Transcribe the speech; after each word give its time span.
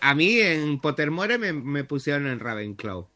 A 0.00 0.14
mí 0.14 0.38
en 0.40 0.80
Pottermore 0.80 1.38
me, 1.38 1.52
me 1.52 1.84
pusieron 1.84 2.26
en 2.26 2.40
Ravenclaw. 2.40 3.08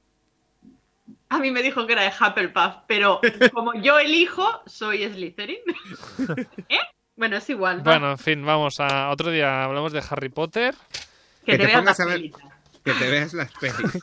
A 1.28 1.38
mí 1.38 1.50
me 1.50 1.62
dijo 1.62 1.86
que 1.86 1.94
era 1.94 2.02
de 2.02 2.08
Hufflepuff, 2.08 2.84
pero 2.86 3.20
como 3.52 3.74
yo 3.74 3.98
elijo, 3.98 4.46
soy 4.66 5.04
Slytherin. 5.08 5.58
¿Eh? 6.68 6.78
Bueno, 7.16 7.36
es 7.36 7.48
igual. 7.50 7.80
Bueno, 7.80 8.12
en 8.12 8.18
fin, 8.18 8.44
vamos 8.44 8.80
a 8.80 9.10
otro 9.10 9.30
día 9.30 9.64
hablamos 9.64 9.92
de 9.92 10.02
Harry 10.08 10.28
Potter. 10.28 10.74
que, 11.44 11.52
que 11.52 11.58
te 11.58 11.58
te 11.58 11.66
veas 11.66 11.78
pongas 11.78 11.98
la 11.98 12.04
a 12.04 12.08
ver-. 12.08 12.30
Que 12.84 12.92
te 12.92 13.10
veas 13.10 13.32
las 13.34 13.50
pelis. 13.60 14.02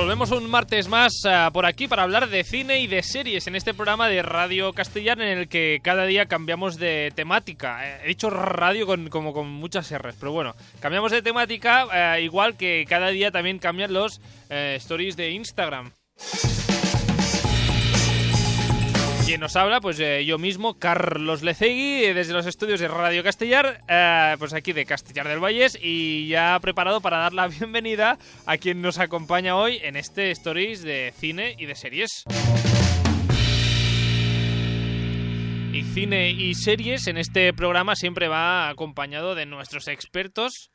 Volvemos 0.00 0.30
un 0.30 0.48
martes 0.48 0.88
más 0.88 1.12
ah, 1.26 1.50
por 1.52 1.66
aquí 1.66 1.86
para 1.86 2.04
hablar 2.04 2.30
de 2.30 2.42
cine 2.42 2.80
y 2.80 2.86
de 2.86 3.02
series 3.02 3.46
en 3.46 3.54
este 3.54 3.74
programa 3.74 4.08
de 4.08 4.22
Radio 4.22 4.72
Castellar 4.72 5.20
en 5.20 5.38
el 5.38 5.48
que 5.48 5.80
cada 5.82 6.06
día 6.06 6.24
cambiamos 6.24 6.78
de 6.78 7.12
temática. 7.14 7.86
Eh, 7.86 8.00
He 8.04 8.08
dicho 8.08 8.30
radio 8.30 8.86
con, 8.86 9.10
como 9.10 9.34
con 9.34 9.48
muchas 9.50 9.92
R's, 9.92 10.16
pero 10.18 10.32
bueno, 10.32 10.54
cambiamos 10.80 11.12
de 11.12 11.20
temática 11.20 12.16
eh, 12.16 12.22
igual 12.22 12.56
que 12.56 12.86
cada 12.88 13.08
día 13.08 13.30
también 13.30 13.58
cambian 13.58 13.92
los 13.92 14.22
eh, 14.48 14.76
stories 14.78 15.16
de 15.16 15.32
Instagram. 15.32 15.92
Quien 19.30 19.42
nos 19.42 19.54
habla, 19.54 19.80
pues 19.80 20.00
eh, 20.00 20.24
yo 20.24 20.38
mismo, 20.38 20.80
Carlos 20.80 21.42
Lecegui, 21.42 22.02
eh, 22.02 22.14
desde 22.14 22.32
los 22.32 22.46
estudios 22.46 22.80
de 22.80 22.88
Radio 22.88 23.22
Castellar, 23.22 23.80
eh, 23.86 24.34
pues 24.40 24.52
aquí 24.52 24.72
de 24.72 24.84
Castellar 24.84 25.28
del 25.28 25.38
Valles, 25.38 25.78
y 25.80 26.26
ya 26.26 26.58
preparado 26.60 27.00
para 27.00 27.18
dar 27.18 27.32
la 27.32 27.46
bienvenida 27.60 28.18
a 28.44 28.56
quien 28.56 28.82
nos 28.82 28.98
acompaña 28.98 29.54
hoy 29.54 29.78
en 29.84 29.94
este 29.94 30.32
Stories 30.32 30.82
de 30.82 31.14
cine 31.16 31.54
y 31.56 31.66
de 31.66 31.76
series. 31.76 32.24
Y 35.72 35.84
cine 35.94 36.30
y 36.30 36.56
series 36.56 37.06
en 37.06 37.16
este 37.16 37.52
programa 37.52 37.94
siempre 37.94 38.26
va 38.26 38.68
acompañado 38.68 39.36
de 39.36 39.46
nuestros 39.46 39.86
expertos 39.86 40.72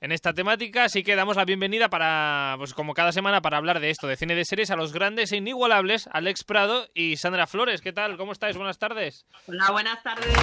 en 0.00 0.12
esta 0.12 0.32
temática, 0.34 0.84
así 0.84 1.02
que 1.02 1.16
damos 1.16 1.36
la 1.36 1.44
bienvenida 1.44 1.88
para, 1.88 2.54
pues 2.58 2.74
como 2.74 2.92
cada 2.94 3.12
semana, 3.12 3.40
para 3.40 3.56
hablar 3.56 3.80
de 3.80 3.90
esto, 3.90 4.06
de 4.06 4.16
cine 4.16 4.34
de 4.34 4.44
series, 4.44 4.70
a 4.70 4.76
los 4.76 4.92
grandes 4.92 5.32
e 5.32 5.36
inigualables, 5.38 6.08
Alex 6.12 6.44
Prado 6.44 6.86
y 6.94 7.16
Sandra 7.16 7.46
Flores. 7.46 7.80
¿Qué 7.80 7.92
tal? 7.92 8.16
¿Cómo 8.16 8.32
estáis? 8.32 8.56
Buenas 8.56 8.78
tardes. 8.78 9.24
Hola, 9.46 9.70
buenas 9.70 10.02
tardes. 10.02 10.36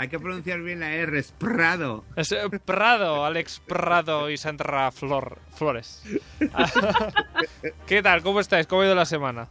Hay 0.00 0.06
que 0.08 0.20
pronunciar 0.20 0.60
bien 0.60 0.78
la 0.78 0.92
R, 0.92 1.18
es 1.18 1.32
Prado. 1.32 2.04
Es 2.14 2.30
eh, 2.30 2.48
Prado, 2.64 3.24
Alex 3.24 3.60
Prado 3.66 4.30
y 4.30 4.36
Sandra 4.36 4.92
Flor, 4.92 5.40
Flores. 5.56 6.04
¿Qué 7.88 8.00
tal? 8.00 8.22
¿Cómo 8.22 8.38
estáis? 8.38 8.68
¿Cómo 8.68 8.82
ha 8.82 8.84
ido 8.86 8.94
la 8.94 9.06
semana? 9.06 9.48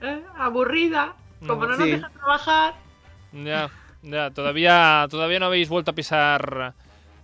Eh, 0.00 0.22
aburrida. 0.36 1.16
Como 1.40 1.62
no 1.66 1.70
nos 1.76 1.78
Sí. 1.78 1.90
deja 1.90 2.08
trabajar. 2.10 2.74
Ya, 3.32 3.68
ya, 4.02 4.30
todavía, 4.30 5.06
todavía 5.10 5.38
no 5.38 5.46
habéis 5.46 5.68
vuelto 5.68 5.90
a 5.90 5.94
pisar 5.94 6.74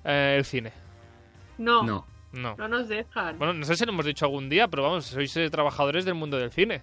eh, 0.05 0.35
el 0.39 0.45
cine. 0.45 0.73
No, 1.59 1.83
No. 1.83 2.07
no, 2.33 2.57
No. 2.57 2.69
nos 2.69 2.89
dejan. 2.89 3.39
Bueno, 3.39 3.53
no 3.53 3.65
sé 3.65 3.77
si 3.77 3.85
lo 3.85 3.93
hemos 3.93 4.05
dicho 4.07 4.25
algún 4.25 4.49
día, 4.49 4.69
pero 4.69 4.83
vamos, 4.85 5.07
sois 5.07 5.37
eh, 5.37 5.51
trabajadores 5.51 6.05
del 6.05 6.15
mundo 6.15 6.37
del 6.39 6.51
cine. 6.53 6.83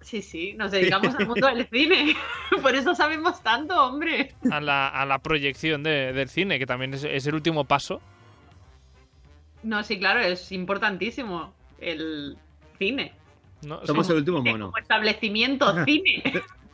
Sí, 0.00 0.22
sí, 0.22 0.54
nos 0.54 0.70
dedicamos 0.70 1.14
al 1.16 1.26
mundo 1.26 1.46
del 1.48 1.66
cine. 1.68 2.16
Por 2.62 2.74
eso 2.76 2.94
sabemos 2.94 3.42
tanto, 3.42 3.74
hombre. 3.84 4.34
A 4.50 4.60
la, 4.60 4.88
a 4.88 5.04
la 5.04 5.18
proyección 5.18 5.82
de- 5.82 6.12
del 6.12 6.28
cine, 6.28 6.58
que 6.60 6.66
también 6.66 6.94
es, 6.94 7.02
es 7.02 7.26
el 7.26 7.34
último 7.34 7.64
paso. 7.64 8.00
No, 9.64 9.82
sí, 9.82 9.98
claro, 9.98 10.20
es 10.20 10.52
importantísimo 10.52 11.52
el 11.80 12.36
cine. 12.78 13.12
¿no? 13.62 13.84
Somos 13.84 14.08
el 14.10 14.16
último 14.18 14.40
mono. 14.40 14.66
Como 14.66 14.78
establecimiento 14.78 15.72
cine. 15.84 16.22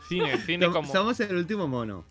cine, 0.08 0.36
cine 0.38 0.66
como... 0.70 0.92
Somos 0.92 1.18
el 1.20 1.34
último 1.34 1.66
mono. 1.66 2.04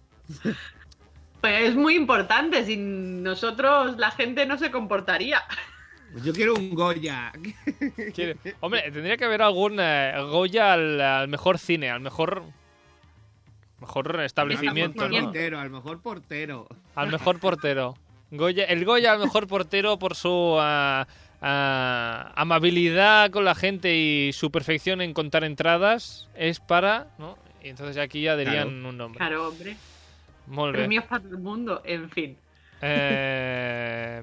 Pues 1.42 1.70
es 1.70 1.76
muy 1.76 1.96
importante. 1.96 2.64
Sin 2.64 3.22
nosotros 3.22 3.98
la 3.98 4.12
gente 4.12 4.46
no 4.46 4.58
se 4.58 4.72
comportaría. 4.72 5.42
Yo 6.24 6.32
quiero 6.32 6.54
un 6.54 6.74
Goya. 6.74 7.34
Quiere- 8.16 8.38
Hombre, 8.62 8.84
tendría 8.92 9.18
que 9.18 9.26
haber 9.26 9.42
algún 9.42 9.78
eh, 9.78 10.14
Goya 10.30 10.72
al, 10.72 11.02
al 11.02 11.28
mejor 11.28 11.58
cine, 11.60 11.90
al 11.90 12.00
mejor 12.00 12.44
mejor 13.80 14.22
establecimiento, 14.22 15.04
Al 15.04 15.10
mejor 15.10 15.22
¿no? 15.22 15.28
portero, 15.28 15.60
al 15.60 15.70
mejor 15.70 16.02
portero. 16.02 16.68
Al 16.96 17.12
mejor 17.12 17.40
portero. 17.40 17.98
Goya, 18.32 18.64
el 18.66 18.86
Goya 18.86 19.12
al 19.12 19.20
mejor 19.20 19.48
portero 19.48 20.00
por 20.00 20.16
su 20.16 20.56
ah, 20.60 21.06
ah, 21.42 22.32
amabilidad 22.36 23.32
con 23.32 23.44
la 23.44 23.54
gente 23.56 23.94
y 23.96 24.32
su 24.34 24.50
perfección 24.52 25.02
en 25.02 25.14
contar 25.14 25.44
entradas 25.44 26.30
es 26.36 26.60
para, 26.62 27.08
¿no? 27.18 27.38
Y 27.62 27.70
entonces 27.70 27.98
aquí 27.98 28.22
ya 28.22 28.38
dirían 28.38 28.70
Claro. 28.70 28.90
un 28.90 28.98
nombre. 28.98 29.18
Claro, 29.18 29.50
hombre. 29.50 29.76
Bien. 30.48 30.72
Premios 30.74 31.06
para 31.06 31.24
todo 31.24 31.36
el 31.36 31.42
mundo. 31.42 31.82
En 31.86 32.10
fin. 32.10 32.38
Eh, 32.82 34.22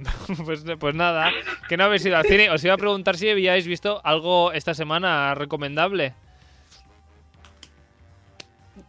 pues, 0.44 0.64
pues 0.78 0.94
nada, 0.94 1.30
que 1.68 1.76
no 1.76 1.84
habéis 1.84 2.04
ido 2.06 2.16
al 2.16 2.24
cine. 2.24 2.50
Os 2.50 2.64
iba 2.64 2.74
a 2.74 2.78
preguntar 2.78 3.16
si 3.16 3.28
habíais 3.28 3.66
visto 3.66 4.00
algo 4.04 4.52
esta 4.52 4.74
semana 4.74 5.34
recomendable. 5.34 6.14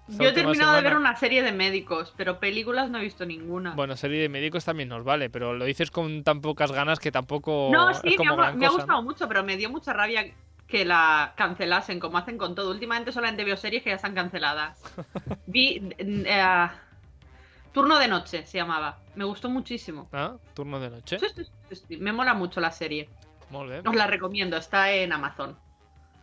Esta 0.09 0.23
Yo 0.23 0.29
he 0.29 0.33
terminado 0.33 0.73
de 0.73 0.79
semana. 0.79 0.81
ver 0.81 0.97
una 0.97 1.15
serie 1.15 1.41
de 1.41 1.53
médicos, 1.53 2.13
pero 2.17 2.39
películas 2.39 2.89
no 2.89 2.97
he 2.97 3.01
visto 3.01 3.25
ninguna. 3.25 3.71
Bueno, 3.75 3.95
serie 3.95 4.21
de 4.21 4.29
médicos 4.29 4.65
también 4.65 4.89
nos 4.89 5.05
vale, 5.05 5.29
pero 5.29 5.53
lo 5.53 5.63
dices 5.63 5.89
con 5.89 6.23
tan 6.23 6.41
pocas 6.41 6.71
ganas 6.73 6.99
que 6.99 7.11
tampoco 7.13 7.69
no, 7.71 7.89
es 7.89 7.99
sí, 7.99 8.09
me 8.09 8.15
como 8.17 8.33
ha, 8.33 8.35
gran 8.35 8.57
me 8.57 8.65
ha 8.65 8.69
gustado 8.69 9.01
¿no? 9.01 9.03
mucho, 9.03 9.27
pero 9.29 9.43
me 9.43 9.55
dio 9.55 9.69
mucha 9.69 9.93
rabia 9.93 10.25
que 10.71 10.85
la 10.85 11.33
cancelasen, 11.35 11.99
como 11.99 12.17
hacen 12.17 12.37
con 12.37 12.55
todo. 12.55 12.71
Últimamente 12.71 13.11
solamente 13.11 13.43
veo 13.43 13.57
series 13.57 13.83
que 13.83 13.89
ya 13.89 13.97
están 13.97 14.15
canceladas. 14.15 14.81
Vi 15.45 15.93
eh, 15.99 16.67
Turno 17.71 17.99
de 17.99 18.07
Noche, 18.07 18.45
se 18.45 18.57
llamaba. 18.57 18.99
Me 19.15 19.25
gustó 19.25 19.49
muchísimo. 19.49 20.09
Ah, 20.13 20.37
Turno 20.53 20.79
de 20.79 20.89
noche. 20.89 21.19
Sí, 21.19 21.25
sí, 21.35 21.43
sí, 21.69 21.83
sí, 21.87 21.97
Me 21.97 22.13
mola 22.13 22.33
mucho 22.33 22.59
la 22.59 22.71
serie. 22.71 23.09
Muy 23.49 23.67
bien. 23.67 23.87
Os 23.87 23.95
la 23.95 24.07
recomiendo, 24.07 24.57
está 24.57 24.91
en 24.91 25.11
Amazon. 25.11 25.57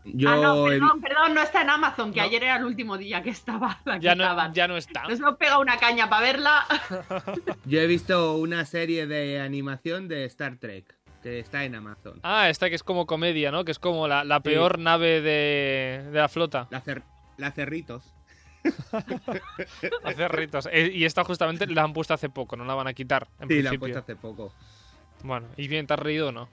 Yo, 0.05 0.31
ah, 0.31 0.37
no, 0.37 0.67
he 0.71 0.79
perdón, 0.79 1.01
perdón, 1.01 1.35
no 1.35 1.43
está 1.43 1.63
en 1.63 1.71
Amazon, 1.71 2.13
que 2.13 2.21
¿No? 2.21 2.27
ayer 2.27 2.45
era 2.45 2.57
el 2.57 2.65
último 2.65 2.97
día 2.97 3.23
que 3.23 3.31
estaba. 3.31 3.81
La 3.85 3.99
Ya 3.99 4.15
no, 4.15 4.53
ya 4.53 4.67
no 4.69 4.77
está. 4.77 5.03
Nos 5.03 5.21
hemos 5.21 5.37
pegado 5.37 5.61
una 5.61 5.77
caña 5.77 6.09
para 6.09 6.23
verla. 6.23 6.67
yo 7.65 7.81
he 7.81 7.87
visto 7.87 8.37
una 8.37 8.65
serie 8.65 9.07
de 9.07 9.41
animación 9.41 10.09
de 10.09 10.25
Star 10.25 10.57
Trek, 10.57 10.98
que 11.23 11.41
está 11.41 11.65
en 11.65 11.75
Amazon. 11.75 12.21
Ah, 12.23 12.49
esta 12.49 12.69
que 12.69 12.75
es 12.77 12.83
como 12.83 13.07
comedia, 13.07 13.51
¿no? 13.51 13.65
Que 13.65 13.73
es 13.73 13.79
como 13.79 14.07
la, 14.09 14.25
la 14.25 14.37
Sí. 14.37 14.43
peor 14.45 14.79
nave 14.79 15.21
de, 15.21 16.05
de 16.13 16.19
la 16.19 16.29
flota. 16.29 16.67
La, 16.71 16.83
cer- 16.83 17.03
la 17.37 17.51
Cerritos. 17.51 18.15
Hace 20.05 20.29
ritos. 20.29 20.69
Eh, 20.73 20.91
Y 20.95 21.05
esta 21.05 21.25
justamente 21.25 21.67
la 21.67 21.83
han 21.85 21.93
puesto 21.93 22.15
hace 22.15 22.29
poco, 22.29 22.57
no 22.57 22.65
la 22.65 22.75
van 22.75 22.89
a 22.89 22.95
quitar. 22.95 23.29
En 23.41 23.49
Sí, 23.49 23.63
la 23.63 23.71
han 23.71 23.79
puesto 23.79 23.99
hace 23.99 24.17
poco. 24.17 24.53
Bueno, 25.23 25.49
¿y 25.57 25.69
bien 25.69 25.87
te 25.87 25.95
has 25.95 26.01
reído 26.01 26.29
o 26.29 26.33
no? 26.33 26.49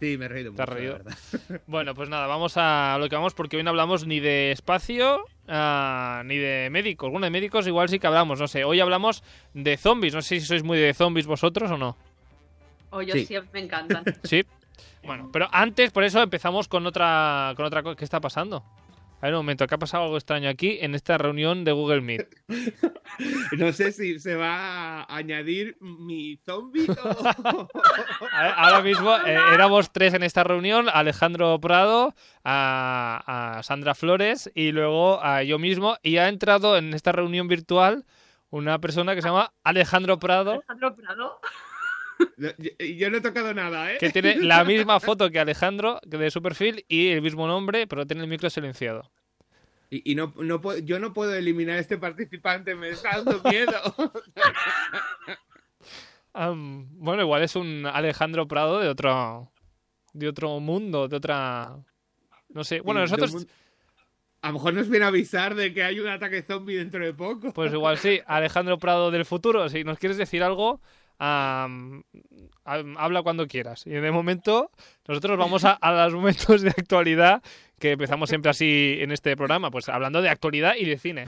Sí, 0.00 0.16
me 0.16 0.24
he 0.24 0.28
reído 0.28 0.52
¿Te 0.54 0.62
has 0.62 0.68
mucho, 0.68 0.74
la 0.74 0.80
reído? 0.80 0.94
verdad. 1.04 1.60
Bueno, 1.66 1.94
pues 1.94 2.08
nada, 2.08 2.26
vamos 2.26 2.54
a 2.56 2.96
lo 2.98 3.08
que 3.08 3.16
vamos 3.16 3.34
porque 3.34 3.56
hoy 3.58 3.62
no 3.62 3.70
hablamos 3.70 4.06
ni 4.06 4.18
de 4.20 4.50
espacio 4.52 5.24
ah, 5.48 6.22
ni 6.24 6.36
de 6.38 6.68
médicos. 6.70 7.10
Bueno, 7.10 7.24
de 7.26 7.30
médicos 7.30 7.66
igual 7.66 7.88
sí 7.88 7.98
que 7.98 8.06
hablamos, 8.06 8.40
no 8.40 8.48
sé. 8.48 8.64
Hoy 8.64 8.80
hablamos 8.80 9.22
de 9.54 9.76
zombies. 9.76 10.14
No 10.14 10.22
sé 10.22 10.40
si 10.40 10.46
sois 10.46 10.62
muy 10.62 10.78
de 10.78 10.94
zombies 10.94 11.26
vosotros 11.26 11.70
o 11.70 11.76
no. 11.76 11.96
O 12.90 13.02
yo 13.02 13.14
Sí. 13.14 13.26
siempre 13.26 13.60
me 13.60 13.66
encantan. 13.66 14.04
Sí. 14.24 14.44
Bueno, 15.04 15.30
pero 15.32 15.48
antes, 15.52 15.90
por 15.92 16.04
eso 16.04 16.22
empezamos 16.22 16.68
con 16.68 16.86
otra 16.86 17.52
con 17.56 17.64
otra 17.66 17.82
cosa. 17.82 17.96
¿Qué 17.96 18.04
está 18.04 18.20
pasando? 18.20 18.64
A 19.22 19.26
ver, 19.26 19.34
un 19.34 19.40
momento, 19.40 19.66
¿qué 19.66 19.74
ha 19.74 19.78
pasado 19.78 20.04
algo 20.04 20.16
extraño 20.16 20.48
aquí 20.48 20.78
en 20.80 20.94
esta 20.94 21.18
reunión 21.18 21.64
de 21.64 21.72
Google 21.72 22.00
Meet? 22.00 22.28
No 23.58 23.72
sé 23.72 23.92
si 23.92 24.18
se 24.18 24.34
va 24.36 25.02
a 25.02 25.16
añadir 25.16 25.76
mi 25.80 26.38
zombie 26.46 26.86
o... 26.88 27.68
Ahora 28.56 28.80
mismo 28.82 29.14
eh, 29.26 29.36
éramos 29.52 29.92
tres 29.92 30.14
en 30.14 30.22
esta 30.22 30.44
reunión, 30.44 30.88
Alejandro 30.90 31.60
Prado, 31.60 32.14
a, 32.44 33.56
a 33.58 33.62
Sandra 33.62 33.94
Flores 33.94 34.50
y 34.54 34.72
luego 34.72 35.22
a 35.22 35.42
yo 35.42 35.58
mismo. 35.58 35.96
Y 36.02 36.16
ha 36.18 36.28
entrado 36.28 36.78
en 36.78 36.94
esta 36.94 37.12
reunión 37.12 37.48
virtual 37.48 38.06
una 38.48 38.78
persona 38.80 39.14
que 39.14 39.22
se 39.22 39.28
llama 39.28 39.52
Alejandro 39.64 40.18
Prado, 40.18 40.52
Alejandro 40.52 40.96
Prado. 40.96 41.40
Yo, 42.38 42.50
yo 42.86 43.10
no 43.10 43.18
he 43.18 43.20
tocado 43.20 43.52
nada, 43.54 43.92
¿eh? 43.92 43.98
que 43.98 44.10
tiene 44.10 44.36
la 44.36 44.64
misma 44.64 44.98
foto 45.00 45.30
que 45.30 45.38
Alejandro 45.38 46.00
que 46.10 46.16
de 46.16 46.30
su 46.30 46.42
perfil 46.42 46.84
y 46.88 47.08
el 47.08 47.22
mismo 47.22 47.46
nombre, 47.46 47.86
pero 47.86 48.06
tiene 48.06 48.22
el 48.22 48.28
micro 48.28 48.48
silenciado. 48.50 49.10
Y, 49.90 50.12
y 50.12 50.14
no, 50.14 50.32
no 50.36 50.60
puedo- 50.60 50.78
yo 50.78 50.98
no 51.00 51.12
puedo 51.12 51.34
eliminar 51.34 51.76
a 51.76 51.80
este 51.80 51.98
participante, 51.98 52.74
me 52.74 52.90
está 52.90 53.22
dando 53.22 53.42
miedo. 53.50 53.72
Bueno, 56.32 57.22
igual 57.22 57.42
es 57.42 57.56
un 57.56 57.86
Alejandro 57.86 58.46
Prado 58.46 58.78
de 58.78 58.88
otro 58.88 59.50
de 60.12 60.28
otro 60.28 60.60
mundo, 60.60 61.08
de 61.08 61.16
otra 61.16 61.76
no 62.48 62.64
sé. 62.64 62.80
Bueno, 62.80 63.00
nosotros 63.00 63.46
A 64.42 64.48
lo 64.48 64.54
mejor 64.54 64.74
nos 64.74 64.88
viene 64.88 65.04
a 65.04 65.08
avisar 65.08 65.54
de 65.54 65.74
que 65.74 65.82
hay 65.82 66.00
un 66.00 66.08
ataque 66.08 66.42
zombie 66.42 66.76
dentro 66.76 67.04
de 67.04 67.12
poco. 67.14 67.52
Pues 67.52 67.72
igual 67.72 67.98
sí, 67.98 68.20
Alejandro 68.26 68.78
Prado 68.78 69.10
del 69.10 69.24
futuro, 69.24 69.68
si 69.68 69.84
nos 69.84 69.98
quieres 69.98 70.16
decir 70.18 70.42
algo, 70.42 70.80
habla 71.20 73.22
cuando 73.22 73.46
quieras. 73.46 73.86
Y 73.86 73.90
de 73.90 74.10
momento, 74.10 74.70
nosotros 75.06 75.38
vamos 75.38 75.64
a, 75.64 75.72
a 75.72 76.04
los 76.04 76.14
momentos 76.14 76.62
de 76.62 76.70
actualidad 76.70 77.42
que 77.78 77.92
empezamos 77.92 78.28
siempre 78.28 78.50
así 78.50 78.98
en 79.00 79.10
este 79.10 79.36
programa, 79.36 79.70
pues 79.70 79.88
hablando 79.88 80.22
de 80.22 80.28
actualidad 80.28 80.74
y 80.78 80.84
de 80.84 80.98
cine. 80.98 81.24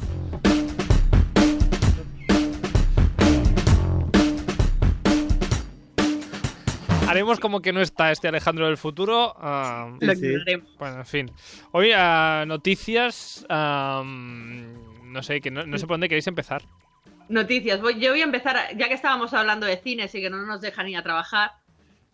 Haremos 7.12 7.40
como 7.40 7.60
que 7.60 7.74
no 7.74 7.82
está 7.82 8.10
este 8.10 8.28
Alejandro 8.28 8.66
del 8.66 8.78
futuro. 8.78 9.34
Lo 9.38 10.12
ignoraremos. 10.12 10.78
bueno, 10.78 11.00
en 11.00 11.06
fin. 11.06 11.30
Hoy 11.72 11.90
ah, 11.94 12.44
noticias. 12.46 13.44
no 13.50 15.22
sé, 15.22 15.42
que 15.42 15.50
no, 15.50 15.66
no 15.66 15.76
sé 15.76 15.86
por 15.86 15.94
dónde 15.94 16.08
queréis 16.08 16.26
empezar. 16.26 16.62
Noticias. 17.32 17.81
Voy- 17.81 17.99
yo 17.99 18.11
voy 18.11 18.20
a 18.20 18.25
empezar, 18.25 18.56
a- 18.56 18.73
ya 18.73 18.88
que 18.88 18.94
estábamos 18.94 19.32
hablando 19.34 19.67
de 19.67 19.79
cines 19.79 20.14
y 20.14 20.20
que 20.20 20.31
no 20.31 20.44
nos 20.44 20.61
dejan 20.61 20.88
ir 20.88 20.96
a 20.99 21.02
trabajar. 21.02 21.52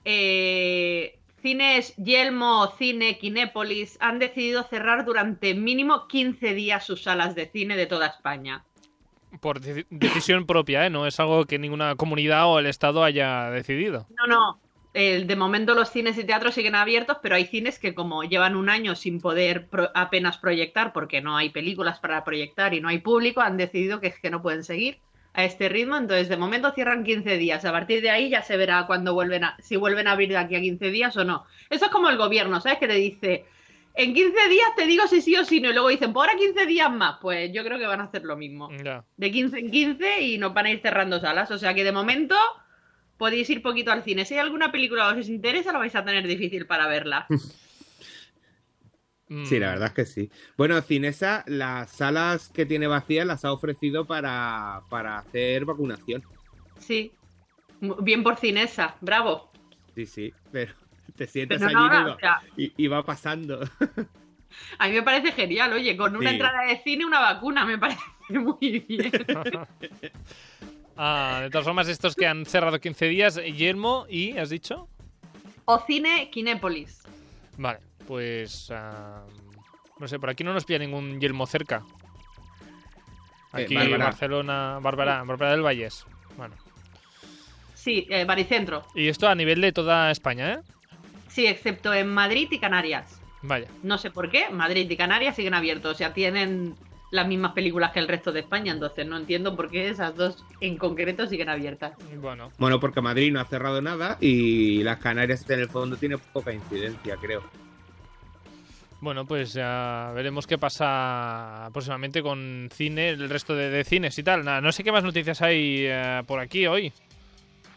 eh, 0.04 1.18
cines 1.42 1.94
Yelmo, 1.96 2.72
Cine, 2.78 3.18
Kinépolis 3.18 3.98
han 4.00 4.18
decidido 4.18 4.62
cerrar 4.62 5.04
durante 5.04 5.54
mínimo 5.54 6.06
15 6.08 6.54
días 6.54 6.86
sus 6.86 7.02
salas 7.02 7.34
de 7.34 7.46
cine 7.46 7.76
de 7.76 7.86
toda 7.86 8.06
España. 8.06 8.64
Por 9.40 9.60
deci- 9.60 9.86
decisión 9.90 10.46
propia, 10.46 10.86
¿eh? 10.86 10.90
No 10.90 11.06
es 11.06 11.20
algo 11.20 11.44
que 11.44 11.58
ninguna 11.58 11.94
comunidad 11.96 12.46
o 12.46 12.58
el 12.58 12.66
Estado 12.66 13.04
haya 13.04 13.50
decidido. 13.50 14.06
No, 14.16 14.26
no. 14.26 14.60
eh, 14.94 15.24
de 15.26 15.36
momento 15.36 15.74
los 15.74 15.90
cines 15.90 16.16
y 16.16 16.24
teatros 16.24 16.54
siguen 16.54 16.74
abiertos, 16.74 17.18
pero 17.22 17.34
hay 17.36 17.44
cines 17.46 17.78
que 17.78 17.94
como 17.94 18.24
llevan 18.24 18.56
un 18.56 18.70
año 18.70 18.96
sin 18.96 19.20
poder 19.20 19.68
pro- 19.68 19.90
apenas 19.94 20.38
proyectar 20.38 20.92
porque 20.94 21.20
no 21.20 21.36
hay 21.36 21.50
películas 21.50 22.00
para 22.00 22.24
proyectar 22.24 22.72
y 22.72 22.80
no 22.80 22.88
hay 22.88 22.98
público, 22.98 23.42
han 23.42 23.58
decidido 23.58 24.00
que, 24.00 24.12
que 24.12 24.30
no 24.30 24.40
pueden 24.40 24.64
seguir 24.64 24.98
a 25.38 25.44
este 25.44 25.68
ritmo. 25.68 25.96
Entonces, 25.96 26.28
de 26.28 26.36
momento 26.36 26.72
cierran 26.72 27.04
15 27.04 27.36
días. 27.38 27.64
A 27.64 27.70
partir 27.70 28.02
de 28.02 28.10
ahí 28.10 28.28
ya 28.28 28.42
se 28.42 28.56
verá 28.56 28.86
cuando 28.88 29.14
vuelven 29.14 29.44
a, 29.44 29.56
si 29.60 29.76
vuelven 29.76 30.08
a 30.08 30.12
abrir 30.12 30.30
de 30.30 30.36
aquí 30.36 30.56
a 30.56 30.60
15 30.60 30.90
días 30.90 31.16
o 31.16 31.24
no. 31.24 31.44
Eso 31.70 31.84
es 31.84 31.90
como 31.92 32.10
el 32.10 32.16
gobierno, 32.16 32.60
¿sabes? 32.60 32.78
Que 32.80 32.88
te 32.88 32.94
dice, 32.94 33.44
en 33.94 34.14
15 34.14 34.48
días 34.48 34.68
te 34.76 34.86
digo 34.86 35.06
si 35.06 35.20
sí 35.20 35.36
o 35.36 35.44
si 35.44 35.60
no. 35.60 35.70
Y 35.70 35.72
luego 35.74 35.88
dicen, 35.90 36.12
por 36.12 36.28
ahora 36.28 36.36
15 36.38 36.66
días 36.66 36.90
más. 36.90 37.18
Pues 37.20 37.52
yo 37.52 37.62
creo 37.64 37.78
que 37.78 37.86
van 37.86 38.00
a 38.00 38.04
hacer 38.04 38.24
lo 38.24 38.36
mismo 38.36 38.68
Ya. 38.82 39.04
de 39.16 39.30
15 39.30 39.58
en 39.60 39.70
15 39.70 40.20
y 40.22 40.38
nos 40.38 40.52
van 40.52 40.66
a 40.66 40.70
ir 40.72 40.80
cerrando 40.80 41.20
salas. 41.20 41.48
O 41.52 41.58
sea 41.58 41.72
que 41.72 41.84
de 41.84 41.92
momento 41.92 42.34
podéis 43.16 43.48
ir 43.50 43.62
poquito 43.62 43.92
al 43.92 44.02
cine. 44.02 44.24
Si 44.24 44.34
hay 44.34 44.40
alguna 44.40 44.72
película 44.72 45.12
que 45.14 45.20
os 45.20 45.28
interesa, 45.28 45.72
lo 45.72 45.78
vais 45.78 45.94
a 45.94 46.04
tener 46.04 46.26
difícil 46.26 46.66
para 46.66 46.88
verla. 46.88 47.26
Sí, 49.44 49.58
la 49.58 49.68
Mm, 49.68 49.70
verdad 49.72 49.88
es 49.88 49.94
que 49.94 50.06
sí. 50.06 50.30
Bueno, 50.56 50.80
Cinesa, 50.80 51.44
las 51.46 51.90
salas 51.90 52.48
que 52.48 52.64
tiene 52.64 52.86
vacías 52.86 53.26
las 53.26 53.44
ha 53.44 53.52
ofrecido 53.52 54.06
para, 54.06 54.82
para 54.88 55.18
hacer 55.18 55.64
vacunación. 55.66 56.22
Sí. 56.78 57.12
Bien 58.00 58.22
por 58.22 58.36
Cinesa, 58.36 58.96
bravo. 59.00 59.50
Sí, 59.94 60.06
sí, 60.06 60.32
pero 60.50 60.72
te 61.16 61.26
sientas 61.26 61.58
Pero 61.62 61.78
allí 61.78 61.88
no, 61.88 62.08
y, 62.08 62.10
o 62.10 62.18
sea, 62.18 62.40
y- 62.56 62.72
y 62.76 62.86
va 62.86 63.04
pasando. 63.04 63.60
a 64.78 64.88
mí 64.88 64.94
me 64.94 65.02
parece 65.02 65.32
genial, 65.32 65.72
oye, 65.74 65.96
con 65.96 66.16
una 66.16 66.30
Sí. 66.30 66.36
entrada 66.36 66.64
de 66.66 66.82
cine, 66.82 67.04
una 67.04 67.20
vacuna, 67.20 67.64
me 67.66 67.76
parece 67.78 68.00
muy 68.30 68.80
bien. 68.88 69.12
Ah, 71.00 71.42
de 71.42 71.50
todas 71.50 71.64
formas, 71.64 71.86
estos 71.86 72.16
que 72.16 72.26
han 72.26 72.44
cerrado 72.44 72.80
15 72.80 73.06
días, 73.06 73.36
Yelmo 73.36 74.06
y, 74.08 74.36
¿has 74.36 74.50
dicho? 74.50 74.88
o 75.64 75.78
cine 75.86 76.28
Kinépolis. 76.32 77.02
Vale, 77.56 77.78
pues... 78.08 78.70
ah, 78.74 79.22
no 79.98 80.08
sé, 80.08 80.18
por 80.18 80.30
aquí 80.30 80.42
no 80.42 80.54
nos 80.54 80.64
pilla 80.64 80.78
ningún 80.78 81.20
Yelmo 81.20 81.46
cerca. 81.46 81.84
Eh, 83.54 83.64
Aquí, 83.64 83.74
Bárbara. 83.74 84.04
Barcelona, 84.06 84.78
Bárbara, 84.80 85.22
Bárbara 85.24 85.52
del 85.52 85.62
Valles. 85.62 86.06
Bueno. 86.36 86.54
Sí, 87.74 88.06
eh, 88.08 88.24
Baricentro. 88.24 88.84
Y 88.94 89.08
esto 89.08 89.28
a 89.28 89.34
nivel 89.34 89.60
de 89.60 89.72
toda 89.72 90.10
España, 90.10 90.54
¿eh? 90.54 90.58
Sí, 91.28 91.46
excepto 91.46 91.92
en 91.92 92.08
Madrid 92.08 92.48
y 92.50 92.58
Canarias. 92.58 93.20
Vaya. 93.42 93.68
No 93.82 93.98
sé 93.98 94.10
por 94.10 94.30
qué, 94.30 94.48
Madrid 94.50 94.90
y 94.90 94.96
Canarias 94.96 95.36
siguen 95.36 95.54
abiertos. 95.54 95.94
O 95.94 95.98
sea, 95.98 96.12
tienen 96.12 96.74
las 97.10 97.26
mismas 97.26 97.52
películas 97.52 97.92
que 97.92 97.98
el 98.00 98.08
resto 98.08 98.32
de 98.32 98.40
España. 98.40 98.72
Entonces 98.72 99.06
no 99.06 99.16
entiendo 99.16 99.54
por 99.56 99.70
qué 99.70 99.88
esas 99.88 100.14
dos 100.16 100.44
en 100.60 100.76
concreto 100.76 101.26
siguen 101.26 101.48
abiertas. 101.48 101.92
Bueno, 102.20 102.52
Bueno, 102.58 102.80
porque 102.80 103.00
Madrid 103.00 103.32
no 103.32 103.40
ha 103.40 103.44
cerrado 103.44 103.80
nada 103.82 104.16
y 104.20 104.82
las 104.82 104.98
Canarias 104.98 105.48
en 105.50 105.60
el 105.60 105.68
fondo 105.68 105.96
tiene 105.96 106.18
poca 106.18 106.52
incidencia, 106.52 107.16
creo. 107.16 107.42
Bueno, 109.00 109.26
pues 109.26 109.52
ya 109.52 110.12
veremos 110.14 110.46
qué 110.46 110.58
pasa 110.58 111.68
próximamente 111.72 112.22
con 112.22 112.68
cine, 112.72 113.10
el 113.10 113.28
resto 113.28 113.54
de, 113.54 113.70
de 113.70 113.84
cines 113.84 114.18
y 114.18 114.22
tal. 114.22 114.44
Nada, 114.44 114.60
no 114.60 114.72
sé 114.72 114.82
qué 114.82 114.92
más 114.92 115.04
noticias 115.04 115.40
hay 115.42 115.84
eh, 115.86 116.22
por 116.26 116.40
aquí 116.40 116.66
hoy. 116.66 116.92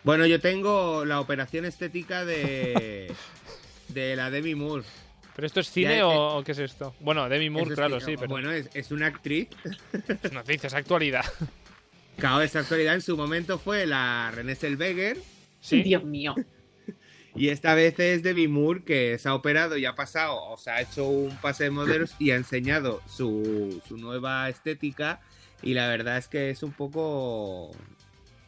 Bueno, 0.03 0.25
yo 0.25 0.39
tengo 0.39 1.05
la 1.05 1.19
operación 1.19 1.65
estética 1.65 2.25
de, 2.25 3.13
de 3.89 4.15
la 4.15 4.31
Demi 4.31 4.55
Moore. 4.55 4.83
¿Pero 5.35 5.45
esto 5.45 5.59
es 5.59 5.69
cine 5.69 5.97
Ya, 5.97 6.07
o, 6.07 6.11
eh, 6.11 6.39
o 6.39 6.43
qué 6.43 6.51
es 6.53 6.59
esto? 6.59 6.95
Bueno, 6.99 7.29
Demi 7.29 7.49
Moore, 7.49 7.75
claro, 7.75 7.99
sí, 7.99 8.15
pero 8.17 8.27
Bueno, 8.27 8.51
es, 8.51 8.69
es 8.73 8.91
una 8.91 9.07
actriz. 9.07 9.47
es 10.23 10.33
noticias, 10.33 10.73
actualidad. 10.73 11.25
Claro, 12.17 12.41
esa 12.41 12.59
actualidad 12.59 12.95
en 12.95 13.01
su 13.01 13.15
momento 13.15 13.57
fue 13.57 13.85
la 13.85 14.31
Renée 14.33 14.55
Zellweger. 14.55 15.17
Sí. 15.61 15.83
Dios 15.83 16.03
mío. 16.03 16.35
Y 17.35 17.49
esta 17.49 17.73
vez 17.75 17.97
es 17.99 18.23
Demi 18.23 18.47
Moore 18.47 18.83
que 18.83 19.17
se 19.17 19.29
ha 19.29 19.33
operado 19.33 19.77
y 19.77 19.85
ha 19.85 19.95
pasado, 19.95 20.35
o 20.43 20.57
sea, 20.57 20.75
ha 20.75 20.81
hecho 20.81 21.05
un 21.05 21.35
pase 21.37 21.65
de 21.65 21.69
modelos 21.71 22.13
y 22.19 22.31
ha 22.31 22.35
enseñado 22.35 23.01
su, 23.07 23.81
su 23.87 23.97
nueva 23.97 24.49
estética. 24.49 25.21
Y 25.61 25.73
la 25.73 25.87
verdad 25.87 26.17
es 26.17 26.27
que 26.27 26.49
es 26.49 26.61
un 26.63 26.71
poco 26.73 27.71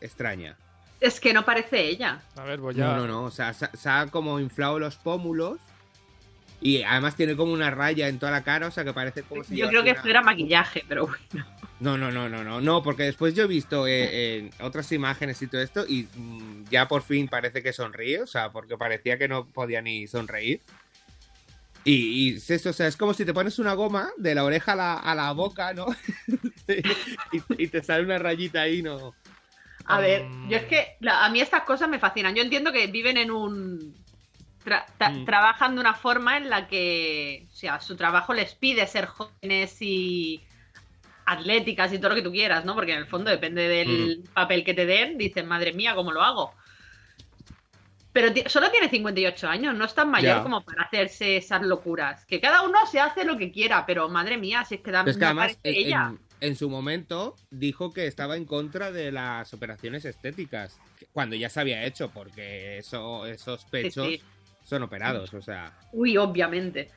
extraña. 0.01 0.57
Es 1.00 1.19
que 1.19 1.33
no 1.33 1.45
parece 1.45 1.81
ella. 1.88 2.21
A 2.35 2.44
ver, 2.44 2.59
voy 2.59 2.74
a... 2.75 2.77
No, 2.85 2.97
no, 2.97 3.07
no. 3.07 3.24
O 3.24 3.31
sea, 3.31 3.53
se, 3.53 3.68
se 3.77 3.89
ha 3.89 4.07
como 4.07 4.39
inflado 4.39 4.80
los 4.80 4.95
pómulos. 4.95 5.59
Y 6.62 6.81
además 6.83 7.15
tiene 7.18 7.35
como 7.35 7.51
una 7.51 7.69
raya 7.71 8.07
en 8.07 8.19
toda 8.19 8.31
la 8.31 8.44
cara, 8.44 8.68
o 8.68 8.71
sea 8.71 8.85
que 8.85 8.94
parece 8.94 9.24
como 9.24 9.44
si 9.44 9.57
Yo 9.57 9.68
creo 9.68 9.83
que 9.83 9.89
una- 9.89 9.97
esto 10.00 10.09
era 10.09 10.21
maquillaje, 10.21 10.83
pero 10.88 11.07
bueno. 11.07 11.45
No, 11.83 11.97
no, 11.97 12.12
no, 12.12 12.30
no, 12.30 12.44
no, 12.45 12.62
no, 12.62 12.81
porque 12.81 13.03
después 13.03 13.33
yo 13.35 13.44
he 13.44 13.47
visto 13.47 13.85
eh, 13.88 14.50
otras 14.62 14.89
imágenes 14.94 15.41
y 15.41 15.47
todo 15.47 15.62
esto 15.62 15.85
y 15.85 16.07
mm, 16.15 16.65
ya 16.69 16.88
por 16.88 17.01
fin 17.01 17.27
parece 17.27 17.62
que 17.62 17.74
sonríe, 17.74 18.21
o 18.21 18.27
sea, 18.27 18.51
porque 18.53 18.77
parecía 18.77 19.18
que 19.18 19.27
no 19.27 19.45
podía 19.47 19.81
ni 19.81 20.07
sonreír. 20.07 20.62
Y, 21.83 21.94
y 22.31 22.35
es 22.38 22.50
eso, 22.50 22.69
o 22.69 22.74
sea, 22.74 22.88
es 22.88 22.95
como 22.95 23.13
si 23.13 23.25
te 23.25 23.33
pones 23.33 23.59
una 23.59 23.74
goma 23.74 24.09
de 24.15 24.33
la 24.33 24.45
oreja 24.45 24.71
a 24.71 24.75
la, 24.77 24.94
a 24.94 25.13
la 25.13 25.31
boca, 25.33 25.74
¿no? 25.74 25.88
y, 26.69 27.63
y 27.63 27.68
te 27.68 27.83
sale 27.83 28.06
una 28.06 28.18
rayita 28.18 28.62
ahí, 28.62 28.81
¿no? 28.81 29.13
A 29.85 30.00
ver, 30.00 30.24
Mm. 30.24 30.50
yo 30.50 30.56
es 30.57 30.63
que 30.63 30.95
la- 31.01 31.25
a 31.25 31.30
mí 31.30 31.41
estas 31.41 31.63
cosas 31.63 31.89
me 31.89 32.00
fascinan. 32.00 32.33
Yo 32.33 32.41
entiendo 32.44 32.71
que 32.71 32.88
viven 32.88 33.18
en 33.18 33.30
un... 33.31 33.94
tra- 34.63 34.85
Mm. 35.11 35.25
Trabajan 35.25 35.75
de 35.75 35.81
una 35.81 35.94
forma 35.95 36.37
en 36.37 36.49
la 36.49 36.69
que, 36.69 37.45
o 37.52 37.54
sea, 37.54 37.81
su 37.81 37.97
trabajo 37.97 38.33
les 38.33 38.54
pide 38.56 38.87
ser 38.87 39.07
jóvenes 39.07 39.75
y 39.81 40.42
atléticas 41.25 41.92
y 41.94 41.97
todo 41.97 42.09
lo 42.09 42.15
que 42.15 42.21
tú 42.21 42.31
quieras, 42.31 42.65
¿no? 42.65 42.75
Porque 42.75 42.94
en 42.94 42.99
el 42.99 43.07
fondo 43.07 43.30
depende 43.31 43.68
del 43.68 44.23
papel 44.33 44.63
que 44.63 44.73
te 44.73 44.85
den, 44.85 45.18
dices, 45.18 45.45
madre 45.45 45.73
mía, 45.73 45.95
¿cómo 45.95 46.11
lo 46.11 46.21
hago? 46.21 46.53
Pero 48.11 48.31
solo 48.47 48.69
tiene 48.69 48.89
58 48.89 49.47
años, 49.47 49.75
no 49.75 49.85
es 49.85 49.95
tan 49.95 50.11
mayor 50.11 50.44
como 50.44 50.63
para 50.63 50.83
hacerse 50.83 51.37
esas 51.37 51.63
locuras. 51.63 52.25
Que 52.25 52.39
cada 52.39 52.61
uno 52.61 52.85
se 52.85 52.99
hace 52.99 53.23
lo 53.25 53.37
que 53.37 53.51
quiera, 53.51 53.85
pero 53.87 54.07
madre 54.07 54.37
mía, 54.37 54.63
si 54.65 54.75
es 54.75 54.81
que 54.81 54.92
da, 54.92 55.03
es 55.03 55.18
que 55.18 55.25
además, 55.25 55.57
en, 55.63 55.73
ella. 55.75 56.09
en- 56.11 56.19
en 56.49 56.56
su 56.56 56.69
momento 56.69 57.35
dijo 57.49 57.92
que 57.94 58.06
estaba 58.06 58.35
en 58.37 58.45
contra 58.45 58.92
de 58.92 59.11
las 59.11 59.51
operaciones 59.53 60.06
estéticas, 60.06 60.77
cuando 61.11 61.35
ya 61.35 61.49
se 61.49 61.59
había 61.61 61.85
hecho, 61.85 62.11
porque 62.11 62.77
eso, 62.77 63.25
esos 63.25 63.61
Sí, 63.61 63.68
pechos 63.71 64.07
sí. 64.07 64.21
son 64.63 64.83
operados, 64.83 65.33
o 65.33 65.42
sea... 65.42 65.71
Uy, 65.94 66.15
obviamente. 66.18 66.92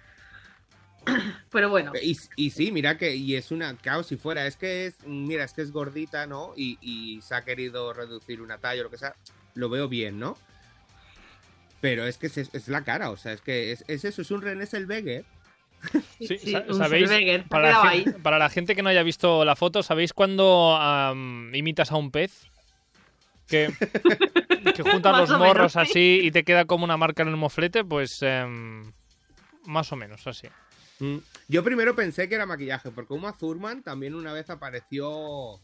Pero 1.51 1.71
bueno, 1.71 1.93
Y, 2.03 2.17
y 2.37 2.51
sí, 2.51 2.73
mira 2.73 2.99
que, 2.99 3.15
y 3.15 3.35
es 3.37 3.51
una, 3.51 3.77
claro, 3.77 4.03
si 4.03 4.17
fuera, 4.17 4.47
es 4.47 4.57
que 4.57 4.87
es, 4.87 5.07
mira, 5.07 5.45
es 5.45 5.53
que 5.53 5.63
es 5.63 5.73
gordita, 5.73 6.27
¿no? 6.27 6.53
Y, 6.57 6.79
y 6.81 7.23
se 7.23 7.35
ha 7.35 7.43
querido 7.43 7.93
reducir 7.93 8.41
una 8.41 8.59
talla 8.59 8.81
o 8.81 8.85
lo 8.85 8.91
que 8.91 8.99
sea, 8.99 9.15
lo 9.55 9.69
veo 9.69 9.89
bien, 9.89 10.19
¿no? 10.19 10.37
Pero 11.81 12.07
es 12.07 12.19
que 12.19 12.27
es, 12.27 12.37
es 12.37 12.69
la 12.69 12.83
cara, 12.85 13.11
o 13.11 13.17
sea, 13.17 13.33
es 13.33 13.41
que 13.41 13.73
es, 13.73 13.85
es 13.87 14.05
eso, 14.05 14.23
es 14.23 14.31
un 14.31 14.43
René 14.43 14.67
Zellweger. 14.67 15.25
Sí, 16.19 16.39
sí, 16.39 16.57
¿sabéis? 16.73 17.11
Para 17.49 17.71
la, 17.71 17.91
gente, 17.91 18.13
para 18.15 18.39
la 18.39 18.49
gente 18.49 18.75
que 18.75 18.83
no 18.83 18.89
haya 18.89 19.03
visto 19.03 19.45
la 19.45 19.55
foto, 19.55 19.83
¿sabéis 19.83 20.15
cuando 20.15 20.77
imitas 21.53 21.93
a 21.93 21.97
un 21.97 22.11
pez? 22.11 22.49
Que, 23.47 23.71
que 24.75 24.83
juntas 24.83 25.17
los 25.17 25.31
menos, 25.31 25.47
morros 25.47 25.73
sí. 25.75 25.79
así 25.79 26.21
y 26.23 26.31
te 26.33 26.43
queda 26.43 26.65
como 26.65 26.85
una 26.85 26.97
marca 26.97 27.23
en 27.23 27.29
el 27.29 27.37
moflete, 27.37 27.85
pues 27.85 28.23
em, 28.23 28.91
más 29.67 29.93
o 29.93 29.97
menos 29.97 30.27
así. 30.27 30.49
Mm. 31.01 31.17
Yo 31.49 31.63
primero 31.63 31.95
pensé 31.95 32.29
que 32.29 32.35
era 32.37 32.47
maquillaje, 32.47 32.91
porque 32.91 33.15
Uma 33.15 33.37
Thurman 33.37 33.83
también 33.83 34.15
una 34.15 34.33
vez 34.33 34.49
apareció 34.51 35.61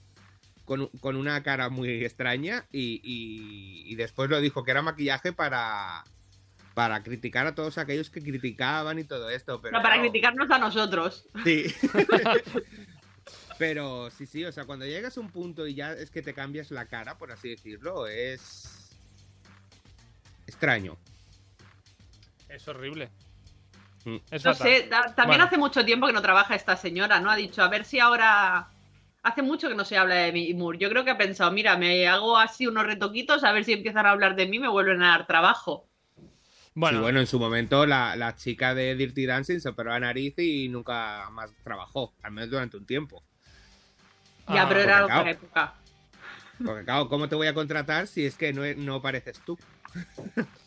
con, 0.64 0.88
con 1.00 1.16
una 1.16 1.42
cara 1.42 1.68
muy 1.70 2.04
extraña 2.04 2.66
y, 2.70 3.00
y- 3.02 3.90
y 3.90 3.94
después 3.96 4.28
lo 4.30 4.40
dijo 4.40 4.62
que 4.64 4.70
era 4.72 4.82
maquillaje 4.82 5.32
para, 5.32 6.04
para 6.74 7.02
criticar 7.02 7.46
a 7.46 7.54
todos 7.54 7.78
aquellos 7.78 8.10
que 8.10 8.22
criticaban 8.22 8.98
y 8.98 9.04
todo 9.04 9.30
esto. 9.30 9.60
Pero 9.60 9.76
No, 9.76 9.82
para 9.82 10.00
criticarnos 10.00 10.50
a 10.50 10.58
nosotros. 10.58 11.24
Sí. 11.44 11.64
Pero 13.58 14.10
sí, 14.10 14.26
sí, 14.26 14.44
o 14.44 14.50
sea, 14.52 14.64
cuando 14.64 14.84
llegas 14.86 15.16
a 15.16 15.20
un 15.20 15.30
punto 15.30 15.66
y 15.66 15.74
ya 15.74 15.92
es 15.92 16.10
que 16.10 16.22
te 16.22 16.34
cambias 16.34 16.70
la 16.70 16.86
cara, 16.86 17.16
por 17.18 17.30
así 17.30 17.50
decirlo, 17.50 18.06
es. 18.08 18.96
extraño. 20.46 20.96
Es 22.48 22.66
horrible. 22.66 23.10
Mm. 24.04 24.16
Es 24.30 24.42
No 24.44 24.52
fatal. 24.52 24.68
sé, 24.68 24.82
ta- 24.90 25.14
también 25.14 25.26
Bueno. 25.26 25.44
hace 25.44 25.58
mucho 25.58 25.84
tiempo 25.84 26.06
que 26.06 26.12
no 26.12 26.22
trabaja 26.22 26.54
esta 26.54 26.76
señora, 26.76 27.20
¿no? 27.20 27.30
Ha 27.30 27.36
dicho, 27.36 27.62
a 27.62 27.68
ver 27.68 27.84
si 27.84 27.98
ahora... 28.00 28.68
Hace 29.24 29.42
mucho 29.42 29.68
que 29.68 29.76
no 29.76 29.84
se 29.84 29.96
habla 29.96 30.16
de 30.16 30.24
Demi 30.26 30.52
Moore. 30.54 30.78
Yo 30.78 30.88
creo 30.90 31.04
que 31.04 31.10
ha 31.12 31.18
pensado, 31.18 31.52
mira, 31.52 31.76
me 31.76 32.08
hago 32.08 32.36
así 32.36 32.66
unos 32.66 32.84
retoquitos, 32.86 33.44
a 33.44 33.52
ver 33.52 33.64
si 33.64 33.72
empiezan 33.72 34.04
a 34.04 34.10
hablar 34.10 34.34
de 34.34 34.46
mí 34.46 34.56
y 34.56 34.60
me 34.60 34.68
vuelven 34.68 35.00
a 35.02 35.10
dar 35.10 35.26
trabajo. 35.28 35.86
Bueno, 36.74 36.98
Sí, 36.98 37.02
bueno, 37.02 37.20
en 37.20 37.26
su 37.26 37.38
momento 37.38 37.86
la, 37.86 38.16
la 38.16 38.34
chica 38.34 38.74
de 38.74 38.94
Dirty 38.96 39.26
Dancing 39.26 39.60
se 39.60 39.68
operó 39.68 39.90
la 39.90 40.00
nariz 40.00 40.34
y 40.38 40.68
nunca 40.68 41.28
más 41.30 41.52
trabajó, 41.62 42.12
al 42.22 42.32
menos 42.32 42.50
durante 42.50 42.76
un 42.78 42.86
tiempo. 42.86 43.22
Ya, 44.48 44.62
Ah, 44.64 44.66
pero 44.68 44.80
era 44.80 45.04
otra 45.04 45.14
claro. 45.14 45.30
época. 45.30 45.74
Porque 46.64 46.84
claro, 46.84 47.08
¿cómo 47.08 47.28
te 47.28 47.34
voy 47.34 47.46
a 47.46 47.54
contratar 47.54 48.06
si 48.06 48.24
es 48.24 48.36
que 48.36 48.52
no, 48.52 48.62
no 48.76 49.02
pareces 49.02 49.40
tú? 49.44 49.58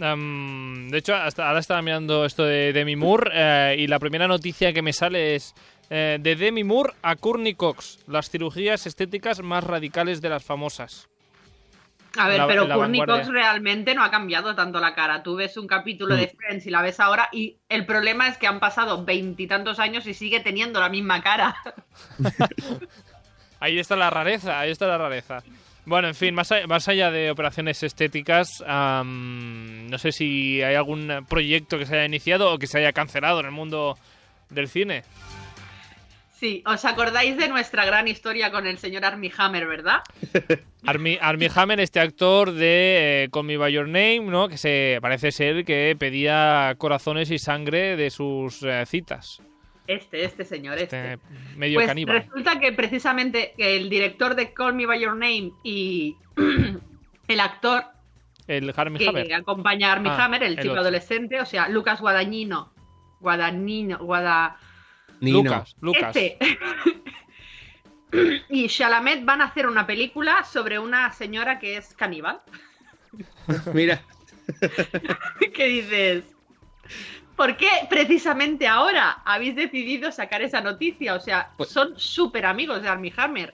Am, 0.00 0.88
de 0.90 0.98
hecho, 0.98 1.14
hasta 1.14 1.46
ahora 1.46 1.60
estaba 1.60 1.80
mirando 1.82 2.24
esto 2.24 2.44
de 2.44 2.72
Demi 2.72 2.96
Moore 2.96 3.30
eh, 3.32 3.76
y 3.78 3.86
la 3.86 3.98
primera 3.98 4.26
noticia 4.26 4.72
que 4.72 4.82
me 4.82 4.92
sale 4.92 5.36
es 5.36 5.54
eh, 5.90 6.18
de 6.20 6.34
Demi 6.36 6.64
Moore 6.64 6.94
a 7.02 7.14
Courtney 7.16 7.54
Cox, 7.54 8.00
las 8.08 8.28
cirugías 8.30 8.86
estéticas 8.86 9.40
más 9.42 9.62
radicales 9.64 10.20
de 10.20 10.28
las 10.30 10.42
famosas. 10.44 11.08
A 12.16 12.28
ver, 12.28 12.38
La- 12.38 12.46
pero 12.46 12.68
Courtney. 12.68 13.00
Cox 13.04 13.28
realmente 13.28 13.94
no 13.94 14.02
ha 14.04 14.10
cambiado 14.10 14.54
tanto 14.54 14.78
la 14.80 14.94
cara. 14.94 15.22
Tú 15.24 15.34
ves 15.36 15.56
un 15.56 15.66
capítulo 15.66 16.14
Mm. 16.14 16.18
de 16.18 16.28
Friends 16.28 16.66
y 16.66 16.70
la 16.70 16.80
ves 16.82 17.00
ahora 17.00 17.28
y 17.32 17.58
el 17.68 17.86
problema 17.86 18.28
es 18.28 18.38
que 18.38 18.46
han 18.46 18.60
pasado 18.60 19.04
veintitantos 19.04 19.78
años 19.80 20.06
y 20.06 20.14
sigue 20.14 20.38
teniendo 20.40 20.78
la 20.80 20.88
misma 20.88 21.22
cara. 21.22 21.56
Ahí 23.60 23.78
está 23.78 23.96
la 23.96 24.10
rareza, 24.10 24.60
ahí 24.60 24.70
está 24.70 24.86
la 24.86 24.98
rareza. 24.98 25.42
Bueno, 25.86 26.08
en 26.08 26.14
fin, 26.14 26.34
más, 26.34 26.50
a- 26.50 26.66
más 26.66 26.88
allá 26.88 27.10
de 27.10 27.30
operaciones 27.30 27.82
estéticas, 27.82 28.62
no 28.66 29.98
sé 29.98 30.12
si 30.12 30.62
hay 30.62 30.74
algún 30.74 31.26
proyecto 31.28 31.78
que 31.78 31.86
se 31.86 31.94
haya 31.94 32.06
iniciado 32.06 32.52
o 32.52 32.58
que 32.58 32.66
se 32.66 32.78
haya 32.78 32.92
cancelado 32.92 33.40
en 33.40 33.46
el 33.46 33.52
mundo 33.52 33.98
del 34.50 34.68
cine. 34.68 35.02
Sí, 36.40 36.62
¿os 36.66 36.84
acordáis 36.84 37.36
de 37.36 37.48
nuestra 37.48 37.84
gran 37.84 38.08
historia 38.08 38.50
con 38.50 38.66
el 38.66 38.76
señor 38.78 39.04
Armie 39.04 39.32
Hammer, 39.36 39.66
verdad? 39.66 40.00
Armie, 40.86 41.18
Armie 41.20 41.50
Hammer, 41.54 41.80
este 41.80 42.00
actor 42.00 42.52
de 42.52 43.24
eh, 43.24 43.28
Call 43.32 43.44
Me 43.44 43.56
By 43.56 43.72
Your 43.72 43.86
Name, 43.86 44.20
¿no? 44.22 44.48
Que 44.48 44.58
se 44.58 44.98
parece 45.00 45.32
ser 45.32 45.64
que 45.64 45.96
pedía 45.98 46.74
corazones 46.76 47.30
y 47.30 47.38
sangre 47.38 47.96
de 47.96 48.10
sus 48.10 48.62
eh, 48.62 48.84
citas. 48.86 49.40
Este, 49.86 50.24
este 50.24 50.44
señor, 50.44 50.78
este. 50.78 51.14
Este 51.14 51.26
medio 51.56 51.78
Pues 51.78 51.88
caníbal. 51.88 52.22
resulta 52.22 52.58
que 52.58 52.72
precisamente 52.72 53.54
el 53.58 53.90
director 53.90 54.34
de 54.34 54.52
Call 54.52 54.74
Me 54.74 54.86
By 54.86 55.00
Your 55.00 55.12
Name 55.16 55.52
y 55.62 56.16
el 57.28 57.40
actor 57.40 57.84
El 58.46 58.72
Armie 58.76 58.98
que 58.98 59.08
Hammer. 59.08 59.34
acompaña 59.34 59.90
a 59.90 59.92
Armie 59.92 60.10
Ah, 60.12 60.24
Hammer, 60.24 60.42
el 60.42 60.52
el 60.52 60.58
chico 60.58 60.70
otro. 60.72 60.80
adolescente, 60.82 61.40
o 61.40 61.46
sea, 61.46 61.68
Lucas 61.68 62.00
Guadagnino, 62.00 62.72
Guadagnino, 63.20 63.98
Guada... 63.98 64.56
Nino. 65.20 65.42
Lucas, 65.42 65.76
Lucas. 65.80 66.16
Este. 66.16 66.38
y 68.48 68.68
Chalamet 68.68 69.24
van 69.24 69.40
a 69.40 69.46
hacer 69.46 69.66
una 69.66 69.86
película 69.86 70.44
sobre 70.44 70.78
una 70.78 71.12
señora 71.12 71.58
que 71.58 71.76
es 71.76 71.94
caníbal. 71.94 72.40
Mira, 73.72 74.02
¿Qué 75.54 75.66
dices? 75.66 76.24
¿Por 77.36 77.56
qué 77.56 77.68
precisamente 77.90 78.66
ahora 78.68 79.18
habéis 79.24 79.56
decidido 79.56 80.12
sacar 80.12 80.42
esa 80.42 80.60
noticia? 80.60 81.14
O 81.14 81.20
sea, 81.20 81.50
Pues- 81.56 81.70
son 81.70 81.94
súper 81.98 82.46
amigos 82.46 82.82
de 82.82 82.88
Armie 82.88 83.12
Hammer. 83.16 83.52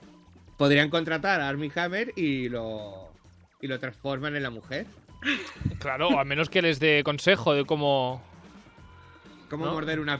podrían 0.57 0.91
contratar 0.91 1.41
a 1.41 1.49
Armie 1.49 1.71
Hammer 1.75 2.13
y 2.15 2.47
lo, 2.47 3.11
y 3.61 3.65
lo 3.67 3.79
transforman 3.79 4.35
en 4.35 4.43
la 4.43 4.51
mujer. 4.51 4.85
Claro, 5.79 6.19
a 6.19 6.23
menos 6.23 6.49
que 6.51 6.61
les 6.61 6.79
dé 6.79 7.03
consejo 7.03 7.55
de 7.55 7.65
cómo, 7.65 8.21
¿Cómo 9.51 9.65
¿No? 9.65 9.73
morder 9.73 9.99
una 9.99 10.17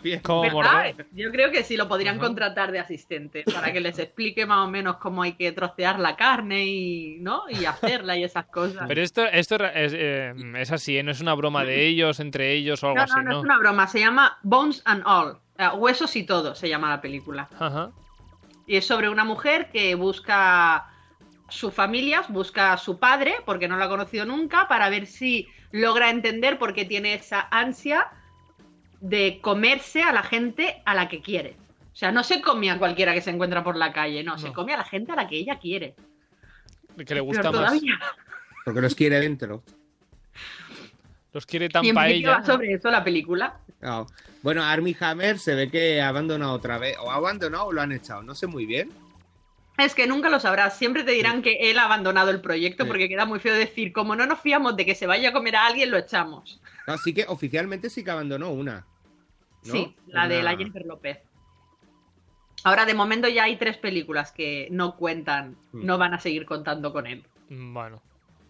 morder. 0.51 1.07
Yo 1.13 1.31
creo 1.31 1.51
que 1.51 1.63
sí 1.63 1.77
lo 1.77 1.87
podrían 1.87 2.17
Ajá. 2.17 2.25
contratar 2.25 2.73
de 2.73 2.79
asistente 2.79 3.45
para 3.45 3.71
que 3.71 3.79
les 3.79 3.97
explique 3.97 4.45
más 4.45 4.67
o 4.67 4.69
menos 4.69 4.97
cómo 4.97 5.23
hay 5.23 5.33
que 5.33 5.53
trocear 5.53 5.99
la 6.01 6.17
carne 6.17 6.65
y, 6.65 7.17
¿no? 7.21 7.43
y 7.49 7.63
hacerla 7.63 8.17
y 8.17 8.25
esas 8.25 8.47
cosas. 8.47 8.83
Pero 8.89 9.01
esto, 9.01 9.25
esto 9.25 9.55
es, 9.55 9.93
eh, 9.95 10.33
es 10.57 10.71
así, 10.73 10.97
¿eh? 10.97 11.03
no 11.03 11.11
es 11.11 11.21
una 11.21 11.33
broma 11.33 11.63
de 11.63 11.87
ellos, 11.87 12.19
entre 12.19 12.51
ellos 12.51 12.83
o 12.83 12.87
algo 12.87 12.97
no, 12.97 13.03
así, 13.03 13.13
no, 13.15 13.21
no 13.23 13.29
¿no? 13.29 13.37
es 13.37 13.43
una 13.45 13.57
broma, 13.57 13.87
se 13.87 14.01
llama 14.01 14.37
Bones 14.43 14.81
and 14.83 15.03
All. 15.05 15.37
eh, 15.57 15.69
huesos 15.77 16.13
y 16.17 16.23
todo 16.23 16.53
se 16.53 16.67
llama 16.67 16.89
la 16.89 16.99
película. 16.99 17.47
Ajá. 17.57 17.91
Y 18.67 18.75
es 18.75 18.85
sobre 18.85 19.07
una 19.07 19.23
mujer 19.23 19.69
que 19.71 19.95
busca 19.95 20.87
su 21.47 21.71
familia, 21.71 22.23
busca 22.27 22.73
a 22.73 22.77
su 22.77 22.99
padre, 22.99 23.35
porque 23.45 23.69
no 23.69 23.77
lo 23.77 23.85
ha 23.85 23.89
conocido 23.89 24.25
nunca, 24.25 24.67
para 24.67 24.89
ver 24.89 25.05
si 25.05 25.47
logra 25.71 26.09
entender 26.09 26.59
por 26.59 26.73
qué 26.73 26.83
tiene 26.83 27.13
esa 27.13 27.47
ansia 27.49 28.07
de 29.01 29.39
comerse 29.41 30.01
a 30.03 30.13
la 30.13 30.23
gente 30.23 30.81
a 30.85 30.95
la 30.95 31.09
que 31.09 31.21
quiere. 31.21 31.57
O 31.91 31.95
sea, 31.95 32.11
no 32.11 32.23
se 32.23 32.41
come 32.41 32.71
a 32.71 32.77
cualquiera 32.79 33.13
que 33.13 33.21
se 33.21 33.31
encuentra 33.31 33.63
por 33.63 33.75
la 33.75 33.91
calle, 33.91 34.23
no, 34.23 34.37
se 34.37 34.47
No. 34.47 34.53
come 34.53 34.73
a 34.73 34.77
la 34.77 34.85
gente 34.85 35.11
a 35.11 35.15
la 35.15 35.27
que 35.27 35.35
ella 35.37 35.59
quiere. 35.59 35.95
Que 37.05 37.13
le 37.15 37.19
gusta 37.21 37.43
más. 37.43 37.51
todavía. 37.51 37.99
Porque 38.63 38.81
los 38.81 38.95
quiere 38.95 39.19
dentro. 39.19 39.63
Los 41.33 41.45
quiere 41.45 41.69
tan 41.69 41.81
principio 41.81 42.01
paella. 42.01 42.29
va 42.39 42.45
sobre 42.45 42.73
eso 42.73 42.89
la 42.91 43.03
película. 43.03 43.57
Ah, 43.81 44.05
Bueno, 44.43 44.63
Armie 44.63 44.95
Hammer 44.99 45.37
se 45.39 45.55
ve 45.55 45.69
que 45.69 46.01
ha 46.01 46.09
abandonado 46.09 46.51
otra 46.53 46.77
vez. 46.77 46.97
O 46.99 47.09
ha 47.11 47.15
abandonado 47.15 47.65
o 47.65 47.71
lo 47.71 47.81
han 47.81 47.91
echado. 47.91 48.21
No 48.23 48.35
sé 48.35 48.47
muy 48.47 48.65
bien. 48.65 48.89
Es 49.77 49.95
que 49.95 50.07
nunca 50.07 50.29
lo 50.29 50.39
sabrás. 50.39 50.77
Siempre 50.77 51.03
te 51.03 51.11
dirán 51.11 51.41
que 51.41 51.69
él 51.71 51.79
ha 51.79 51.85
abandonado 51.85 52.29
el 52.31 52.41
proyecto 52.41 52.83
Sí. 52.83 52.87
porque 52.89 53.07
queda 53.07 53.25
muy 53.25 53.39
feo 53.39 53.53
decir, 53.53 53.93
como 53.93 54.15
no 54.15 54.25
nos 54.25 54.39
fiamos 54.41 54.75
de 54.75 54.85
que 54.85 54.93
se 54.95 55.07
vaya 55.07 55.29
a 55.29 55.33
comer 55.33 55.55
a 55.55 55.65
alguien, 55.67 55.89
lo 55.91 55.97
echamos. 55.97 56.59
Así 56.85 57.13
que 57.13 57.25
oficialmente 57.27 57.89
sí 57.89 58.03
que 58.03 58.11
abandonó 58.11 58.49
una. 58.51 58.85
¿No? 59.65 59.71
Sí, 59.73 59.95
la 60.07 60.27
de 60.27 60.41
la 60.43 60.55
Jennifer 60.57 60.85
López. 60.85 61.19
Ahora, 62.63 62.85
de 62.85 62.93
momento 62.93 63.27
ya 63.27 63.45
hay 63.45 63.55
tres 63.57 63.77
películas 63.77 64.31
que 64.31 64.67
no 64.71 64.95
cuentan, 64.95 65.55
Hmm. 65.71 65.85
no 65.85 65.97
van 65.97 66.13
a 66.13 66.19
seguir 66.19 66.45
contando 66.45 66.93
con 66.93 67.07
él. 67.07 67.23
Bueno. 67.49 68.01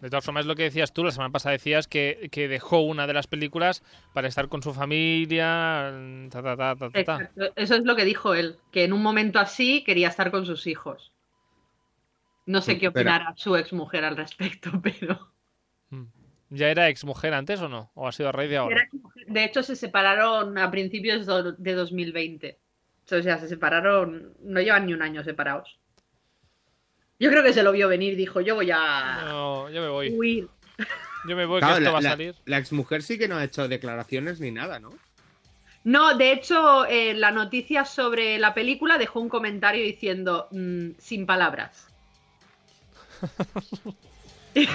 De 0.02 0.10
todas 0.10 0.26
formas, 0.26 0.48
lo 0.48 0.56
que 0.56 0.64
decías 0.64 0.94
tú, 0.94 1.04
la 1.04 1.12
semana 1.12 1.32
pasada 1.32 1.54
decías 1.54 1.88
que, 1.88 2.28
que 2.32 2.48
dejó 2.48 2.80
una 2.82 3.06
de 3.06 3.14
las 3.14 3.28
películas 3.28 3.84
para 4.14 4.28
estar 4.28 4.50
con 4.50 4.64
su 4.64 4.74
familia. 4.74 5.94
Ta, 6.32 6.42
ta, 6.42 6.58
ta, 6.58 6.76
ta, 6.76 6.76
ta, 6.76 6.90
ta. 6.90 7.00
Exacto. 7.00 7.42
Eso 7.56 7.76
es 7.76 7.84
lo 7.86 7.96
que 7.96 8.04
dijo 8.04 8.34
él, 8.34 8.58
que 8.72 8.84
en 8.84 8.94
un 8.94 9.04
momento 9.04 9.40
así 9.40 9.84
quería 9.84 10.08
estar 10.08 10.32
con 10.32 10.48
sus 10.48 10.66
hijos. 10.66 11.12
No 12.48 12.62
sé 12.62 12.74
Hmm, 12.76 12.80
qué 12.80 12.92
pero- 12.92 13.10
opinará 13.12 13.34
su 13.38 13.56
exmujer 13.56 14.04
al 14.04 14.18
respecto, 14.18 14.72
pero... 14.84 15.30
Mm. 15.92 16.06
¿Ya 16.50 16.70
era 16.70 16.90
exmujer 16.90 17.34
antes 17.36 17.62
o 17.62 17.70
no? 17.70 17.92
¿O 17.94 18.08
ha 18.08 18.12
sido 18.12 18.30
a 18.30 18.32
raíz 18.32 18.50
de 18.50 18.58
ahora? 18.58 18.76
Era. 18.78 18.90
De 19.32 19.44
hecho, 19.44 19.64
se 19.64 19.76
separaron 19.76 20.58
a 20.58 20.70
principios 20.72 21.26
de 21.58 21.74
2020. 21.74 22.60
O 23.12 23.22
sea, 23.22 23.40
se 23.40 23.48
separaron, 23.48 24.34
no 24.44 24.62
llevan 24.62 24.86
ni 24.86 24.94
un 24.94 25.02
año 25.02 25.24
separados. 25.24 25.78
Yo 27.20 27.30
creo 27.30 27.44
que 27.44 27.54
se 27.54 27.62
lo 27.64 27.72
vio 27.72 27.88
venir, 27.88 28.16
dijo, 28.16 28.42
yo 28.42 28.56
voy 28.56 28.72
a 28.72 29.22
No, 29.26 29.70
yo 29.70 29.82
me 29.82 29.90
voy. 29.90 30.10
huir. 30.12 30.48
Yo 31.28 31.36
me 31.36 31.46
voy, 31.46 31.60
Claro, 31.60 31.76
que 31.76 31.80
esto 31.82 31.86
la, 31.86 31.92
va 31.92 32.00
a 32.00 32.02
la- 32.02 32.10
salir. 32.12 32.36
la 32.46 32.58
exmujer 32.58 33.04
sí 33.04 33.20
que 33.20 33.28
no 33.28 33.38
ha 33.38 33.44
hecho 33.44 33.68
declaraciones 33.68 34.40
ni 34.40 34.50
nada, 34.50 34.80
¿no? 34.80 34.90
No, 35.84 36.16
de 36.18 36.32
hecho, 36.32 36.86
eh, 36.88 37.14
la 37.14 37.30
noticia 37.32 37.86
sobre 37.86 38.40
la 38.40 38.54
película 38.56 38.98
dejó 38.98 39.20
un 39.20 39.30
comentario 39.30 39.84
diciendo 39.84 40.48
mm, 40.52 40.92
sin 40.98 41.26
palabras. 41.28 41.88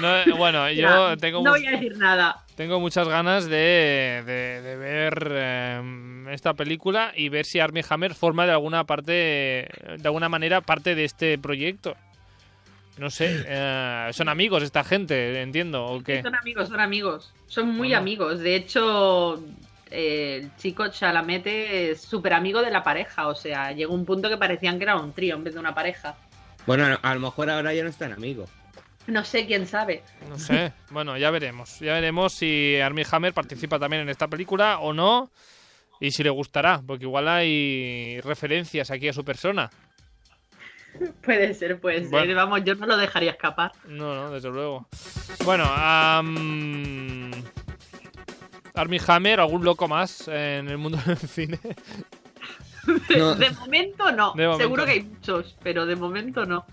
No, 0.01 0.37
bueno, 0.37 0.71
yo 0.71 0.77
Ya, 1.11 1.17
tengo, 1.17 1.43
no 1.43 1.51
voy 1.51 1.67
a 1.67 1.73
decir 1.73 1.97
nada. 1.99 2.46
Tengo 2.57 2.81
muchas 2.81 3.07
ganas 3.09 3.45
de, 3.47 4.23
de- 4.27 4.63
de 4.63 4.77
ver 4.77 5.29
eh, 5.31 6.25
esta 6.33 6.55
película 6.55 7.13
y 7.15 7.29
ver 7.29 7.45
si 7.47 7.61
Armie 7.61 7.85
Hammer 7.89 8.15
forma 8.15 8.47
de 8.47 8.53
alguna 8.53 8.85
parte, 8.85 9.13
de 9.13 10.03
alguna 10.05 10.29
manera, 10.29 10.61
parte 10.63 10.95
de 10.95 11.05
este 11.05 11.39
proyecto. 11.39 11.95
No 12.99 13.11
sé, 13.11 13.45
eh, 13.47 14.09
son 14.13 14.29
amigos 14.31 14.63
esta 14.63 14.83
gente, 14.83 15.43
entiendo, 15.43 15.85
¿o 15.85 16.03
qué? 16.03 16.23
Son 16.23 16.35
amigos, 16.35 16.69
son 16.69 16.81
amigos. 16.81 17.33
Son 17.47 17.69
muy 17.69 17.89
Bueno. 17.89 17.99
amigos. 17.99 18.39
De 18.41 18.57
hecho, 18.57 19.39
eh, 19.91 20.41
el 20.43 20.57
chico 20.57 20.89
Chalamet 20.89 21.47
es 21.47 22.01
súper 22.01 22.33
amigo 22.33 22.63
de 22.63 22.71
la 22.71 22.83
pareja. 22.83 23.29
O 23.29 23.35
sea, 23.35 23.73
llegó 23.73 23.93
un 23.93 24.07
punto 24.07 24.31
que 24.31 24.39
parecían 24.39 24.79
que 24.79 24.85
era 24.85 24.97
un 24.97 25.13
trío 25.13 25.35
en 25.37 25.45
vez 25.45 25.53
de 25.53 25.61
una 25.61 25.75
pareja. 25.75 26.15
Bueno, 26.67 26.87
a, 26.87 26.95
a 26.95 27.15
lo 27.15 27.21
mejor 27.21 27.51
ahora 27.51 27.75
ya 27.75 27.83
no 27.83 27.91
están 27.91 28.13
amigos. 28.13 28.49
No 29.07 29.25
sé 29.25 29.47
quién 29.47 29.67
sabe. 29.67 30.03
No 30.29 30.39
sé, 30.39 30.73
bueno, 30.91 31.17
ya 31.17 31.31
veremos. 31.31 31.79
Ya 31.81 31.95
veremos 31.95 32.33
si 32.33 32.79
Armie 32.81 33.07
Hammer 33.11 33.33
participa 33.33 33.79
también 33.79 34.03
en 34.03 34.09
esta 34.09 34.29
película 34.29 34.79
o 34.81 34.93
no. 34.93 35.31
Y 36.01 36.11
si 36.11 36.23
le 36.23 36.31
gustará, 36.31 36.83
porque 36.87 37.05
igual 37.05 37.27
hay 37.29 38.21
referencias 38.21 38.91
aquí 38.91 39.09
a 39.09 39.13
su 39.13 39.25
persona. 39.25 39.71
Puede 41.23 41.55
ser, 41.55 41.79
puede 41.79 42.01
ser. 42.01 42.11
Bueno. 42.11 42.35
Vamos, 42.35 42.65
yo 42.65 42.75
no 42.75 42.87
lo 42.87 42.97
dejaría 42.97 43.33
escapar. 43.33 43.73
No, 43.87 44.15
no, 44.15 44.31
desde 44.31 44.51
luego. 44.51 44.89
Bueno, 45.45 45.65
am, 45.67 47.31
Armie 48.75 49.01
Hammer, 49.07 49.41
algún 49.41 49.65
loco 49.65 49.89
más 49.89 50.27
en 50.29 50.69
el 50.69 50.79
mundo 50.79 50.99
del 51.07 51.19
cine. 51.19 51.59
No. 53.19 53.35
De 53.35 53.51
momento 53.51 54.13
no. 54.13 54.33
De 54.37 54.47
momento 54.47 54.59
Seguro 54.59 54.85
que 54.85 54.91
hay 54.93 55.03
muchos, 55.03 55.57
pero 55.61 55.87
de 55.87 55.97
momento 55.97 56.47
no. 56.47 56.65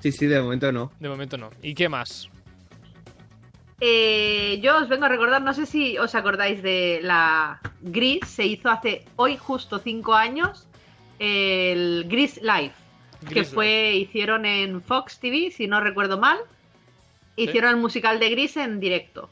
Sí, 0.00 0.12
sí, 0.12 0.26
de 0.26 0.40
momento 0.40 0.72
no. 0.72 0.90
De 0.98 1.08
momento 1.08 1.36
no. 1.36 1.50
¿Y 1.62 1.74
qué 1.74 1.88
más? 1.88 2.28
eh, 3.80 4.60
yo 4.62 4.76
os 4.76 4.88
vengo 4.88 5.06
a 5.06 5.08
recordar, 5.08 5.40
no 5.40 5.54
sé 5.54 5.64
si 5.64 5.96
os 5.96 6.14
acordáis 6.14 6.62
de 6.62 7.00
la 7.02 7.60
Gris, 7.80 8.20
se 8.26 8.44
hizo 8.44 8.68
hace 8.68 9.04
hoy 9.16 9.38
justo 9.38 9.78
cinco 9.78 10.14
años 10.14 10.66
el 11.18 12.04
Gris 12.08 12.40
Live, 12.42 12.72
que 13.26 13.34
Gris 13.34 13.48
fue, 13.48 13.94
hicieron 13.94 14.44
en 14.44 14.82
Fox 14.82 15.18
TV, 15.18 15.50
si 15.50 15.66
no 15.66 15.80
recuerdo 15.80 16.18
mal, 16.18 16.38
hicieron 17.36 17.70
el 17.70 17.76
musical 17.76 18.18
de 18.20 18.30
Gris 18.30 18.56
en 18.56 18.80
directo. 18.80 19.30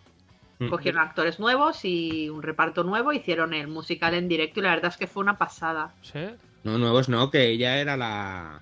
Mm. 0.61 0.69
Cogieron 0.69 1.01
actores 1.03 1.39
nuevos 1.39 1.85
y 1.85 2.29
un 2.31 2.43
reparto 2.43 2.85
nuevo, 2.85 3.13
hicieron 3.13 3.55
el 3.55 3.69
musical 3.69 4.15
en 4.15 4.29
directo 4.29 4.61
y 4.61 4.65
la 4.65 4.71
verdad 4.71 4.91
es 4.91 4.97
que 4.97 5.07
fue 5.07 5.23
una 5.23 5.39
pasada. 5.39 5.95
¿Sí? 6.03 6.21
No, 6.65 6.79
nuevos 6.79 7.09
no, 7.09 7.31
que 7.31 7.49
ella 7.49 7.79
era 7.79 7.97
la. 7.97 8.61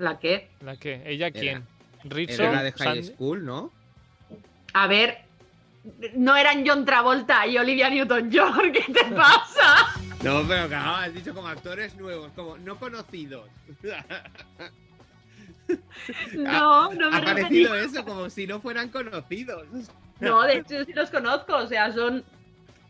¿La 0.00 0.18
que? 0.18 0.48
¿La 0.64 0.76
qué? 0.76 1.02
¿Ella 1.04 1.30
quién? 1.30 1.66
¿Rizzo? 2.04 2.42
Era 2.42 2.52
la 2.52 2.62
de 2.62 2.72
High 2.72 3.02
Sandy? 3.02 3.14
School, 3.14 3.44
¿no? 3.44 3.70
A 4.72 4.86
ver, 4.86 5.18
no 6.14 6.34
eran 6.36 6.66
John 6.66 6.86
Travolta 6.86 7.46
y 7.46 7.58
Olivia 7.58 7.90
Newton-John, 7.90 8.72
¿qué 8.72 8.92
te 8.92 9.04
pasa? 9.14 9.94
No, 10.22 10.42
pero 10.46 10.68
claro, 10.68 10.96
has 10.96 11.14
dicho 11.14 11.34
como 11.34 11.48
actores 11.48 11.94
nuevos, 11.96 12.30
como 12.34 12.56
no 12.58 12.78
conocidos. 12.78 13.48
No, 16.34 16.92
no 16.94 17.10
me 17.12 17.18
ha 17.18 17.24
parecido 17.24 17.76
eso, 17.76 18.04
como 18.04 18.28
si 18.28 18.44
no 18.44 18.60
fueran 18.60 18.88
conocidos. 18.88 19.66
No, 20.18 20.42
de 20.42 20.56
hecho 20.58 20.84
sí 20.84 20.92
los 20.92 21.10
conozco, 21.10 21.56
o 21.56 21.66
sea, 21.68 21.92
son 21.92 22.24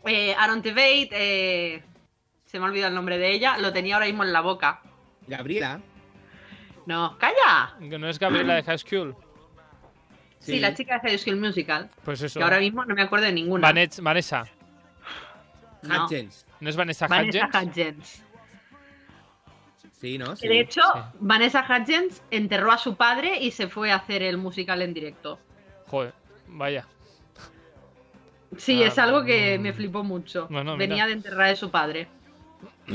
eh, 0.05 0.33
Aaron 0.33 0.63
Tveit, 0.63 1.11
eh, 1.13 1.83
se 2.45 2.57
me 2.57 2.65
ha 2.65 2.69
olvidado 2.69 2.89
el 2.89 2.95
nombre 2.95 3.19
de 3.19 3.33
ella, 3.33 3.59
lo 3.59 3.71
tenía 3.71 3.95
ahora 3.95 4.07
mismo 4.07 4.23
en 4.23 4.33
la 4.33 4.41
boca. 4.41 4.81
Gabriela. 5.27 5.79
No, 6.85 7.17
calla. 7.17 7.75
¿Que 7.79 7.97
¿No 7.99 8.07
es 8.09 8.17
Gabriela 8.19 8.55
de 8.55 8.63
High 8.63 8.77
School? 8.79 9.15
Sí, 10.39 10.59
la 10.59 10.73
chica 10.73 10.95
de 10.99 11.09
High 11.09 11.17
School 11.19 11.37
Musical, 11.37 11.89
Pues 12.03 12.21
eso. 12.21 12.39
que 12.39 12.43
ahora 12.43 12.59
mismo 12.59 12.83
no 12.85 12.95
me 12.95 13.03
acuerdo 13.03 13.25
de 13.27 13.31
ninguna. 13.33 13.67
Vanet- 13.71 14.01
Vanessa. 14.01 14.45
No. 15.83 16.05
Hutchins. 16.05 16.45
¿No 16.59 16.69
es 16.69 16.75
Vanessa, 16.75 17.07
Vanessa 17.07 17.47
Hudgens? 17.47 17.65
Hudgens. 17.69 18.23
Sí, 19.99 20.17
¿no? 20.17 20.35
Sí. 20.35 20.47
de 20.47 20.59
hecho, 20.61 20.81
Sí. 20.81 20.99
Vanessa 21.19 21.63
Hudgens 21.67 22.23
enterró 22.31 22.71
a 22.71 22.77
su 22.79 22.95
padre 22.95 23.37
y 23.39 23.51
se 23.51 23.67
fue 23.67 23.91
a 23.91 23.95
hacer 23.97 24.23
el 24.23 24.37
musical 24.37 24.81
en 24.81 24.93
directo. 24.95 25.37
Joder, 25.87 26.13
vaya. 26.47 26.87
Sí, 28.57 28.81
Ah, 28.83 28.87
es 28.87 28.97
algo 28.97 29.23
que 29.23 29.57
me 29.59 29.73
flipó 29.73 30.03
mucho. 30.03 30.47
Bueno, 30.49 30.75
Venía 30.75 30.95
mira. 30.95 31.07
de 31.07 31.13
enterrar 31.13 31.49
a 31.49 31.55
su 31.55 31.69
padre. 31.69 32.07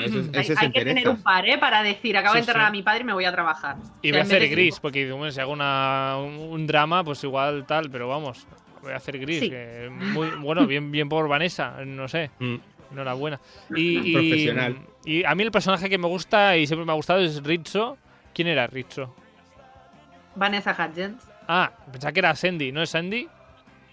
Eso, 0.01 0.19
Hay, 0.19 0.41
eso 0.41 0.53
es 0.53 0.59
hay 0.59 0.71
que 0.73 0.85
tener 0.85 1.09
un 1.09 1.23
par, 1.23 1.49
¿eh? 1.49 1.59
Para 1.59 1.83
decir, 1.83 2.17
acabo 2.17 2.33
Sí, 2.35 2.39
de 2.39 2.41
enterrar 2.41 2.63
sí. 2.65 2.69
a 2.69 2.71
mi 2.73 2.83
padre 2.83 3.01
y 3.01 3.05
me 3.05 3.13
voy 3.13 3.25
a 3.25 3.33
trabajar. 3.33 3.77
Y 4.03 4.11
voy 4.11 4.21
a 4.21 4.23
hacer 4.23 4.49
gris, 4.49 4.79
porque 4.81 5.11
bueno, 5.13 5.31
si 5.33 5.41
hago 5.41 5.53
una, 5.53 6.17
un, 6.19 6.35
un 6.39 6.67
drama, 6.67 7.03
pues 7.05 7.23
igual 7.25 7.67
tal, 7.67 7.91
pero 7.91 8.09
vamos, 8.09 8.47
voy 8.83 8.93
a 8.93 8.97
hacer 8.97 9.19
gris. 9.19 9.41
Sí. 9.41 9.51
que 9.51 9.89
muy, 9.91 10.29
bueno, 10.41 10.67
bien, 10.67 10.91
bien 10.91 11.09
por 11.09 11.29
Vanessa, 11.29 11.77
no 11.85 12.09
sé, 12.09 12.31
Mm. 12.39 12.57
enhorabuena. 12.93 13.41
Y, 13.75 14.11
y- 14.11 14.13
Profesional. 14.13 14.77
Y 15.05 15.25
a 15.25 15.35
mí 15.35 15.43
el 15.45 15.51
personaje 15.53 15.89
que 15.89 15.99
me 15.99 16.09
gusta 16.09 16.57
y 16.57 16.67
siempre 16.67 16.85
me 16.85 16.93
ha 16.93 16.97
gustado 16.97 17.21
es 17.21 17.43
Rizzo. 17.45 17.97
¿Quién 18.35 18.49
era 18.49 18.67
Rizzo? 18.67 19.15
Vanessa 20.35 20.73
Hudgens. 20.73 21.23
Ah, 21.49 21.71
pensaba 21.93 22.13
que 22.13 22.19
era 22.21 22.35
Sandy, 22.35 22.73
¿no 22.73 22.83
es 22.83 22.91
Sandy? 22.91 23.29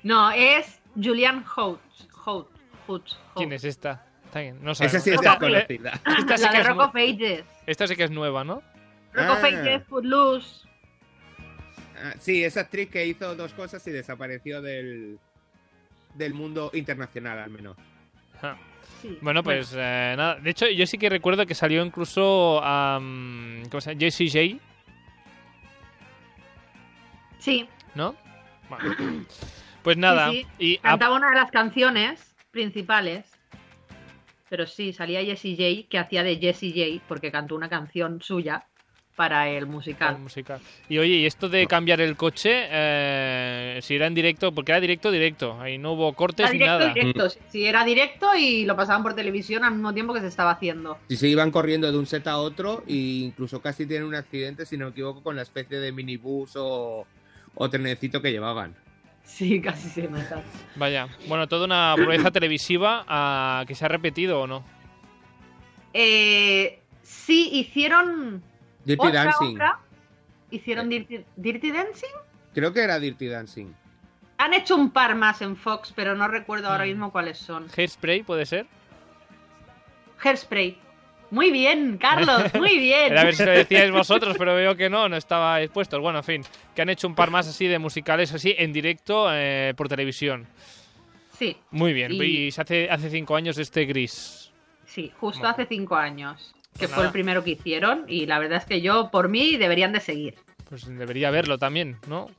No, 0.03 0.31
es 0.31 0.81
Julian 0.95 1.45
Hout. 1.55 1.79
Hout. 2.25 2.49
Hout. 2.87 3.09
¿Quién 3.35 3.53
es 3.53 3.63
esta? 3.63 4.05
Está 4.33 4.41
bien, 4.41 4.57
no 4.63 4.71
Esa 4.71 4.89
sabemos. 4.89 5.03
sí 5.03 5.09
es 5.11 5.15
esta, 5.15 5.29
desconocida. 5.37 5.91
esta 6.17 6.37
sí 6.37 6.43
La 6.43 6.49
que 6.49 6.55
de 6.57 6.61
es 6.63 6.67
Rock 6.67 6.77
nu- 6.77 6.83
of 6.85 6.95
Ages. 6.95 7.45
esta 7.67 7.87
sí 7.87 7.95
que 7.95 8.03
es 8.05 8.09
nueva, 8.11 8.43
¿no? 8.43 8.63
Rock 9.13 9.29
of 9.29 9.43
Ah. 9.43 9.45
Ages, 9.47 9.83
Footloose. 9.87 10.67
Ah, 12.03 12.13
sí, 12.19 12.43
esa 12.43 12.61
actriz 12.61 12.89
que 12.89 13.05
hizo 13.05 13.35
dos 13.35 13.53
cosas 13.53 13.85
y 13.85 13.91
desapareció 13.91 14.63
del, 14.63 15.19
del 16.15 16.33
mundo 16.33 16.71
internacional, 16.73 17.37
al 17.37 17.51
menos. 17.51 17.77
Ah. 18.41 18.57
Sí. 19.03 19.19
Bueno, 19.21 19.43
pues 19.43 19.71
eh, 19.77 20.15
nada. 20.17 20.35
De 20.35 20.49
hecho, 20.49 20.67
yo 20.67 20.87
sí 20.87 20.97
que 20.97 21.09
recuerdo 21.09 21.45
que 21.45 21.53
salió 21.53 21.85
incluso 21.85 22.59
a. 22.63 22.97
¿Cómo 22.99 23.81
se 23.81 23.91
llama? 23.91 23.99
Jessie 23.99 24.29
J, 24.57 24.63
Sí, 27.37 27.67
¿no? 27.95 28.15
Bueno. 28.69 29.25
Pues 29.83 29.97
nada. 29.97 30.31
sí. 30.31 30.47
Y 30.57 30.77
a- 30.77 30.81
cantaba 30.91 31.15
una 31.17 31.29
de 31.29 31.35
las 31.35 31.51
canciones 31.51 32.33
principales. 32.51 33.29
Pero 34.49 34.67
sí, 34.67 34.93
salía 34.93 35.23
Jessie 35.23 35.55
J, 35.55 35.87
que 35.89 35.97
hacía 35.97 36.23
de 36.23 36.37
Jessie 36.37 36.71
J, 36.71 37.03
porque 37.07 37.31
cantó 37.31 37.55
una 37.55 37.69
canción 37.69 38.21
suya 38.21 38.65
para 39.15 39.47
el 39.49 39.57
el 39.57 39.65
musical. 39.67 40.17
musical. 40.19 40.59
Y 40.89 40.97
oye, 40.97 41.13
y 41.15 41.25
esto 41.25 41.47
de 41.47 41.67
cambiar 41.67 42.01
el 42.01 42.15
coche, 42.15 42.67
eh, 42.69 43.79
si 43.81 43.95
era 43.95 44.07
en 44.07 44.15
directo, 44.15 44.51
porque 44.51 44.71
era 44.71 44.81
directo, 44.81 45.11
directo. 45.11 45.59
Ahí 45.61 45.77
no 45.77 45.93
hubo 45.93 46.13
cortes 46.13 46.51
ni 46.51 46.59
nada. 46.59 46.93
directo. 46.93 47.29
sí, 47.29 47.39
Sí, 47.49 47.65
era 47.65 47.85
directo 47.85 48.35
y 48.35 48.65
lo 48.65 48.75
pasaban 48.75 49.03
por 49.03 49.13
televisión 49.13 49.63
al 49.63 49.73
mismo 49.73 49.93
tiempo 49.93 50.13
que 50.13 50.21
se 50.21 50.27
estaba 50.27 50.51
haciendo. 50.51 50.97
Si 51.09 51.15
se 51.15 51.27
iban 51.27 51.51
corriendo 51.51 51.91
de 51.91 51.97
un 51.97 52.07
set 52.07 52.25
a 52.27 52.37
otro 52.37 52.83
e 52.87 52.93
incluso 52.93 53.61
casi 53.61 53.85
tienen 53.85 54.07
un 54.07 54.15
accidente, 54.15 54.65
si 54.65 54.77
no 54.77 54.85
me 54.85 54.91
equivoco, 54.91 55.21
con 55.21 55.35
la 55.35 55.43
especie 55.43 55.79
de 55.79 55.91
minibús 55.91 56.55
o, 56.55 57.05
o 57.53 57.69
trenecito 57.69 58.21
que 58.21 58.31
llevaban. 58.31 58.75
Sí, 59.23 59.61
casi 59.61 59.89
se 59.89 60.07
nota. 60.07 60.41
Vaya. 60.75 61.07
Bueno, 61.27 61.47
toda 61.47 61.65
una 61.65 61.93
proeza 61.95 62.29
televisiva 62.31 63.03
ah, 63.07 63.63
que 63.67 63.73
se 63.75 63.85
ha 63.85 63.87
repetido 63.87 64.41
o 64.41 64.47
no. 64.47 64.63
Eh, 65.93 66.79
sí, 67.01 67.49
hicieron 67.53 68.43
Dirty 68.85 69.07
otra, 69.07 69.23
Dancing. 69.25 69.53
otra. 69.55 69.79
Hicieron 70.51 70.89
Dirty, 70.89 71.23
Dirty 71.35 71.71
Dancing. 71.71 72.13
Creo 72.53 72.73
que 72.73 72.81
era 72.81 72.99
Dirty 72.99 73.27
Dancing. 73.27 73.73
Han 74.37 74.53
hecho 74.53 74.75
un 74.75 74.91
par 74.91 75.15
más 75.15 75.41
en 75.41 75.55
Fox, 75.55 75.93
pero 75.95 76.15
no 76.15 76.27
recuerdo 76.27 76.67
ahora 76.69 76.83
Mm. 76.85 76.89
mismo 76.89 77.11
cuáles 77.11 77.37
son. 77.37 77.67
Hairspray, 77.75 78.23
¿puede 78.23 78.45
ser? 78.45 78.67
Hairspray. 80.23 80.77
Muy 81.33 81.49
bien, 81.51 81.97
Carlos, 81.97 82.43
muy 82.53 82.77
bien. 82.77 83.11
Era 83.11 83.21
a 83.21 83.23
ver 83.25 83.35
si 83.35 83.43
lo 83.43 83.51
decíais 83.51 83.91
vosotros, 83.91 84.35
pero 84.37 84.53
veo 84.55 84.75
que 84.75 84.87
no, 84.89 85.09
no 85.09 85.17
estabais 85.17 85.69
puestos. 85.71 85.99
Bueno, 85.99 86.19
en 86.19 86.23
fin, 86.23 86.43
que 86.75 86.81
han 86.83 86.89
hecho 86.89 87.07
un 87.07 87.15
par 87.15 87.31
más 87.31 87.47
así 87.47 87.65
de 87.67 87.79
musicales 87.79 88.31
así 88.33 88.53
en 88.57 88.71
directo 88.71 89.27
eh, 89.31 89.73
por 89.75 89.89
televisión. 89.89 90.45
Sí, 91.37 91.57
Muy 91.71 91.91
bien. 91.93 92.11
Y- 92.13 92.21
Y 92.47 92.51
se 92.51 92.61
hace 92.61 92.89
hace 92.89 93.09
cinco 93.09 93.35
años 93.35 93.57
este 93.57 93.85
gris. 93.85 94.51
sí, 94.85 95.11
justo 95.19 95.39
Bueno. 95.39 95.53
hace 95.53 95.65
cinco 95.65 95.95
años. 95.95 96.53
Que 96.73 96.79
Pues 96.79 96.89
fue 96.91 96.97
nada. 96.97 97.07
el 97.07 97.11
primero 97.13 97.43
que 97.43 97.51
hicieron. 97.51 98.05
Y 98.07 98.25
la 98.27 98.37
verdad 98.39 98.59
es 98.59 98.65
que 98.65 98.81
yo, 98.81 99.09
por 99.11 99.27
mí, 99.29 99.57
deberían 99.57 99.91
de 99.91 99.99
seguir. 100.01 100.35
Pues 100.69 100.85
debería 100.87 101.31
verlo 101.31 101.57
también, 101.57 101.97
¿no? 102.07 102.29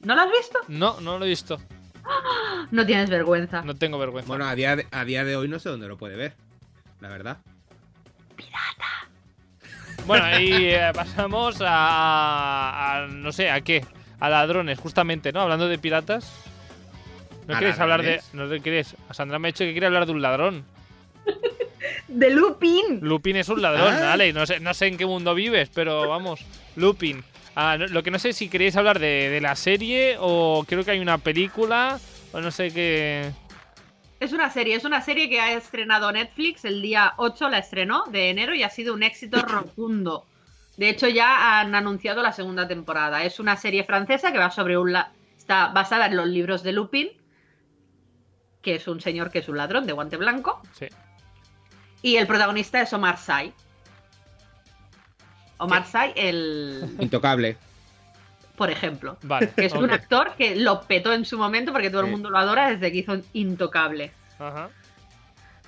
¿No 0.00 0.14
lo 0.14 0.22
has 0.22 0.30
visto? 0.30 0.58
No, 0.68 1.00
no 1.00 1.18
lo 1.18 1.24
he 1.24 1.28
visto. 1.28 1.58
No 2.70 2.84
tienes 2.86 3.08
vergüenza. 3.10 3.62
No 3.62 3.74
tengo 3.74 3.98
vergüenza. 3.98 4.28
Bueno, 4.28 4.46
a 4.46 4.54
día, 4.54 4.76
de, 4.76 4.86
a 4.90 5.04
día 5.04 5.24
de 5.24 5.36
hoy 5.36 5.46
no 5.48 5.58
sé 5.58 5.68
dónde 5.68 5.86
lo 5.88 5.96
puede 5.98 6.16
ver. 6.16 6.34
La 7.00 7.08
verdad. 7.08 7.38
Bueno, 10.06 10.38
y 10.40 10.52
eh, 10.66 10.92
pasamos 10.94 11.60
a, 11.60 13.02
a- 13.02 13.06
No 13.08 13.32
sé, 13.32 13.50
¿a 13.50 13.60
qué? 13.60 13.84
A 14.20 14.28
ladrones, 14.28 14.78
justamente, 14.78 15.32
¿no? 15.32 15.40
Hablando 15.40 15.68
de 15.68 15.78
piratas. 15.78 16.32
¿No 17.48 17.54
¿A 17.54 17.58
quieres 17.58 17.78
hablar 17.80 18.02
de.? 18.02 18.20
¿No 18.32 18.48
te 18.48 18.60
quieres? 18.60 18.96
A 19.08 19.14
Sandra 19.14 19.38
me 19.38 19.48
ha 19.48 19.50
dicho 19.52 19.64
que 19.64 19.72
quiere 19.72 19.86
hablar 19.86 20.06
de 20.06 20.12
un 20.12 20.22
ladrón. 20.22 20.64
De 22.08 22.30
Lupin. 22.30 23.00
Lupin 23.00 23.36
es 23.36 23.48
un 23.48 23.60
ladrón, 23.62 23.94
Ah. 23.94 24.00
¿vale? 24.06 24.32
No 24.32 24.46
sé, 24.46 24.58
no 24.60 24.74
sé 24.74 24.86
en 24.86 24.96
qué 24.96 25.06
mundo 25.06 25.34
vives, 25.34 25.70
pero 25.74 26.08
vamos. 26.08 26.44
Lupin. 26.76 27.22
Ah, 27.54 27.76
no- 27.78 27.86
lo 27.86 28.02
que 28.02 28.10
no 28.10 28.18
sé 28.18 28.30
es 28.30 28.36
si 28.36 28.48
queréis 28.48 28.76
hablar 28.76 28.98
de, 28.98 29.28
de 29.28 29.40
la 29.40 29.54
serie 29.56 30.16
o 30.20 30.64
creo 30.68 30.84
que 30.84 30.92
hay 30.92 30.98
una 31.00 31.18
película 31.18 31.98
o 32.32 32.40
no 32.40 32.50
sé 32.50 32.72
qué. 32.72 33.30
Es 34.18 34.32
una 34.32 34.50
serie, 34.50 34.74
es 34.76 34.84
una 34.84 35.02
serie 35.02 35.28
que 35.28 35.40
ha 35.40 35.52
estrenado 35.52 36.10
Netflix 36.10 36.64
el 36.64 36.80
día 36.80 37.12
8, 37.18 37.48
la 37.50 37.58
estrenó 37.58 38.04
de 38.06 38.30
enero 38.30 38.54
y 38.54 38.62
ha 38.62 38.70
sido 38.70 38.94
un 38.94 39.02
éxito 39.02 39.42
rotundo. 39.42 40.24
De 40.76 40.88
hecho, 40.88 41.08
ya 41.08 41.60
han 41.60 41.74
anunciado 41.74 42.22
la 42.22 42.32
segunda 42.32 42.66
temporada. 42.68 43.24
Es 43.24 43.40
una 43.40 43.56
serie 43.56 43.84
francesa 43.84 44.32
que 44.32 44.38
va 44.38 44.50
sobre 44.50 44.78
un 44.78 44.92
la- 44.92 45.12
está 45.36 45.68
basada 45.68 46.06
en 46.06 46.16
los 46.16 46.26
libros 46.26 46.62
de 46.62 46.72
Lupin, 46.72 47.08
que 48.62 48.74
es 48.76 48.88
un 48.88 49.00
señor 49.00 49.30
que 49.30 49.38
es 49.40 49.48
un 49.48 49.56
ladrón 49.58 49.86
de 49.86 49.92
guante 49.92 50.16
blanco, 50.16 50.60
Sí. 50.72 50.86
y 52.02 52.16
el 52.16 52.26
protagonista 52.26 52.80
es 52.80 52.92
Omar 52.92 53.16
Sy. 53.18 53.52
Omar 55.58 55.84
Sy, 55.86 56.12
el, 56.16 56.96
Intocable. 57.00 57.56
Por 58.56 58.70
ejemplo, 58.70 59.18
Vale. 59.22 59.50
que 59.54 59.66
es 59.66 59.72
un 59.74 59.90
actor 59.90 60.32
que 60.36 60.56
lo 60.56 60.82
petó 60.82 61.12
en 61.12 61.24
su 61.24 61.36
momento 61.38 61.72
porque 61.72 61.90
todo 61.90 62.00
el 62.02 62.10
mundo 62.10 62.30
lo 62.30 62.38
adora 62.38 62.70
desde 62.70 62.90
que 62.90 62.98
hizo 62.98 63.20
Intocable. 63.32 64.12
Ajá. 64.38 64.70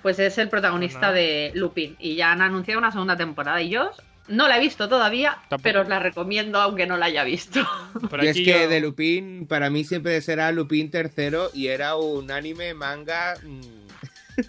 Pues 0.02 0.18
es 0.18 0.38
el 0.38 0.48
protagonista 0.48 1.12
de 1.12 1.50
Lupin. 1.54 1.96
Y 1.98 2.14
ya 2.16 2.32
han 2.32 2.40
anunciado 2.40 2.78
una 2.78 2.90
segunda 2.92 3.16
temporada. 3.16 3.60
Y 3.60 3.68
yo 3.70 3.90
no 4.28 4.46
la 4.46 4.56
he 4.58 4.60
visto 4.60 4.88
todavía, 4.88 5.38
Tampoco. 5.48 5.62
pero 5.62 5.80
os 5.82 5.88
la 5.88 5.98
recomiendo 5.98 6.60
aunque 6.60 6.86
no 6.86 6.96
la 6.96 7.06
haya 7.06 7.24
visto. 7.24 7.60
Por 8.10 8.22
y 8.22 8.28
es 8.28 8.36
que 8.36 8.44
yo- 8.44 8.68
de 8.68 8.80
Lupin, 8.80 9.46
para 9.48 9.70
mí 9.70 9.84
siempre 9.84 10.20
será 10.20 10.52
Lupin 10.52 10.90
tercero 10.90 11.50
y 11.52 11.66
era 11.68 11.96
un 11.96 12.30
anime, 12.30 12.74
manga, 12.74 13.34
mm, 13.42 13.60
sí, 13.62 14.42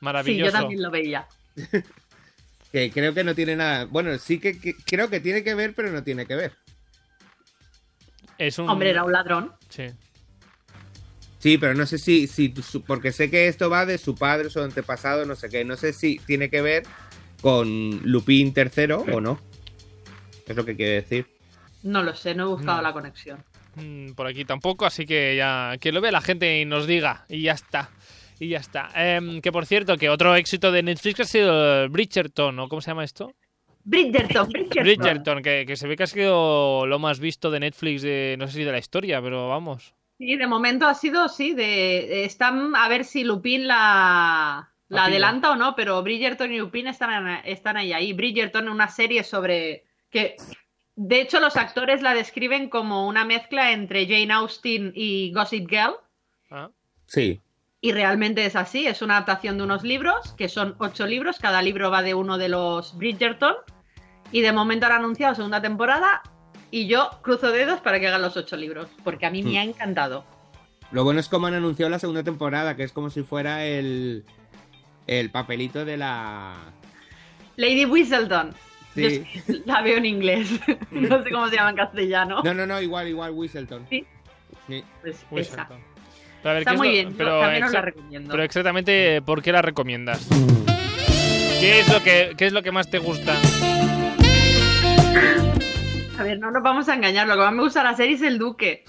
Maravilloso. 0.00 0.46
yo 0.46 0.52
también 0.52 0.82
lo 0.82 0.90
veía. 0.90 1.26
que 2.72 2.90
creo 2.90 3.12
que 3.12 3.24
no 3.24 3.34
tiene 3.34 3.56
nada. 3.56 3.84
Bueno, 3.84 4.16
sí 4.18 4.38
que, 4.38 4.58
que- 4.58 4.74
creo 4.86 5.10
que 5.10 5.20
tiene 5.20 5.44
que 5.44 5.54
ver, 5.54 5.74
pero 5.74 5.90
no 5.90 6.02
tiene 6.02 6.24
que 6.26 6.34
ver. 6.36 6.52
Es 8.46 8.58
un... 8.58 8.68
Hombre, 8.68 8.90
era 8.90 9.04
un 9.04 9.12
ladrón. 9.12 9.52
Sí. 9.68 9.84
Sí, 11.38 11.58
pero 11.58 11.74
no 11.74 11.86
sé 11.86 11.98
si, 11.98 12.26
si 12.28 12.48
porque 12.86 13.10
sé 13.12 13.30
que 13.30 13.48
esto 13.48 13.68
va 13.68 13.84
de 13.84 13.98
su 13.98 14.14
padre, 14.14 14.48
su 14.50 14.60
antepasado, 14.60 15.24
no 15.26 15.34
sé 15.34 15.48
qué. 15.48 15.64
No 15.64 15.76
sé 15.76 15.92
si 15.92 16.18
tiene 16.26 16.48
que 16.50 16.62
ver 16.62 16.84
con 17.40 18.00
Lupin 18.04 18.54
III 18.56 18.92
o 19.12 19.20
no. 19.20 19.40
Es 20.46 20.56
lo 20.56 20.64
que 20.64 20.76
quiere 20.76 20.92
decir. 21.02 21.26
No 21.82 22.02
lo 22.02 22.14
sé, 22.14 22.34
no 22.34 22.44
he 22.44 22.46
buscado 22.46 22.76
No. 22.76 22.82
la 22.82 22.92
conexión. 22.92 23.42
Mm, 23.74 24.12
Por 24.12 24.26
aquí 24.26 24.44
tampoco, 24.44 24.86
así 24.86 25.04
que 25.06 25.34
ya 25.36 25.76
que 25.80 25.90
lo 25.90 26.00
vea 26.00 26.12
la 26.12 26.20
gente 26.20 26.60
y 26.60 26.64
nos 26.64 26.86
diga. 26.86 27.24
Y 27.28 27.42
ya 27.42 27.52
está. 27.52 27.90
Y 28.38 28.48
ya 28.48 28.58
está. 28.58 28.90
Em, 28.94 29.40
que 29.40 29.50
por 29.50 29.66
cierto, 29.66 29.96
que 29.96 30.10
otro 30.10 30.36
éxito 30.36 30.70
de 30.70 30.82
Netflix 30.84 31.20
ha 31.20 31.24
sido 31.24 31.88
Bridgerton, 31.88 32.58
¿o 32.60 32.68
cómo 32.68 32.80
se 32.82 32.90
llama 32.90 33.02
esto? 33.04 33.32
Bridgerton, 33.84 34.48
Bridgerton. 34.48 34.82
Bridgerton, 34.84 35.42
que, 35.42 35.64
que 35.66 35.76
se 35.76 35.88
ve 35.88 35.96
que 35.96 36.04
ha 36.04 36.06
sido 36.06 36.86
lo 36.86 36.98
más 36.98 37.18
visto 37.20 37.50
de 37.50 37.60
Netflix 37.60 38.02
de, 38.02 38.36
no 38.38 38.46
sé 38.46 38.54
si 38.54 38.64
de 38.64 38.72
la 38.72 38.78
historia, 38.78 39.20
pero 39.20 39.48
vamos. 39.48 39.94
Sí, 40.18 40.36
de 40.36 40.46
momento 40.46 40.86
ha 40.86 40.94
sido, 40.94 41.28
sí, 41.28 41.52
de 41.54 42.24
están 42.24 42.76
a 42.76 42.88
ver 42.88 43.04
si 43.04 43.24
Lupin 43.24 43.66
la, 43.66 44.70
la 44.88 45.04
adelanta 45.06 45.50
o 45.50 45.56
no, 45.56 45.74
pero 45.74 46.02
Bridgerton 46.02 46.52
y 46.52 46.58
Lupin 46.58 46.86
están, 46.86 47.40
están 47.44 47.76
ahí, 47.76 47.92
ahí. 47.92 48.12
Bridgerton, 48.12 48.68
una 48.68 48.88
serie 48.88 49.24
sobre 49.24 49.84
que, 50.10 50.36
de 50.94 51.20
hecho, 51.20 51.40
los 51.40 51.56
actores 51.56 52.02
la 52.02 52.14
describen 52.14 52.68
como 52.68 53.08
una 53.08 53.24
mezcla 53.24 53.72
entre 53.72 54.06
Jane 54.06 54.32
Austen 54.32 54.92
y 54.94 55.32
Gossip 55.32 55.68
Girl. 55.68 55.94
Ah, 56.50 56.70
Sí. 57.06 57.40
Y 57.84 57.90
realmente 57.90 58.46
es 58.46 58.54
así, 58.54 58.86
es 58.86 59.02
una 59.02 59.16
adaptación 59.16 59.58
de 59.58 59.64
unos 59.64 59.82
libros, 59.82 60.34
que 60.38 60.48
son 60.48 60.76
ocho 60.78 61.04
libros, 61.04 61.40
cada 61.40 61.60
libro 61.62 61.90
va 61.90 62.00
de 62.02 62.14
uno 62.14 62.38
de 62.38 62.48
los 62.48 62.96
Bridgerton, 62.96 63.56
y 64.30 64.40
de 64.40 64.52
momento 64.52 64.86
han 64.86 64.92
anunciado 64.92 65.34
segunda 65.34 65.60
temporada, 65.60 66.22
y 66.70 66.86
yo 66.86 67.10
cruzo 67.22 67.50
dedos 67.50 67.80
para 67.80 67.98
que 67.98 68.06
hagan 68.06 68.22
los 68.22 68.36
ocho 68.36 68.56
libros, 68.56 68.88
porque 69.02 69.26
a 69.26 69.30
mí 69.30 69.42
me 69.42 69.58
ha 69.58 69.64
encantado. 69.64 70.24
Lo 70.92 71.02
bueno 71.02 71.18
es 71.18 71.28
como 71.28 71.48
han 71.48 71.54
anunciado 71.54 71.90
la 71.90 71.98
segunda 71.98 72.22
temporada, 72.22 72.76
que 72.76 72.84
es 72.84 72.92
como 72.92 73.10
si 73.10 73.24
fuera 73.24 73.66
el, 73.66 74.24
el 75.08 75.30
papelito 75.30 75.84
de 75.84 75.96
la... 75.96 76.54
Lady 77.56 77.84
Whistledown, 77.84 78.54
Sí. 78.94 79.24
yo 79.48 79.54
la 79.66 79.82
veo 79.82 79.98
en 79.98 80.06
inglés, 80.06 80.48
no 80.92 81.24
sé 81.24 81.30
cómo 81.32 81.48
se 81.48 81.56
llama 81.56 81.70
en 81.70 81.76
castellano. 81.76 82.42
No, 82.44 82.54
no, 82.54 82.64
no, 82.64 82.80
igual, 82.80 83.08
igual, 83.08 83.32
Whistleton. 83.32 83.86
Sí. 83.90 84.06
Sí. 84.68 84.84
Pues 85.00 85.48
esa. 85.48 85.68
Pero 86.42 86.54
ver, 86.54 86.58
Está 86.62 86.70
¿qué 86.70 86.74
es 86.74 86.78
muy 86.78 86.88
lo- 86.88 86.92
bien, 86.92 87.14
pero, 87.16 87.40
también 87.40 87.64
os 87.64 87.72
la 87.72 87.78
exa- 87.80 87.84
recomiendo. 87.84 88.30
pero 88.30 88.42
exactamente, 88.42 89.22
¿por 89.22 89.42
qué 89.42 89.52
la 89.52 89.62
recomiendas? 89.62 90.26
¿Qué 91.60 91.80
es 91.80 91.88
lo 91.92 92.02
que, 92.02 92.34
qué 92.36 92.46
es 92.46 92.52
lo 92.52 92.62
que 92.62 92.72
más 92.72 92.90
te 92.90 92.98
gusta? 92.98 93.34
A 96.18 96.22
ver, 96.24 96.38
no 96.38 96.50
nos 96.50 96.62
vamos 96.62 96.88
a 96.88 96.94
engañar, 96.94 97.26
lo 97.26 97.34
que 97.34 97.40
más 97.40 97.52
me 97.52 97.62
gusta 97.62 97.80
de 97.82 97.90
la 97.90 97.96
serie 97.96 98.14
es 98.16 98.22
el 98.22 98.38
duque. 98.38 98.84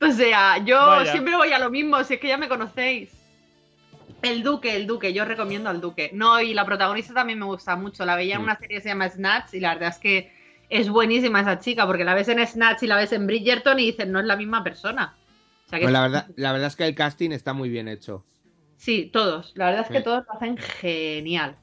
O 0.00 0.10
sea, 0.10 0.58
yo 0.58 0.76
Vaya. 0.78 1.10
siempre 1.12 1.34
voy 1.36 1.52
a 1.52 1.58
lo 1.58 1.70
mismo, 1.70 2.02
si 2.04 2.14
es 2.14 2.20
que 2.20 2.28
ya 2.28 2.36
me 2.38 2.48
conocéis. 2.48 3.10
El 4.22 4.42
duque, 4.42 4.76
el 4.76 4.86
duque, 4.86 5.12
yo 5.12 5.24
recomiendo 5.24 5.68
al 5.68 5.80
duque. 5.80 6.10
No, 6.14 6.40
y 6.40 6.54
la 6.54 6.64
protagonista 6.64 7.12
también 7.14 7.38
me 7.38 7.44
gusta 7.46 7.76
mucho. 7.76 8.04
La 8.06 8.16
veía 8.16 8.36
en 8.36 8.40
Mm. 8.42 8.44
una 8.44 8.56
serie 8.58 8.76
que 8.78 8.82
se 8.82 8.88
llama 8.90 9.08
Snatch 9.08 9.54
y 9.54 9.60
la 9.60 9.74
verdad 9.74 9.90
es 9.90 9.98
que 9.98 10.32
es 10.70 10.88
buenísima 10.88 11.40
esa 11.40 11.58
chica, 11.58 11.86
porque 11.86 12.04
la 12.04 12.14
ves 12.14 12.28
en 12.28 12.46
Snatch 12.46 12.82
y 12.82 12.86
la 12.86 12.96
ves 12.96 13.12
en 13.12 13.26
Bridgerton 13.26 13.78
y 13.78 13.86
dices, 13.92 14.06
no 14.06 14.20
es 14.20 14.26
la 14.26 14.36
misma 14.36 14.64
persona. 14.64 15.14
O 15.74 15.76
sea 15.76 15.78
que 15.80 15.84
Pues 15.86 15.92
la, 15.92 16.02
verdad, 16.02 16.26
la 16.36 16.52
verdad 16.52 16.68
es 16.68 16.76
que 16.76 16.86
el 16.86 16.94
casting 16.94 17.30
está 17.30 17.52
muy 17.52 17.68
bien 17.68 17.88
hecho. 17.88 18.24
Sí, 18.76 19.10
todos. 19.12 19.52
La 19.56 19.66
verdad 19.66 19.82
es 19.82 19.88
que 19.88 19.98
Sí. 19.98 20.04
todos 20.04 20.24
lo 20.26 20.32
hacen 20.34 20.56
genial. 20.58 21.56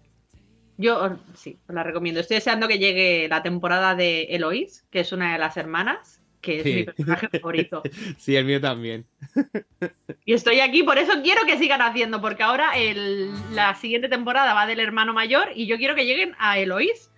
Yo 0.78 1.20
sí, 1.36 1.60
os 1.68 1.76
la 1.76 1.84
recomiendo. 1.84 2.20
Estoy 2.20 2.36
deseando 2.38 2.68
que 2.68 2.80
llegue 2.80 3.28
la 3.30 3.44
temporada 3.44 3.94
de 3.94 4.24
Eloís, 4.32 4.86
que 4.90 5.02
es 5.02 5.12
una 5.12 5.34
de 5.34 5.38
las 5.40 5.56
hermanas, 5.58 6.22
que 6.42 6.60
es 6.60 6.66
mi 6.66 6.84
personaje 6.84 7.28
favorito. 7.42 7.84
Sí, 8.18 8.36
el 8.36 8.46
mío 8.46 8.60
también. 8.60 9.06
Y 10.26 10.34
estoy 10.34 10.60
aquí, 10.60 10.82
por 10.84 10.98
eso 10.98 11.14
quiero 11.24 11.46
que 11.46 11.58
sigan 11.58 11.82
haciendo, 11.82 12.22
porque 12.22 12.42
ahora 12.44 12.72
el- 12.78 13.32
la 13.54 13.76
siguiente 13.76 14.08
temporada 14.10 14.54
va 14.54 14.66
del 14.66 14.80
hermano 14.80 15.14
mayor 15.14 15.50
y 15.56 15.68
yo 15.68 15.78
quiero 15.78 15.94
que 15.96 16.06
lleguen 16.06 16.36
a 16.40 16.58
Eloís, 16.58 17.11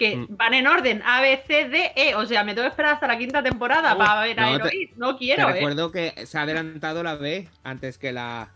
que 0.00 0.16
Mm. 0.16 0.26
van 0.30 0.54
en 0.54 0.66
orden 0.66 1.02
A, 1.04 1.20
B, 1.20 1.40
C, 1.46 1.68
D, 1.68 1.92
E. 1.94 2.14
O 2.16 2.24
sea, 2.26 2.42
me 2.42 2.54
tengo 2.54 2.64
que 2.66 2.70
esperar 2.70 2.94
hasta 2.94 3.06
la 3.06 3.18
quinta 3.18 3.42
temporada 3.42 3.96
para 3.96 4.22
ver 4.22 4.40
a 4.40 4.50
no, 4.50 4.58
te- 4.60 4.68
Eloís. 4.70 4.96
No 4.96 5.12
Te 5.12 5.18
quiero, 5.18 5.48
¿eh? 5.50 5.52
recuerdo 5.52 5.92
que 5.92 6.14
se 6.26 6.38
ha 6.38 6.42
adelantado 6.42 7.02
la 7.02 7.14
B 7.16 7.46
antes 7.62 7.98
que 7.98 8.10
la... 8.12 8.48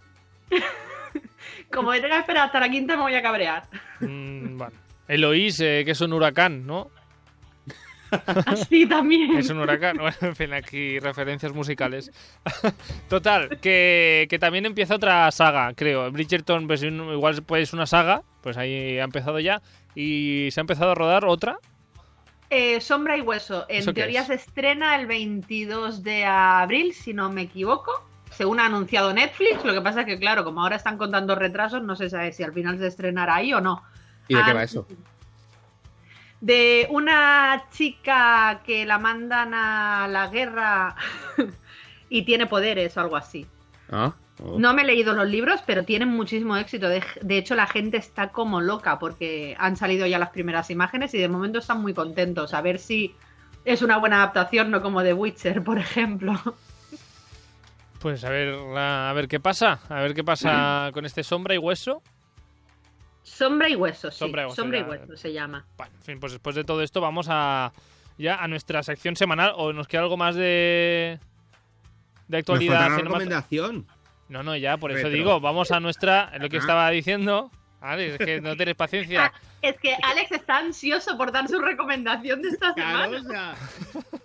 Como 1.71 1.91
me 1.91 2.01
tenga 2.01 2.15
que 2.17 2.21
esperar 2.21 2.47
hasta 2.47 2.61
la 2.61 2.69
quinta, 2.69 2.97
me 2.97 3.03
voy 3.03 3.15
a 3.15 3.23
cabrear. 3.23 3.65
Mm, 4.01 4.57
bueno. 4.59 4.73
Eloís, 5.07 5.61
eh, 5.61 5.83
que 5.85 5.91
es 5.93 6.01
un 6.01 6.13
huracán, 6.15 6.67
¿no? 6.67 6.91
Así 8.47 8.87
también. 8.87 9.37
Es 9.37 9.51
un 9.51 9.59
huracán. 9.59 9.97
Bueno, 9.99 10.17
en 10.21 10.37
fin, 10.37 10.53
aquí 10.55 10.99
referencias 10.99 11.53
musicales. 11.53 12.11
Total, 13.09 13.59
que, 13.61 14.27
que 14.31 14.39
también 14.39 14.67
empieza 14.67 14.95
otra 14.95 15.31
saga, 15.31 15.73
creo. 15.75 16.11
Bridgerton, 16.11 16.67
pues 16.67 16.83
igual 16.83 17.43
pues 17.43 17.73
una 17.73 17.87
saga, 17.87 18.23
pues 18.43 18.57
ahí 18.57 18.99
ha 18.99 19.05
empezado 19.05 19.41
ya. 19.41 19.61
Y 19.95 20.49
se 20.51 20.61
ha 20.61 20.63
empezado 20.63 20.91
a 20.93 20.95
rodar 20.95 21.25
otra. 21.25 21.59
Eh, 22.51 22.81
Sombra 22.81 23.17
y 23.17 23.21
Hueso. 23.21 23.65
En 23.69 23.79
¿Eso 23.81 23.93
qué 23.93 24.03
teoría 24.03 24.21
es? 24.23 24.27
se 24.29 24.35
estrena 24.35 24.97
el 24.97 25.07
22 25.07 26.03
de 26.03 26.25
abril, 26.25 26.93
si 26.95 27.13
no 27.15 27.31
me 27.31 27.43
equivoco. 27.43 27.93
Según 28.31 28.61
ha 28.61 28.67
anunciado 28.67 29.13
Netflix. 29.13 29.65
Lo 29.65 29.73
que 29.73 29.81
pasa 29.81 30.01
es 30.01 30.07
que, 30.07 30.19
claro, 30.19 30.45
como 30.45 30.63
ahora 30.63 30.77
están 30.77 30.99
contando 30.99 31.35
retrasos, 31.37 31.83
no 31.83 31.95
se 31.97 32.11
sabe 32.11 32.33
si 32.33 32.43
al 32.43 32.53
final 32.53 32.79
se 32.79 32.87
estrenará 32.89 33.37
ahí 33.37 33.53
o 33.53 33.61
no. 33.61 33.83
¿Y 34.29 34.35
de 34.35 34.43
qué 34.45 34.51
Ah, 34.51 34.55
va 34.55 34.63
eso? 34.65 34.87
De 36.41 36.87
una 36.91 37.65
chica 37.71 38.61
que 38.67 38.85
la 38.85 38.99
mandan 38.99 39.55
a 39.55 40.07
la 40.09 40.27
guerra 40.29 40.95
y 42.09 42.23
tiene 42.23 42.47
poderes 42.47 42.97
o 42.97 43.01
algo 43.01 43.17
así. 43.17 43.47
Ah. 43.91 44.13
No 44.43 44.75
me 44.75 44.83
he 44.83 44.85
leído 44.85 45.15
los 45.15 45.29
libros, 45.29 45.61
pero 45.65 45.85
tienen 45.85 46.09
muchísimo 46.09 46.57
éxito. 46.57 46.89
De, 46.89 47.03
de 47.23 47.39
hecho, 47.39 47.55
la 47.55 47.67
gente 47.67 47.97
está 47.97 48.31
como 48.31 48.61
loca 48.61 48.99
porque 48.99 49.55
han 49.59 49.77
salido 49.77 50.07
ya 50.07 50.19
las 50.19 50.31
primeras 50.31 50.71
imágenes 50.71 51.15
y 51.15 51.19
de 51.19 51.29
momento 51.29 51.61
están 51.61 51.81
muy 51.81 51.95
contentos. 51.95 52.53
A 52.53 52.61
ver 52.61 52.79
si 52.79 53.15
es 53.65 53.81
una 53.83 53.97
buena 53.99 54.17
adaptación, 54.17 54.71
no 54.71 54.83
como 54.83 55.03
The 55.03 55.15
Witcher, 55.15 55.63
por 55.63 55.79
ejemplo. 55.79 56.33
Pues 58.01 58.25
a 58.25 58.29
ver, 58.29 58.55
la- 58.55 59.09
a 59.09 59.13
ver 59.13 59.29
qué 59.29 59.41
pasa. 59.41 59.81
A 59.89 60.01
ver 60.03 60.15
qué 60.15 60.25
pasa 60.25 60.91
con 60.93 61.07
este 61.07 61.23
sombra 61.23 61.55
y 61.55 61.59
hueso. 61.59 62.03
Sombra 63.23 63.69
y 63.71 63.75
hueso, 63.77 64.11
sí. 64.11 64.19
Sombra 64.19 64.43
y 64.43 64.45
hueso, 64.47 64.57
Sombra 64.57 64.79
y 64.79 64.83
hueso 64.83 65.17
se 65.17 65.33
llama. 65.33 65.65
Bueno, 65.79 65.93
en 65.97 66.03
fin, 66.03 66.21
pues 66.21 66.33
después 66.33 66.55
de 66.57 66.65
todo 66.65 66.83
esto 66.83 67.01
vamos 67.01 67.29
a 67.31 67.73
ya 68.19 68.37
a 68.43 68.49
nuestra 68.49 68.83
sección 68.83 69.17
semanal. 69.17 69.53
¿O 69.57 69.73
nos 69.73 69.89
queda 69.89 70.03
algo 70.03 70.17
más 70.19 70.35
de, 70.35 71.19
de 72.29 72.37
Nos 72.37 72.41
actualidad? 72.41 72.75
falta 72.81 72.89
la 72.91 72.97
cinemat- 72.97 73.05
recomendación. 73.05 73.87
No, 74.29 74.43
no, 74.43 74.57
ya, 74.57 74.77
por 74.77 74.91
eso 74.91 75.05
Retro. 75.09 75.11
digo, 75.17 75.41
vamos 75.41 75.71
a 75.71 75.81
nuestra, 75.81 76.33
lo 76.39 76.49
que 76.49 76.57
Ah. 76.57 76.61
estaba 76.61 76.91
diciendo. 76.91 77.51
Alex, 77.81 78.13
es 78.19 78.19
que 78.27 78.41
no 78.41 78.57
tienes 78.57 78.75
paciencia. 78.77 79.31
Es 79.61 79.79
que 79.79 79.95
Alex 80.03 80.33
está 80.33 80.57
ansioso 80.59 81.19
por 81.19 81.31
dar 81.33 81.47
su 81.49 81.61
recomendación 81.61 82.41
de 82.41 82.49
esta 82.49 82.73
Claro, 82.73 83.19
semana. 83.21 83.21
o 83.21 83.31
sea... 83.31 83.55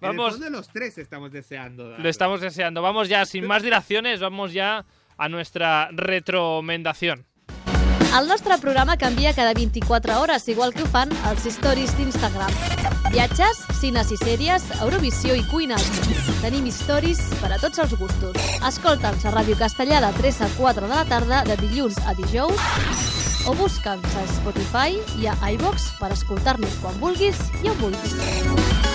Vamos. 0.00 0.34
En 0.36 0.42
el 0.42 0.48
fondo 0.48 0.58
los 0.58 0.68
tres 0.68 0.96
estamos 0.96 1.30
deseando. 1.30 1.96
Lo 1.98 2.08
estamos 2.08 2.40
deseando. 2.40 2.80
Vamos 2.80 3.08
ya, 3.08 3.26
sin 3.26 3.46
más 3.46 3.62
dilaciones, 3.62 4.20
vamos 4.20 4.52
ya 4.52 4.84
a 5.18 5.28
nuestra 5.28 5.88
retromendación. 5.92 7.26
El 8.18 8.26
nostre 8.26 8.56
programa 8.58 8.96
canvia 8.96 9.34
cada 9.34 9.52
24 9.52 10.20
hores, 10.20 10.48
igual 10.48 10.72
que 10.72 10.82
ho 10.82 10.86
fan 10.86 11.10
els 11.30 11.44
stories 11.46 11.94
d'Instagram. 11.98 12.50
Viatges, 13.10 13.64
cines 13.74 14.12
i 14.14 14.16
sèries, 14.20 14.68
Eurovisió 14.84 15.34
i 15.34 15.42
cuina. 15.50 15.78
Tenim 16.38 16.68
stories 16.70 17.18
per 17.40 17.50
a 17.50 17.58
tots 17.58 17.82
els 17.82 17.96
gustos. 17.98 18.38
Escolta'ns 18.68 19.26
a 19.26 19.32
Ràdio 19.34 19.58
Castellà 19.58 19.98
de 20.04 20.12
3 20.20 20.38
a 20.46 20.50
4 20.54 20.86
de 20.86 20.92
la 20.94 21.02
tarda, 21.10 21.42
de 21.48 21.58
dilluns 21.58 21.98
a 22.06 22.14
dijous, 22.14 22.62
o 23.50 23.56
busca'ns 23.58 24.14
a 24.14 24.28
Spotify 24.36 25.02
i 25.18 25.26
a 25.26 25.34
iVox 25.56 25.90
per 25.98 26.12
escoltar-nos 26.14 26.78
quan 26.84 27.02
vulguis 27.02 27.42
i 27.64 27.74
on 27.74 27.82
vulguis. 27.82 28.89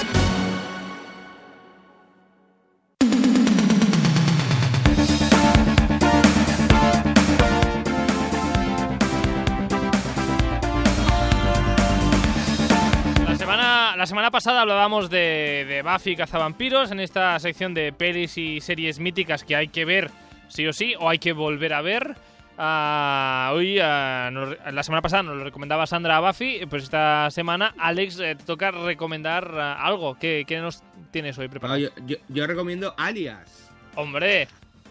La 14.06 14.08
semana 14.10 14.30
pasada 14.30 14.62
hablábamos 14.62 15.10
de, 15.10 15.66
de 15.68 15.82
Buffy 15.82 16.16
Cazavampiros 16.16 16.92
en 16.92 17.00
esta 17.00 17.40
sección 17.40 17.74
de 17.74 17.92
pelis 17.92 18.38
y 18.38 18.62
series 18.62 19.00
míticas 19.00 19.44
que 19.44 19.56
hay 19.56 19.70
que 19.70 19.84
ver 19.84 20.12
sí 20.48 20.68
o 20.68 20.74
sí 20.74 20.94
o 21.00 21.10
hay 21.10 21.18
que 21.18 21.34
volver 21.34 21.74
a 21.74 21.82
ver. 21.82 22.16
Ah, 22.56 23.50
hoy, 23.56 23.80
ah, 23.82 24.30
nos- 24.32 24.56
la 24.72 24.84
semana 24.84 25.02
pasada 25.02 25.24
nos 25.24 25.38
lo 25.38 25.44
recomendaba 25.44 25.88
Sandra 25.88 26.18
a 26.18 26.20
Buffy, 26.20 26.68
pues 26.70 26.84
esta 26.84 27.32
semana 27.32 27.74
Alex 27.80 28.20
eh, 28.20 28.36
te 28.36 28.44
toca 28.44 28.70
recomendar 28.70 29.52
ah, 29.58 29.84
algo. 29.84 30.20
¿Qué, 30.20 30.44
qué 30.46 30.60
nos 30.60 30.84
tienes 31.10 31.36
hoy 31.40 31.48
preparado? 31.48 31.80
yo, 31.80 31.90
yo- 32.06 32.18
yo 32.30 32.46
recomiendo 32.46 32.94
Alias. 33.00 33.72
Hombre, 33.96 34.48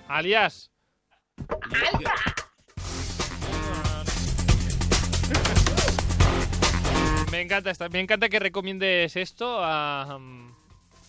alias. 0.08 0.72
Me 7.34 7.40
encanta 7.40 7.70
esta- 7.72 7.88
me 7.88 7.98
encanta 7.98 8.28
que 8.28 8.38
recomiendes 8.38 9.16
esto 9.16 9.58
a, 9.60 10.02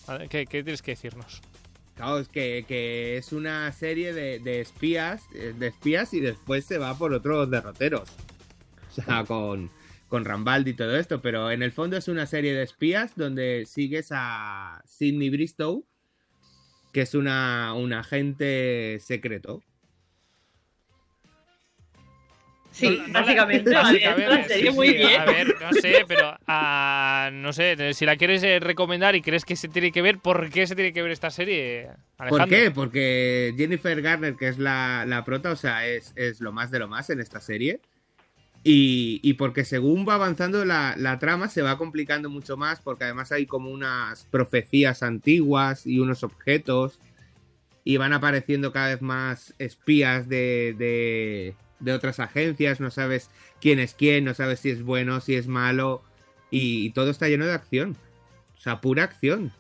A 0.08 0.18
ver, 0.18 0.28
¿Qué, 0.28 0.48
qué 0.48 0.64
tienes 0.64 0.82
que 0.82 0.92
decirnos? 0.92 1.40
Claro, 1.96 2.18
es 2.18 2.28
que, 2.30 2.66
que 2.68 3.16
es 3.18 3.32
una 3.32 3.72
serie 3.74 4.12
de, 4.12 4.40
de 4.40 4.60
espías, 4.60 5.22
eh, 5.36 5.54
de 5.56 5.68
espías 5.68 6.16
y 6.16 6.20
después 6.20 6.66
se 6.66 6.80
va 6.80 6.98
por 6.98 7.14
otros 7.14 7.50
derroteros. 7.52 8.10
O 8.90 9.02
sea, 9.02 9.24
con, 9.24 9.70
con 10.08 10.26
Rambaldi 10.26 10.72
y 10.72 10.74
todo 10.74 10.98
esto, 10.98 11.22
pero 11.22 11.52
en 11.52 11.62
el 11.62 11.72
fondo 11.72 11.96
es 11.96 12.08
una 12.08 12.26
serie 12.26 12.54
de 12.56 12.64
espías 12.64 13.16
donde 13.16 13.66
sigues 13.68 14.08
a 14.12 14.82
Sidney 14.88 15.30
Bristow, 15.30 15.86
que 16.92 17.02
es 17.02 17.14
una, 17.14 17.74
un 17.76 17.94
agente 17.94 18.98
secreto. 19.00 19.62
Sí, 22.76 23.02
No, 23.08 23.14
básicamente. 23.14 23.70
Sí, 23.70 23.76
vale, 23.76 24.06
a 24.06 24.16
ver, 24.16 24.30
la 24.30 24.44
serie 24.44 24.72
sí, 24.72 24.76
muy 24.76 24.88
sí, 24.90 24.94
bien. 24.96 25.22
A 25.22 25.26
ver, 25.26 25.56
no 25.62 25.72
sé, 25.72 26.04
pero 26.08 26.38
ah, 26.46 27.30
no 27.32 27.54
sé, 27.54 27.94
si 27.94 28.06
la 28.06 28.18
quieres 28.18 28.44
eh, 28.44 28.60
recomendar 28.60 29.16
y 29.16 29.22
crees 29.22 29.46
que 29.46 29.56
se 29.56 29.70
tiene 29.70 29.94
que 29.94 30.02
ver, 30.02 30.20
¿por 30.20 30.50
qué 30.50 30.68
se 30.68 30.76
tiene 30.76 30.92
que 30.92 31.02
ver 31.02 31.12
esta 31.12 31.30
serie? 31.30 31.88
¿Por 32.18 32.50
qué? 32.50 32.72
Porque 32.72 33.54
Jennifer 33.56 34.02
Garner, 34.02 34.36
que 34.36 34.50
es 34.50 34.58
la, 34.58 35.06
la 35.08 35.24
prota, 35.24 35.52
o 35.52 35.56
sea, 35.56 35.88
es, 35.88 36.12
es 36.18 36.42
lo 36.42 36.52
más 36.52 36.70
de 36.70 36.80
lo 36.80 36.90
más 36.90 37.10
en 37.10 37.22
esta 37.22 37.40
serie. 37.40 37.80
Y, 38.62 39.22
y 39.24 39.36
porque 39.36 39.64
según 39.64 40.06
va 40.10 40.16
avanzando 40.16 40.66
la, 40.66 40.96
la 40.98 41.18
trama 41.18 41.48
se 41.48 41.62
va 41.62 41.78
complicando 41.78 42.30
mucho 42.30 42.58
más, 42.58 42.82
porque 42.82 43.06
además 43.06 43.32
hay 43.32 43.46
como 43.46 43.70
unas 43.70 44.26
profecías 44.26 45.02
antiguas 45.02 45.88
y 45.88 46.00
unos 46.00 46.24
objetos. 46.24 47.00
Y 47.86 47.98
van 47.98 48.12
apareciendo 48.14 48.74
cada 48.74 48.88
vez 48.88 49.02
más 49.02 49.54
espías 49.60 50.28
de, 50.28 50.76
de, 50.78 51.54
de 51.80 51.94
otras 51.94 52.20
agencias. 52.20 52.80
No 52.80 52.92
sabes 52.92 53.30
quién 53.62 53.80
es 53.80 53.94
quién, 53.94 54.26
no 54.26 54.34
sabes 54.34 54.60
si 54.60 54.70
es 54.70 54.84
bueno, 54.84 55.22
si 55.22 55.36
es 55.36 55.48
malo. 55.48 56.04
Y, 56.52 56.86
y 56.86 56.90
todo 56.92 57.10
está 57.10 57.28
lleno 57.28 57.46
de 57.46 57.54
acción. 57.54 57.98
O 58.58 58.62
sea, 58.62 58.82
pura 58.82 59.04
acción. 59.04 59.52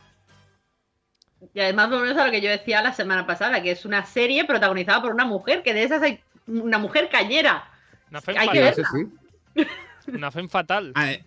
Y 1.53 1.59
además 1.59 1.89
volvemos 1.89 2.17
a 2.17 2.25
lo 2.25 2.31
que 2.31 2.41
yo 2.41 2.49
decía 2.49 2.81
la 2.81 2.93
semana 2.93 3.27
pasada, 3.27 3.61
que 3.61 3.71
es 3.71 3.85
una 3.85 4.05
serie 4.05 4.45
protagonizada 4.45 5.01
por 5.01 5.11
una 5.13 5.25
mujer, 5.25 5.61
que 5.63 5.73
de 5.73 5.83
esas 5.83 6.01
hay 6.01 6.19
una 6.47 6.77
mujer 6.77 7.09
cañera. 7.09 7.69
Una 8.09 8.21
Hay 8.39 8.49
que 8.49 8.71
fatal. 8.71 8.85
Sí. 9.55 9.63
Una 10.11 10.31
fatal. 10.31 10.91
Ade- 10.95 11.23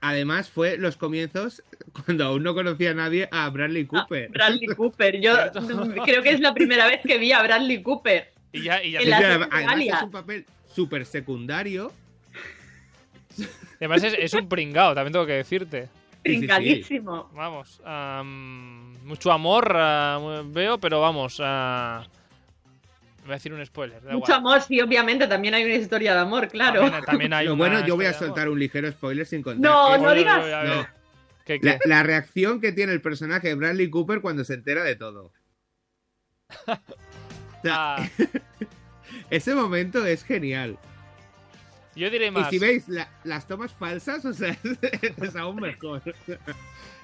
Además, 0.00 0.48
fue 0.48 0.76
los 0.76 0.96
comienzos 0.96 1.62
cuando 2.04 2.24
aún 2.24 2.42
no 2.44 2.54
conocía 2.54 2.92
a 2.92 2.94
nadie 2.94 3.28
a 3.32 3.48
Bradley 3.50 3.86
Cooper. 3.86 4.28
Bradley 4.30 4.66
Cooper. 4.68 5.20
Yo 5.20 5.34
creo 6.04 6.22
que 6.22 6.30
es 6.30 6.40
la 6.40 6.54
primera 6.54 6.86
vez 6.86 7.00
que 7.04 7.18
vi 7.18 7.32
a 7.32 7.42
Bradley 7.42 7.82
Cooper. 7.82 8.32
Y 8.52 8.62
ya, 8.62 8.82
y 8.82 8.92
ya 8.92 9.00
además, 9.50 9.78
es 9.80 10.02
un 10.02 10.10
papel 10.10 10.46
súper 10.74 11.04
secundario. 11.04 11.92
además 13.76 14.02
es, 14.02 14.14
es 14.18 14.34
un 14.34 14.48
pringao, 14.48 14.94
también 14.94 15.12
tengo 15.12 15.26
que 15.26 15.34
decirte. 15.34 15.82
Sí, 15.82 15.88
sí, 15.88 16.32
sí. 16.32 16.38
Brincadísimo. 16.38 17.30
Vamos, 17.34 17.80
am, 17.84 18.94
mucho 19.04 19.30
amor 19.32 19.76
veo, 20.46 20.78
pero 20.78 21.00
vamos, 21.00 21.40
ah, 21.44 22.06
voy 23.22 23.32
a 23.32 23.34
decir 23.34 23.52
un 23.52 23.64
spoiler. 23.64 24.02
da 24.02 24.12
Mucho 24.12 24.32
igual. 24.32 24.38
amor, 24.38 24.62
sí, 24.62 24.80
obviamente 24.80 25.26
también 25.26 25.54
hay 25.54 25.64
una 25.64 25.74
historia 25.74 26.14
de 26.14 26.20
amor, 26.20 26.48
claro. 26.48 26.80
También, 26.80 27.04
también 27.04 27.32
hay 27.32 27.46
Lo 27.46 27.56
bueno, 27.56 27.86
yo 27.86 27.96
voy 27.96 28.06
a 28.06 28.12
soltar 28.12 28.48
un 28.48 28.58
ligero 28.58 28.90
spoiler 28.90 29.26
sin 29.26 29.42
contar. 29.42 29.60
No, 29.70 29.96
no 29.98 30.12
digas. 30.14 30.44
La, 31.62 31.78
la 31.86 32.02
reacción 32.02 32.60
que 32.60 32.72
tiene 32.72 32.92
el 32.92 33.00
personaje 33.00 33.48
de 33.48 33.54
Bradley 33.54 33.88
Cooper 33.88 34.20
cuando 34.20 34.44
se 34.44 34.54
entera 34.54 34.84
de 34.84 34.96
todo. 34.96 35.32
O 37.58 37.62
sea, 37.62 37.96
Ah, 37.96 38.08
ese 39.30 39.54
momento 39.54 40.04
es 40.06 40.24
genial. 40.24 40.78
yo 41.96 42.10
diré 42.10 42.26
Y 42.26 42.30
más. 42.30 42.50
si 42.50 42.58
veis 42.58 42.88
la- 42.88 43.08
las 43.24 43.46
tomas 43.48 43.72
falsas, 43.72 44.24
o 44.24 44.32
sea, 44.32 44.56
es 45.22 45.36
aún 45.36 45.56
mejor. 45.56 46.02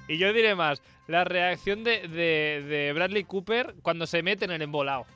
Y 0.07 0.19
yo 0.19 0.35
diré 0.35 0.55
más. 0.55 0.83
La 1.07 1.25
reacción 1.25 1.83
de, 1.83 2.07
de- 2.09 2.63
de 2.69 2.93
Bradley 2.93 3.25
Cooper 3.25 3.75
cuando 3.81 4.07
se 4.07 4.23
mete 4.23 4.45
en 4.45 4.51
el 4.51 4.61
embolado. 4.61 5.07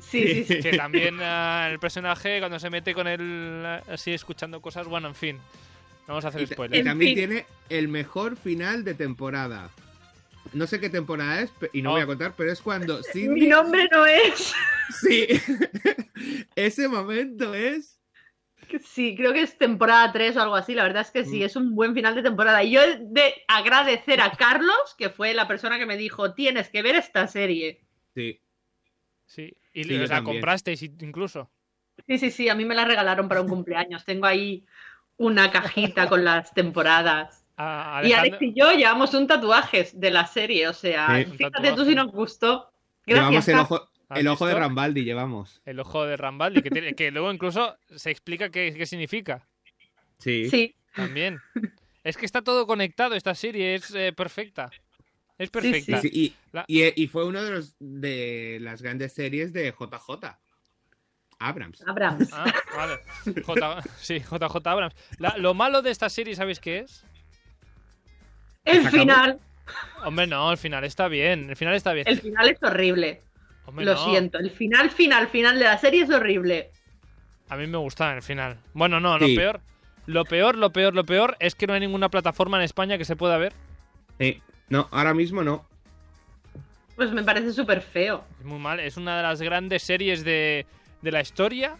Sí, 0.00 0.44
sí, 0.44 0.44
sí. 0.44 0.60
Que 0.60 0.76
también 0.76 1.18
ah, 1.20 1.68
el 1.70 1.80
personaje 1.80 2.38
cuando 2.38 2.60
se 2.60 2.70
mete 2.70 2.94
con 2.94 3.08
él 3.08 3.62
ah, 3.66 3.82
así 3.88 4.12
escuchando 4.12 4.60
cosas. 4.60 4.86
Bueno, 4.86 5.08
en 5.08 5.14
fin. 5.16 5.38
Vamos 6.06 6.24
a 6.24 6.28
hacer 6.28 6.42
Y, 6.42 6.46
ta- 6.46 6.52
y 6.52 6.54
spoilers. 6.54 6.78
En 6.78 6.84
también 6.86 7.08
fin. 7.08 7.16
tiene 7.28 7.46
el 7.70 7.88
mejor 7.88 8.36
final 8.36 8.84
de 8.84 8.94
temporada. 8.94 9.70
No 10.54 10.66
sé 10.66 10.80
qué 10.80 10.88
temporada 10.88 11.40
es 11.42 11.52
y 11.72 11.82
no 11.82 11.90
Oh. 11.90 11.92
voy 11.94 12.02
a 12.02 12.06
contar, 12.06 12.34
pero 12.36 12.50
es 12.52 12.62
cuando 12.62 13.00
Mi 13.14 13.46
nombre 13.46 13.88
no 13.92 14.06
es. 14.06 14.54
Sí, 15.00 15.26
ese 16.56 16.88
momento 16.88 17.54
es. 17.54 18.00
Sí, 18.82 19.14
creo 19.14 19.32
que 19.32 19.42
es 19.42 19.58
temporada 19.58 20.10
3 20.12 20.36
o 20.36 20.42
algo 20.42 20.56
así. 20.56 20.74
La 20.74 20.84
verdad 20.84 21.02
es 21.02 21.10
que 21.10 21.24
sí, 21.24 21.40
Mm. 21.40 21.42
es 21.44 21.56
un 21.56 21.74
buen 21.74 21.94
final 21.94 22.14
de 22.14 22.22
temporada. 22.22 22.62
Y 22.62 22.72
yo 22.72 22.80
he 22.82 22.98
de 23.00 23.34
agradecer 23.46 24.20
a 24.20 24.32
Carlos, 24.32 24.94
que 24.96 25.10
fue 25.10 25.34
la 25.34 25.46
persona 25.46 25.78
que 25.78 25.86
me 25.86 25.96
dijo, 25.96 26.32
tienes 26.34 26.68
que 26.70 26.82
ver 26.82 26.96
esta 26.96 27.26
serie. 27.28 27.80
Sí, 28.14 28.40
Sí. 29.26 29.56
Y 29.72 29.84
Sí, 29.84 29.96
la 30.06 30.22
comprasteis 30.22 30.82
incluso. 30.82 31.50
Sí, 32.06 32.18
sí, 32.18 32.30
sí, 32.30 32.48
a 32.48 32.54
mí 32.54 32.64
me 32.64 32.74
la 32.74 32.84
regalaron 32.84 33.28
para 33.28 33.40
un 33.40 33.48
cumpleaños. 33.48 34.04
Tengo 34.04 34.26
ahí 34.26 34.64
una 35.16 35.50
cajita 35.50 36.08
con 36.08 36.24
las 36.24 36.52
temporadas. 36.54 37.43
A 37.56 38.00
Y 38.04 38.12
Alex 38.12 38.38
y 38.42 38.52
yo 38.54 38.72
llevamos 38.72 39.14
un 39.14 39.26
tatuaje 39.26 39.88
de 39.94 40.10
la 40.10 40.26
serie, 40.26 40.66
o 40.68 40.72
sea, 40.72 41.24
Sí. 41.24 41.36
Fíjate 41.36 41.72
tú 41.72 41.84
si 41.84 41.94
nos 41.94 42.10
gustó. 42.10 42.70
llevamos 43.06 43.32
Gracias. 43.32 43.48
el 43.48 43.54
Carlos. 43.54 43.70
ojo, 43.80 43.90
¿Has 44.08 44.18
el 44.20 44.28
ojo 44.28 44.46
de? 44.46 44.54
Rambaldi, 44.54 45.04
llevamos. 45.04 45.62
El 45.64 45.80
ojo 45.80 46.04
de 46.04 46.16
Rambaldi, 46.16 46.62
que, 46.62 46.70
tiene- 46.70 46.94
que 46.94 47.10
luego 47.10 47.32
incluso 47.32 47.76
se 47.94 48.10
explica 48.10 48.50
qué, 48.50 48.74
qué 48.76 48.86
significa. 48.86 49.46
Sí. 50.18 50.48
Sí, 50.50 50.74
También. 50.94 51.40
es 52.02 52.16
que 52.16 52.26
está 52.26 52.42
todo 52.42 52.66
conectado, 52.66 53.14
esta 53.14 53.34
serie 53.34 53.74
es 53.76 53.94
eh, 53.94 54.12
perfecta. 54.12 54.70
Es 55.38 55.50
perfecta. 55.50 56.00
Sí, 56.00 56.08
sí, 56.08 56.20
y, 56.20 56.34
La- 56.52 56.64
y- 56.68 57.02
y 57.02 57.06
fue 57.08 57.24
uno 57.24 57.42
de 57.42 57.50
los 57.50 57.74
de 57.78 58.58
las 58.60 58.82
grandes 58.82 59.12
series 59.12 59.52
de 59.52 59.72
JJ. 59.72 60.38
Abrams. 61.40 61.82
Abrams. 61.86 62.30
Ah, 62.32 62.44
vale. 62.76 63.00
J- 63.44 63.82
sí, 63.98 64.20
JJ 64.20 64.66
Abrams. 64.70 64.94
La- 65.18 65.36
lo 65.38 65.54
malo 65.54 65.82
de 65.82 65.90
esta 65.90 66.08
serie, 66.08 66.34
¿sabéis 66.36 66.60
qué 66.60 66.80
es? 66.80 67.04
El 68.64 68.88
final, 68.88 69.38
Hombre, 70.04 70.26
no, 70.26 70.50
el 70.50 70.58
final 70.58 70.84
está 70.84 71.08
bien. 71.08 71.50
El 71.50 71.56
final 71.56 71.74
está 71.74 71.92
bien. 71.92 72.06
el 72.08 72.20
final 72.20 72.48
es 72.48 72.62
horrible. 72.62 73.20
Hombre, 73.66 73.84
Lo 73.84 73.94
no. 73.94 74.04
siento, 74.04 74.38
el 74.38 74.50
final, 74.50 74.90
final, 74.90 75.28
final 75.28 75.58
de 75.58 75.64
la 75.64 75.78
serie 75.78 76.02
es 76.02 76.10
horrible. 76.10 76.70
A 77.48 77.56
mí 77.56 77.66
me 77.66 77.78
gusta 77.78 78.14
el 78.14 78.22
final. 78.22 78.58
Bueno, 78.72 79.00
no, 79.00 79.18
Sí. 79.18 79.34
lo 79.34 79.40
peor. 79.40 79.60
Lo 80.06 80.24
peor, 80.24 80.56
lo 80.56 80.70
peor, 80.70 80.94
lo 80.94 81.04
peor 81.04 81.36
es 81.40 81.54
que 81.54 81.66
no 81.66 81.72
hay 81.72 81.80
ninguna 81.80 82.10
plataforma 82.10 82.58
en 82.58 82.64
España 82.64 82.98
que 82.98 83.04
se 83.06 83.16
pueda 83.16 83.38
ver. 83.38 83.54
Sí. 84.18 84.42
No, 84.68 84.88
ahora 84.92 85.14
mismo 85.14 85.42
no. 85.42 85.66
Pues 86.96 87.10
me 87.12 87.22
parece 87.24 87.52
súper 87.52 87.80
feo. 87.80 88.24
Es 88.38 88.44
muy 88.44 88.58
mal. 88.58 88.80
Es 88.80 88.96
una 88.96 89.16
de 89.16 89.22
las 89.22 89.40
grandes 89.42 89.82
series 89.82 90.24
de, 90.24 90.66
de 91.02 91.12
la 91.12 91.20
historia 91.22 91.76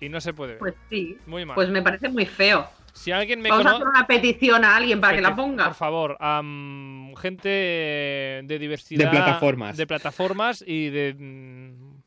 y 0.00 0.08
no 0.08 0.20
se 0.20 0.34
puede 0.34 0.52
ver. 0.52 0.58
Pues 0.58 0.74
sí, 0.90 1.16
muy 1.26 1.44
mal. 1.44 1.54
pues 1.54 1.68
me 1.68 1.82
parece 1.82 2.08
muy 2.08 2.26
feo. 2.26 2.68
Si 2.94 3.12
alguien 3.12 3.40
me 3.42 3.50
Vamos 3.50 3.66
a 3.66 3.70
hacer 3.72 3.86
una 3.86 4.06
petición 4.06 4.64
a 4.64 4.76
alguien 4.76 5.00
para 5.00 5.14
que 5.16 5.20
la 5.20 5.36
ponga. 5.36 5.64
Por 5.66 5.74
favor, 5.74 6.16
am, 6.20 7.14
gente 7.16 7.48
de 7.48 8.58
diversidad. 8.58 9.04
De 9.04 9.10
plataformas. 9.10 9.76
De 9.76 9.86
plataformas 9.86 10.64
y 10.66 10.88
de. 10.88 11.14
mm, 11.18 12.02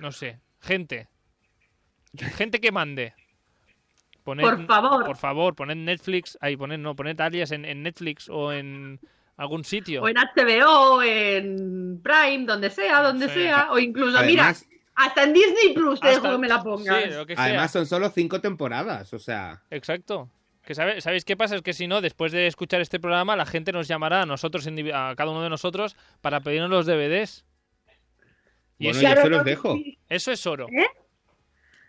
No 0.00 0.10
sé, 0.10 0.40
gente. 0.60 1.08
Gente 2.16 2.60
que 2.60 2.72
mande. 2.72 3.14
Poned- 4.24 4.42
Por 4.42 4.66
favor. 4.66 5.04
Por 5.04 5.16
favor, 5.16 5.54
poned 5.54 5.76
Netflix. 5.76 6.38
Ahí, 6.40 6.56
poned, 6.56 6.78
no, 6.78 6.96
poned 6.96 7.20
alias 7.20 7.50
en, 7.52 7.64
en 7.66 7.82
Netflix 7.82 8.28
o 8.30 8.52
en 8.52 8.98
algún 9.36 9.64
sitio. 9.64 10.02
O 10.02 10.08
en 10.08 10.16
HBO, 10.16 11.02
en 11.02 12.00
Prime, 12.02 12.46
donde 12.46 12.70
sea, 12.70 13.02
donde 13.02 13.28
Sí. 13.28 13.34
sea. 13.34 13.70
O 13.72 13.78
incluso, 13.78 14.16
Además, 14.18 14.64
mira, 14.66 14.73
hasta 14.94 15.24
en 15.24 15.32
Disney 15.32 15.74
Plus 15.74 16.00
te 16.00 16.08
Hasta- 16.08 16.20
dejo 16.20 16.32
que 16.34 16.38
me 16.40 16.48
la 16.48 16.62
pongas. 16.62 17.02
Sí, 17.04 17.10
lo 17.10 17.26
que 17.26 17.34
sea. 17.36 17.44
además 17.44 17.70
son 17.72 17.86
solo 17.86 18.10
cinco 18.10 18.40
temporadas, 18.40 19.12
o 19.12 19.18
sea. 19.18 19.62
Exacto. 19.70 20.30
Que 20.62 20.74
sabe- 20.74 21.00
¿Sabéis 21.00 21.24
qué 21.24 21.36
pasa? 21.36 21.56
Es 21.56 21.62
que 21.62 21.74
si 21.74 21.86
no, 21.86 22.00
después 22.00 22.32
de 22.32 22.46
escuchar 22.46 22.80
este 22.80 22.98
programa, 22.98 23.36
la 23.36 23.44
gente 23.44 23.70
nos 23.72 23.86
llamará 23.88 24.22
a 24.22 24.26
nosotros, 24.26 24.66
indivi- 24.66 24.92
a 24.94 25.14
cada 25.14 25.30
uno 25.30 25.42
de 25.42 25.50
nosotros, 25.50 25.94
para 26.22 26.40
pedirnos 26.40 26.70
los 26.70 26.86
DVDs. 26.86 27.44
Y 28.78 28.84
Bueno, 28.86 28.98
eso, 28.98 29.00
yo 29.00 29.06
Claro, 29.06 29.22
se 29.22 29.28
los 29.28 29.38
no, 29.38 29.44
dejo. 29.44 29.78
eso 30.08 30.32
es 30.32 30.46
oro. 30.46 30.66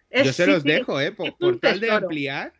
es- 0.10 0.26
Yo 0.26 0.34
se 0.34 0.46
sí, 0.46 0.52
los 0.52 0.64
sí. 0.64 0.70
dejo, 0.70 1.00
¿eh? 1.00 1.06
es 1.08 1.12
Por, 1.12 1.28
un 1.28 1.34
por 1.38 1.60
tal 1.60 1.80
de 1.80 1.88
tesoro. 1.88 2.06
ampliar. 2.08 2.54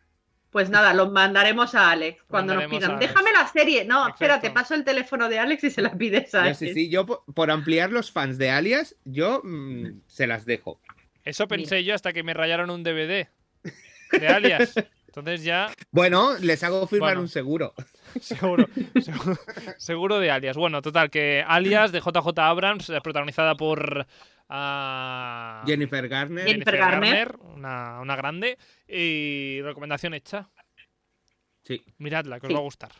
Pues 0.56 0.70
nada, 0.70 0.94
lo 0.94 1.10
mandaremos 1.10 1.74
a 1.74 1.90
Alex 1.90 2.22
cuando 2.26 2.54
nos 2.54 2.64
pidan. 2.68 2.98
Déjame 2.98 3.30
la 3.30 3.46
serie. 3.46 3.84
No, 3.84 3.96
Exacto. 4.08 4.14
espera, 4.24 4.40
te 4.40 4.50
paso 4.50 4.72
el 4.74 4.84
teléfono 4.84 5.28
de 5.28 5.38
Alex 5.38 5.64
y 5.64 5.70
se 5.70 5.82
la 5.82 5.92
pides 5.92 6.34
a 6.34 6.44
Alex. 6.44 6.56
sí, 6.60 6.72
sí, 6.72 6.88
yo 6.88 7.04
por, 7.04 7.22
por 7.34 7.50
ampliar 7.50 7.92
los 7.92 8.10
fans 8.10 8.38
de 8.38 8.48
Alias, 8.48 8.96
yo 9.04 9.42
mm, 9.44 10.00
se 10.06 10.26
las 10.26 10.46
dejo. 10.46 10.80
Eso 11.24 11.46
pensé 11.46 11.84
yo 11.84 11.94
hasta 11.94 12.14
que 12.14 12.22
me 12.22 12.32
rayaron 12.32 12.70
un 12.70 12.82
DVD 12.82 13.28
de 14.12 14.28
alias. 14.28 14.72
Entonces 15.08 15.44
ya, 15.44 15.70
Bueno, 15.90 16.38
les 16.40 16.62
hago 16.64 16.86
firmar 16.86 17.10
Bueno. 17.10 17.20
un 17.20 17.28
seguro. 17.28 17.74
seguro, 18.22 18.66
seguro, 19.02 19.38
seguro 19.76 20.18
de 20.20 20.30
alias. 20.30 20.56
Bueno, 20.56 20.80
total, 20.80 21.10
que 21.10 21.44
alias 21.46 21.92
de 21.92 22.00
JJ 22.00 22.28
Abrams, 22.38 22.88
eh, 22.88 22.98
protagonizada 23.02 23.56
por 23.56 24.06
ah, 24.48 25.62
Jennifer 25.66 26.08
Garner. 26.08 26.46
Jennifer 26.46 26.76
Garner. 26.76 27.36
una, 27.54 28.00
una 28.00 28.16
grande. 28.16 28.58
Y 28.88 29.60
recomendación 29.62 30.14
hecha. 30.14 30.48
Sí. 31.64 31.82
Miradla, 31.98 32.38
que 32.40 32.46
os 32.46 32.50
Sí. 32.50 32.54
va 32.54 32.60
a 32.60 32.62
gustar. 32.64 32.92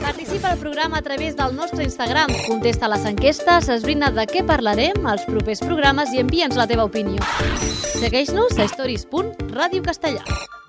Participa 0.00 0.50
al 0.52 0.58
programa 0.58 0.98
a 0.98 1.02
través 1.02 1.36
del 1.36 1.54
nostre 1.54 1.84
Instagram. 1.84 2.28
Contesta 2.46 2.88
les 2.88 3.04
enquestes, 3.06 3.68
esbrina 3.68 4.10
de 4.10 4.26
què 4.26 4.44
parlarem 4.44 5.06
als 5.06 5.24
propers 5.28 5.60
programes 5.60 6.12
i 6.12 6.18
envia'ns 6.20 6.56
la 6.56 6.66
teva 6.66 6.84
opinió. 6.84 7.22
Segueix-nos 8.00 8.58
a 8.58 8.64
stories.radiocastellà. 8.64 10.24
Sus 10.24 10.59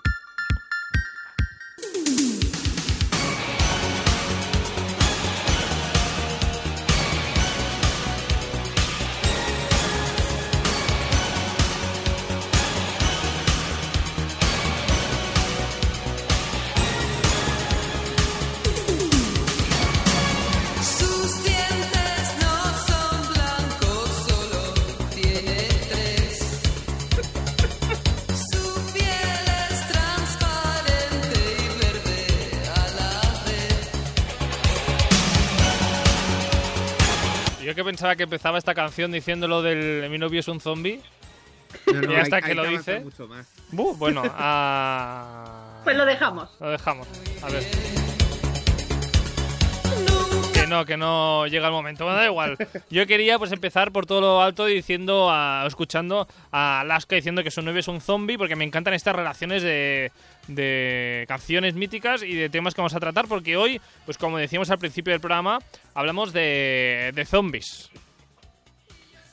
pensaba 38.02 38.16
que 38.16 38.24
empezaba 38.24 38.58
esta 38.58 38.74
canción 38.74 39.12
diciendo 39.12 39.48
lo 39.48 39.62
del 39.62 40.10
mi 40.10 40.18
novio 40.18 40.40
es 40.40 40.48
un 40.48 40.60
zombie. 40.60 41.00
No, 41.86 42.02
no, 42.02 42.14
Y 42.14 42.16
hasta 42.16 42.38
hay- 42.38 42.42
que 42.42 42.48
hay 42.50 42.56
lo 42.56 42.64
avanzar 42.64 42.96
dice. 42.96 43.00
mucho 43.06 43.28
más. 43.28 43.48
Buh, 43.72 43.96
bueno, 43.96 44.24
ah, 44.36 45.82
Pues 45.84 45.96
lo 45.96 46.06
dejamos. 46.06 46.50
lo 46.60 46.72
dejamos. 46.72 47.08
A 47.44 47.50
ver. 47.50 48.11
No, 50.72 50.86
que 50.86 50.96
no 50.96 51.48
llega 51.48 51.68
el 51.68 51.74
momento. 51.74 52.06
Bueno, 52.06 52.18
da 52.18 52.26
igual. 52.26 52.58
Yo 52.90 53.06
quería 53.06 53.38
pues 53.38 53.52
empezar 53.52 53.92
por 53.92 54.06
todo 54.06 54.22
lo 54.22 54.42
alto 54.42 54.66
diciendo, 54.66 55.30
a, 55.30 55.66
escuchando 55.68 56.30
a 56.50 56.80
Alaska 56.80 57.18
diciendo 57.18 57.44
que 57.44 57.52
su 57.52 57.62
novio 57.62 57.82
es 57.82 57.90
un 57.90 58.00
zombie, 58.00 58.38
porque 58.38 58.56
me 58.56 58.64
encantan 58.64 58.94
estas 58.94 59.14
relaciones 59.14 59.64
de, 59.64 60.14
de 60.48 61.26
canciones 61.28 61.74
míticas 61.74 62.24
y 62.24 62.36
de 62.36 62.48
temas 62.48 62.74
que 62.74 62.80
vamos 62.80 62.96
a 62.96 63.02
tratar, 63.02 63.28
porque 63.28 63.58
hoy, 63.58 63.82
pues 64.06 64.18
como 64.18 64.38
decíamos 64.38 64.70
al 64.70 64.80
principio 64.80 65.12
del 65.12 65.20
programa, 65.20 65.60
hablamos 65.94 66.32
de, 66.32 67.12
de 67.14 67.26
zombies. 67.26 67.90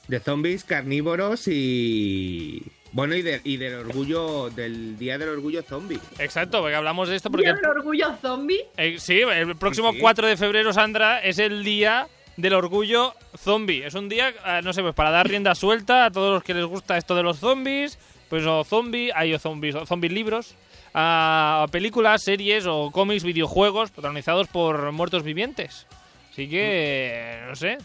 De 0.08 0.18
zombies 0.18 0.64
carnívoros 0.64 1.46
y. 1.46 2.64
Bueno, 2.92 3.14
y, 3.14 3.22
de- 3.22 3.40
y 3.44 3.56
del 3.58 3.74
orgullo. 3.74 4.50
Del 4.50 4.96
Día 4.98 5.18
del 5.18 5.28
Orgullo 5.28 5.62
Zombie. 5.62 6.00
Exacto, 6.18 6.60
porque 6.60 6.74
hablamos 6.74 7.08
de 7.08 7.16
esto 7.16 7.30
porque... 7.30 7.46
¿Día 7.46 7.54
del 7.54 7.66
orgullo 7.66 8.16
zombie? 8.22 8.64
Eh, 8.76 8.96
sí, 8.98 9.20
el 9.20 9.56
próximo 9.56 9.90
Sí, 9.90 9.96
sí. 9.96 10.00
4 10.00 10.26
de 10.26 10.36
febrero, 10.36 10.72
Sandra, 10.72 11.20
es 11.22 11.38
el 11.38 11.62
día 11.64 12.08
del 12.36 12.54
orgullo 12.54 13.14
zombie. 13.36 13.84
Es 13.84 13.94
un 13.94 14.08
día, 14.08 14.30
eh, 14.46 14.60
no 14.64 14.72
sé, 14.72 14.80
pues 14.82 14.94
para 14.94 15.10
dar 15.10 15.28
rienda 15.28 15.54
suelta 15.54 16.06
a 16.06 16.10
todos 16.10 16.32
los 16.34 16.42
que 16.42 16.54
les 16.54 16.64
gusta 16.64 16.96
esto 16.96 17.14
de 17.14 17.22
los 17.22 17.38
zombies, 17.38 17.98
pues 18.30 18.44
o 18.46 18.64
zombie, 18.64 19.10
hay 19.14 19.34
o 19.34 19.38
zombies, 19.38 19.74
o 19.74 19.84
zombies 19.86 20.12
libros, 20.12 20.54
a 20.94 21.66
películas, 21.70 22.22
series 22.22 22.64
o 22.66 22.90
cómics, 22.90 23.22
videojuegos 23.24 23.90
protagonizados 23.90 24.48
por 24.48 24.92
muertos 24.92 25.22
vivientes. 25.22 25.86
Así 26.32 26.48
que, 26.48 27.38
no 27.48 27.54
sé, 27.56 27.78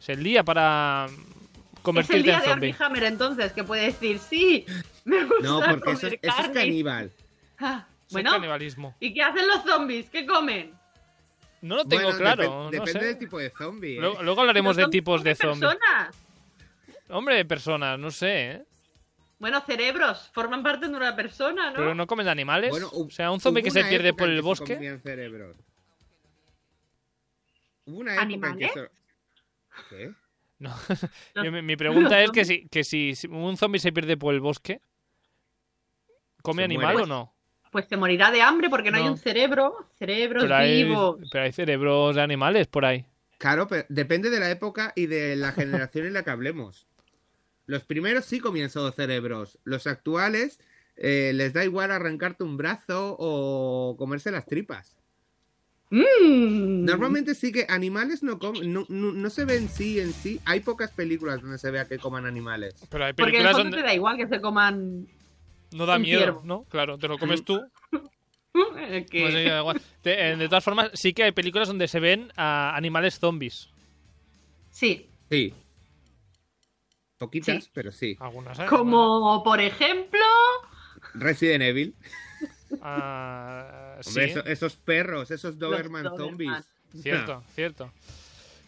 es 0.00 0.08
el 0.08 0.22
día 0.24 0.42
para 0.42 1.06
Es 1.90 2.10
el 2.10 2.22
convertirte 2.22 2.22
día 2.22 2.34
en 2.38 2.40
de 2.42 2.48
zombie. 2.50 2.74
Hammer, 2.78 3.04
entonces, 3.04 3.52
que 3.52 3.64
puede 3.64 3.82
decir, 3.86 4.18
sí, 4.18 4.66
me 5.04 5.24
gusta 5.24 5.42
No, 5.42 5.60
porque 5.60 5.90
eso, 5.92 6.00
comer 6.02 6.14
es- 6.14 6.20
eso 6.22 6.36
es 6.40 6.46
carne". 6.46 6.54
caníbal. 6.54 7.12
Ah, 7.58 7.86
Es 8.06 8.12
bueno, 8.12 8.30
canibalismo. 8.32 8.96
¿y 9.00 9.12
qué 9.14 9.22
hacen 9.22 9.46
los 9.48 9.62
zombies? 9.64 10.08
¿Qué 10.10 10.24
comen? 10.26 10.72
No 11.60 11.74
lo 11.76 11.84
tengo 11.86 12.04
Bueno, 12.04 12.18
claro, 12.18 12.44
no 12.44 12.70
depende 12.70 12.92
sé. 13.00 13.04
del 13.04 13.18
tipo 13.18 13.38
de 13.38 13.50
zombie. 13.50 13.96
¿eh? 13.96 14.00
Luego, 14.00 14.22
luego 14.22 14.40
hablaremos 14.42 14.76
de 14.76 14.86
tipos 14.88 15.24
de 15.24 15.34
zombies. 15.34 15.58
personas. 15.74 16.14
Hombre, 17.08 17.34
de 17.36 17.44
personas, 17.44 17.98
no 17.98 18.10
sé, 18.10 18.50
¿eh? 18.52 18.64
Bueno, 19.40 19.60
cerebros, 19.62 20.30
forman 20.32 20.62
parte 20.62 20.88
de 20.88 20.94
una 20.94 21.14
persona, 21.16 21.70
¿no? 21.70 21.76
Pero 21.76 21.94
no 21.94 22.06
comen 22.06 22.28
animales. 22.28 22.70
Bueno, 22.70 22.90
o 22.92 23.08
sea, 23.10 23.30
un 23.30 23.40
zombie 23.40 23.62
que 23.62 23.70
se 23.70 23.84
pierde 23.84 24.12
por 24.12 24.28
el 24.28 24.42
bosque. 24.42 24.74
comían 24.74 25.00
cerebros. 25.00 25.56
Hubo 27.86 27.98
una 28.00 28.12
época 28.14 28.22
en 28.22 28.28
que 28.28 28.34
¿Animales? 28.46 28.70
eso... 28.76 28.88
¿Qué? 29.90 30.12
No. 30.58 30.74
Mi, 31.52 31.62
mi 31.62 31.76
pregunta 31.76 32.20
es 32.22 32.30
que 32.32 32.44
si, 32.44 32.66
que 32.68 32.82
si 32.84 33.14
un 33.30 33.56
zombie 33.56 33.78
se 33.80 33.92
pierde 33.92 34.16
por 34.16 34.34
el 34.34 34.40
bosque, 34.40 34.80
¿come 36.42 36.62
Se 36.62 36.64
animal 36.64 36.94
muere. 36.94 37.02
o 37.04 37.06
no? 37.06 37.34
Pues 37.70 37.86
se 37.86 37.96
morirá 37.96 38.30
de 38.30 38.42
hambre 38.42 38.68
porque 38.70 38.90
no, 38.90 38.96
hay 38.98 39.06
un 39.08 39.18
cerebro. 39.18 39.86
Cerebros 39.98 40.42
Pero 40.42 40.56
hay, 40.56 40.84
vivos. 40.84 41.18
pero 41.30 41.44
hay 41.44 41.52
cerebros 41.52 42.16
de 42.16 42.22
animales 42.22 42.66
por 42.66 42.84
ahí. 42.84 43.06
Claro, 43.36 43.68
pero 43.68 43.84
depende 43.88 44.30
de 44.30 44.40
la 44.40 44.50
época 44.50 44.92
y 44.96 45.06
de 45.06 45.36
la 45.36 45.52
generación 45.52 46.06
en 46.06 46.14
la 46.14 46.24
que 46.24 46.30
hablemos. 46.30 46.86
Los 47.66 47.84
primeros 47.84 48.24
sí 48.24 48.40
comían 48.40 48.70
solo 48.70 48.90
cerebros. 48.90 49.58
Los 49.64 49.86
actuales 49.86 50.58
eh, 50.96 51.32
les 51.34 51.52
da 51.52 51.62
igual 51.64 51.92
arrancarte 51.92 52.42
un 52.42 52.56
brazo 52.56 53.14
o 53.18 53.94
comerse 53.98 54.30
las 54.32 54.46
tripas. 54.46 54.97
Mm. 55.90 56.84
Normalmente 56.84 57.34
sí 57.34 57.50
que 57.50 57.64
animales 57.68 58.22
no, 58.22 58.38
com- 58.38 58.60
no, 58.62 58.84
no, 58.88 59.12
no 59.12 59.30
se 59.30 59.44
ven 59.44 59.68
sí 59.68 59.98
en 60.00 60.12
sí. 60.12 60.40
Hay 60.44 60.60
pocas 60.60 60.90
películas 60.90 61.40
donde 61.40 61.58
se 61.58 61.70
vea 61.70 61.86
que 61.86 61.98
coman 61.98 62.26
animales. 62.26 62.74
Pero 62.90 63.06
hay 63.06 63.12
Porque 63.14 63.32
películas 63.32 63.52
fondo 63.52 63.64
donde 63.70 63.76
te 63.78 63.82
da 63.88 63.94
igual 63.94 64.16
que 64.18 64.26
se 64.28 64.40
coman. 64.40 65.06
no 65.72 65.86
da 65.86 65.96
un 65.96 66.02
miedo, 66.02 66.18
ciervo. 66.20 66.42
¿no? 66.44 66.64
Claro, 66.64 66.98
te 66.98 67.08
lo 67.08 67.18
comes 67.18 67.42
tú. 67.44 67.60
igual. 69.12 69.80
De, 70.02 70.30
eh, 70.32 70.36
de 70.36 70.48
todas 70.48 70.64
formas, 70.64 70.90
sí 70.94 71.12
que 71.12 71.22
hay 71.24 71.32
películas 71.32 71.68
donde 71.68 71.88
se 71.88 72.00
ven 72.00 72.32
a 72.36 72.76
animales 72.76 73.18
zombies. 73.18 73.70
Sí. 74.70 75.08
Sí. 75.30 75.54
Poquitas, 77.18 77.64
Sí. 77.64 77.70
pero 77.72 77.90
sí. 77.92 78.16
Algunas, 78.20 78.58
¿eh? 78.58 78.66
Como 78.68 79.42
por 79.42 79.60
ejemplo. 79.60 80.20
Resident 81.14 81.62
Evil. 81.64 81.94
Ah, 82.82 83.87
Hombre, 84.06 84.24
sí. 84.26 84.30
eso- 84.30 84.44
esos 84.46 84.76
perros, 84.76 85.30
esos 85.30 85.58
Doberman 85.58 86.04
Doberman. 86.04 86.28
zombies. 86.30 86.64
Cierto, 87.02 87.42
cierto. 87.54 87.92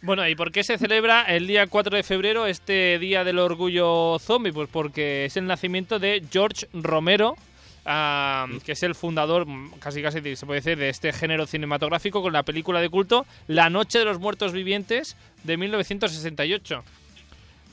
Bueno, 0.03 0.27
¿y 0.29 0.35
por 0.35 0.51
qué 0.51 0.65
se 0.65 0.79
celebra 0.79 1.23
el 1.25 1.47
día 1.47 1.67
4 1.67 1.95
de 1.97 2.03
febrero 2.03 2.47
este 2.47 2.99
Día 2.99 3.23
del 3.23 3.39
Orgullo 3.39 4.19
Zombie? 4.19 4.53
Pues 4.53 4.69
porque 4.73 5.27
es 5.27 5.37
el 5.37 5.47
nacimiento 5.47 5.99
de 5.99 6.23
George 6.31 6.67
Romero, 6.73 7.37
ah, 7.85 8.47
que 8.65 8.73
es 8.73 8.83
el 8.83 8.95
fundador, 8.95 9.47
mm, 9.47 9.73
casi 9.79 10.01
casi 10.03 10.37
se 10.37 10.47
puede 10.47 10.61
decir, 10.61 10.79
de 10.79 10.89
este 10.89 11.13
género 11.13 11.47
cinematográfico 11.47 12.23
con 12.23 12.33
la 12.33 12.43
película 12.45 12.81
de 12.81 12.89
culto 12.89 13.27
La 13.47 13.69
Noche 13.69 13.99
de 13.99 14.07
los 14.07 14.19
Muertos 14.19 14.53
Vivientes 14.53 15.17
de 15.45 15.57
1968. 15.59 16.83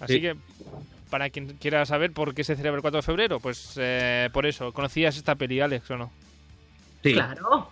Así 0.02 0.14
Sí. 0.16 0.22
que, 0.22 0.36
para 1.10 1.30
quien 1.30 1.56
quiera 1.58 1.86
saber 1.86 2.12
por 2.12 2.36
qué 2.36 2.44
se 2.44 2.56
celebra 2.58 2.76
el 2.78 2.82
4 2.82 2.98
de 3.00 3.04
febrero, 3.06 3.40
pues 3.40 3.74
eh, 3.78 4.30
por 4.34 4.46
eso. 4.46 4.74
¿Conocías 4.74 5.16
esta 5.16 5.36
peli, 5.36 5.62
Alex, 5.62 5.90
o 5.92 5.98
no? 5.98 6.12
Sí. 7.04 7.14
Claro. 7.14 7.70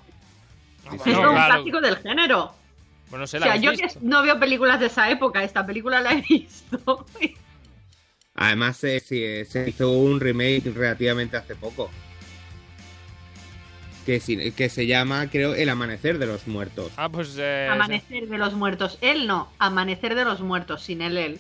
Sí, 0.90 0.96
Es 0.98 1.02
sí. 1.04 1.10
No, 1.12 1.22
un 1.22 1.36
claro. 1.36 1.54
clásico 1.54 1.82
del 1.82 1.98
género. 1.98 2.54
Bueno, 3.10 3.28
sé, 3.28 3.38
O 3.38 3.40
la 3.42 3.46
sea, 3.48 3.54
habéis 3.56 3.80
yo 3.82 3.88
que 3.88 4.00
no 4.02 4.22
veo 4.24 4.40
películas 4.40 4.80
de 4.80 4.88
esa 4.88 5.10
época, 5.10 5.44
esta 5.44 5.66
película 5.66 6.02
la 6.02 6.14
he 6.14 6.22
visto. 6.30 7.06
Además, 8.36 8.84
eh, 8.84 9.00
sí, 9.00 9.24
eh, 9.24 9.46
se 9.46 9.70
hizo 9.70 9.92
un 9.92 10.20
remake 10.20 10.72
relativamente 10.74 11.38
hace 11.38 11.56
poco. 11.56 11.90
Que, 14.06 14.20
sí- 14.20 14.52
que 14.52 14.70
se 14.70 14.86
llama, 14.86 15.28
creo, 15.32 15.56
El 15.56 15.68
Amanecer 15.70 16.20
de 16.20 16.28
los 16.28 16.48
Muertos. 16.48 16.92
Ah, 16.96 17.10
pues... 17.10 17.36
eh, 17.40 17.68
Amanecer 17.72 18.28
de 18.28 18.38
los 18.38 18.54
muertos. 18.54 19.00
Él 19.02 19.26
no, 19.26 19.50
Amanecer 19.58 20.14
de 20.14 20.26
los 20.26 20.42
muertos, 20.42 20.84
sin 20.84 21.02
él, 21.02 21.18
él. 21.18 21.40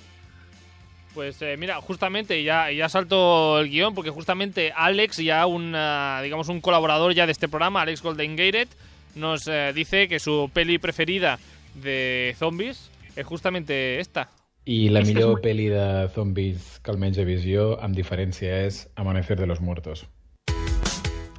Pues 1.15 1.41
eh, 1.41 1.55
mira, 1.57 1.79
justamente 1.79 2.43
ya, 2.43 2.69
ya 2.71 2.89
salto 2.89 3.61
el 3.61 3.69
guion 3.69 3.95
porque 3.95 4.09
justamente 4.09 4.73
Alex, 4.75 5.17
ya 5.17 5.45
un, 5.45 5.73
ah, 5.73 6.19
digamos 6.21 6.49
un 6.49 6.59
colaborador 6.59 7.13
ya 7.13 7.25
de 7.25 7.31
este 7.31 7.47
programa, 7.47 7.81
Alex 7.81 8.01
Golden 8.03 8.35
Gated, 8.35 8.67
nos 9.15 9.47
eh, 9.47 9.71
dice 9.73 10.09
que 10.09 10.19
su 10.19 10.51
peli 10.53 10.77
preferida 10.77 11.39
de 11.73 12.35
zombies 12.37 12.91
es 13.15 13.25
justamente 13.25 14.01
esta. 14.01 14.29
I 14.65 14.89
la 14.89 15.03
millor 15.05 15.39
pel·li 15.45 15.67
de 15.69 16.09
zombis 16.09 16.79
que 16.81 16.89
almenys 16.89 17.19
he 17.21 17.25
vist 17.27 17.45
jo, 17.45 17.75
amb 17.85 17.93
diferència, 17.93 18.63
és 18.65 18.87
Amanecer 18.97 19.37
de 19.37 19.45
los 19.45 19.61
Muertos. 19.61 20.07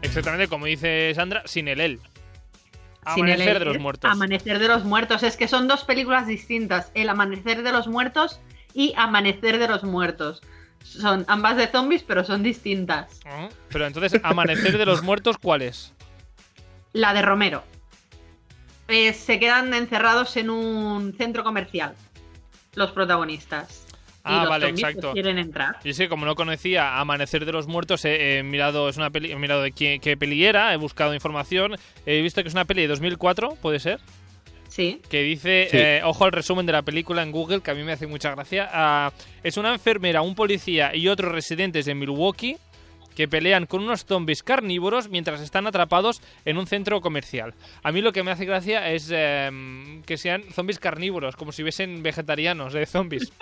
Exactamente 0.01 0.47
como 0.47 0.67
dice 0.67 1.13
Sandra, 1.13 1.43
sin 1.45 1.67
el 1.67 1.81
él. 1.81 1.99
Sin 3.15 3.25
Amanecer 3.25 3.49
él, 3.49 3.59
de 3.59 3.65
los 3.65 3.75
es 3.77 3.83
muertos. 3.83 4.11
Amanecer 4.11 4.59
de 4.61 4.69
los 4.69 4.85
muertos. 4.85 5.23
Es 5.25 5.37
que 5.37 5.49
son 5.49 5.67
dos 5.67 5.83
películas 5.83 6.29
distintas. 6.29 6.93
El 6.95 7.09
Amanecer 7.09 7.65
de 7.65 7.73
los 7.73 7.89
muertos 7.89 8.41
y 8.77 8.93
Amanecer 8.97 9.59
de 9.59 9.67
los 9.67 9.83
muertos. 9.83 10.43
Son 10.85 11.25
ambas 11.27 11.57
de 11.57 11.67
zombies, 11.67 12.05
pero 12.05 12.23
son 12.25 12.43
distintas. 12.45 13.21
Ah, 13.25 13.49
Pero 13.71 13.87
entonces, 13.87 14.21
Amanecer 14.23 14.79
de 14.79 14.87
los 14.87 15.03
muertos, 15.03 15.37
¿cuál 15.39 15.63
es? 15.63 15.93
La 16.93 17.13
de 17.13 17.23
Romero. 17.23 17.65
Eh, 18.89 19.13
se 19.15 19.41
quedan 19.41 19.75
encerrados 19.75 20.37
en 20.37 20.51
un 20.51 21.13
centro 21.17 21.43
comercial. 21.43 21.95
Los 22.75 22.93
protagonistas. 22.93 23.87
Y 23.91 24.29
Ah, 24.29 24.41
los 24.41 24.49
vale, 24.51 24.69
pues, 24.71 24.81
exacto. 24.83 25.13
quieren 25.13 25.39
entrar. 25.39 25.79
Yo 25.83 25.93
sé, 25.95 26.09
como 26.09 26.27
no 26.27 26.35
conocía 26.35 26.99
Amanecer 27.01 27.45
de 27.47 27.53
los 27.53 27.67
Muertos, 27.67 28.05
he, 28.05 28.39
he 28.39 28.43
mirado, 28.43 28.89
es 28.89 28.97
una 28.97 29.11
peli, 29.11 29.33
he 29.33 29.37
mirado 29.37 29.63
de 29.63 29.73
qué, 29.73 29.99
qué 30.01 30.17
peli 30.17 30.45
era, 30.45 30.73
he 30.75 30.77
buscado 30.77 31.15
información, 31.15 31.77
he 32.07 32.21
visto 32.23 32.43
que 32.43 32.49
es 32.49 32.55
una 32.55 32.65
peli 32.65 32.83
de 32.83 32.89
2004, 32.89 33.57
¿puede 33.63 33.79
ser? 33.81 34.01
Sí. 34.69 35.01
que 35.09 35.23
dice, 35.23 35.69
Sí. 35.71 35.77
eh, 35.79 36.01
ojo 36.05 36.25
al 36.25 36.33
resumen 36.33 36.67
de 36.67 36.73
la 36.73 36.83
película 36.83 37.23
en 37.23 37.33
Google, 37.33 37.61
que 37.63 37.71
a 37.71 37.75
mí 37.75 37.83
me 37.83 37.93
hace 37.93 38.07
mucha 38.07 38.35
gracia. 38.35 38.69
Ah, 38.73 39.13
es 39.43 39.57
una 39.57 39.73
enfermera, 39.73 40.23
un 40.23 40.35
policía 40.35 40.95
y 40.95 41.09
otros 41.09 41.33
residentes 41.33 41.87
de 41.87 41.95
Milwaukee 41.95 42.57
que 43.15 43.27
pelean 43.29 43.65
con 43.65 43.83
unos 43.83 44.05
zombies 44.05 44.43
carnívoros 44.43 45.09
mientras 45.09 45.41
están 45.41 45.67
atrapados 45.67 46.21
en 46.45 46.59
un 46.59 46.67
centro 46.67 47.01
comercial. 47.01 47.55
A 47.83 47.91
mí 47.91 48.03
lo 48.03 48.13
que 48.13 48.23
me 48.23 48.31
hace 48.31 48.45
gracia 48.45 48.91
es 48.93 49.09
eh, 49.11 50.03
que 50.05 50.19
sean 50.19 50.43
zombies 50.53 50.79
carnívoros, 50.79 51.35
como 51.37 51.51
si 51.53 51.63
hubiesen 51.63 52.03
vegetarianos 52.03 52.75
de 52.75 52.85
zombies. 52.85 53.33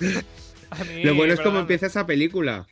Mí, 0.00 1.02
Lo 1.04 1.14
bueno 1.14 1.34
es 1.34 1.40
cómo 1.40 1.58
empieza 1.58 1.86
esa 1.86 2.06
película. 2.06 2.66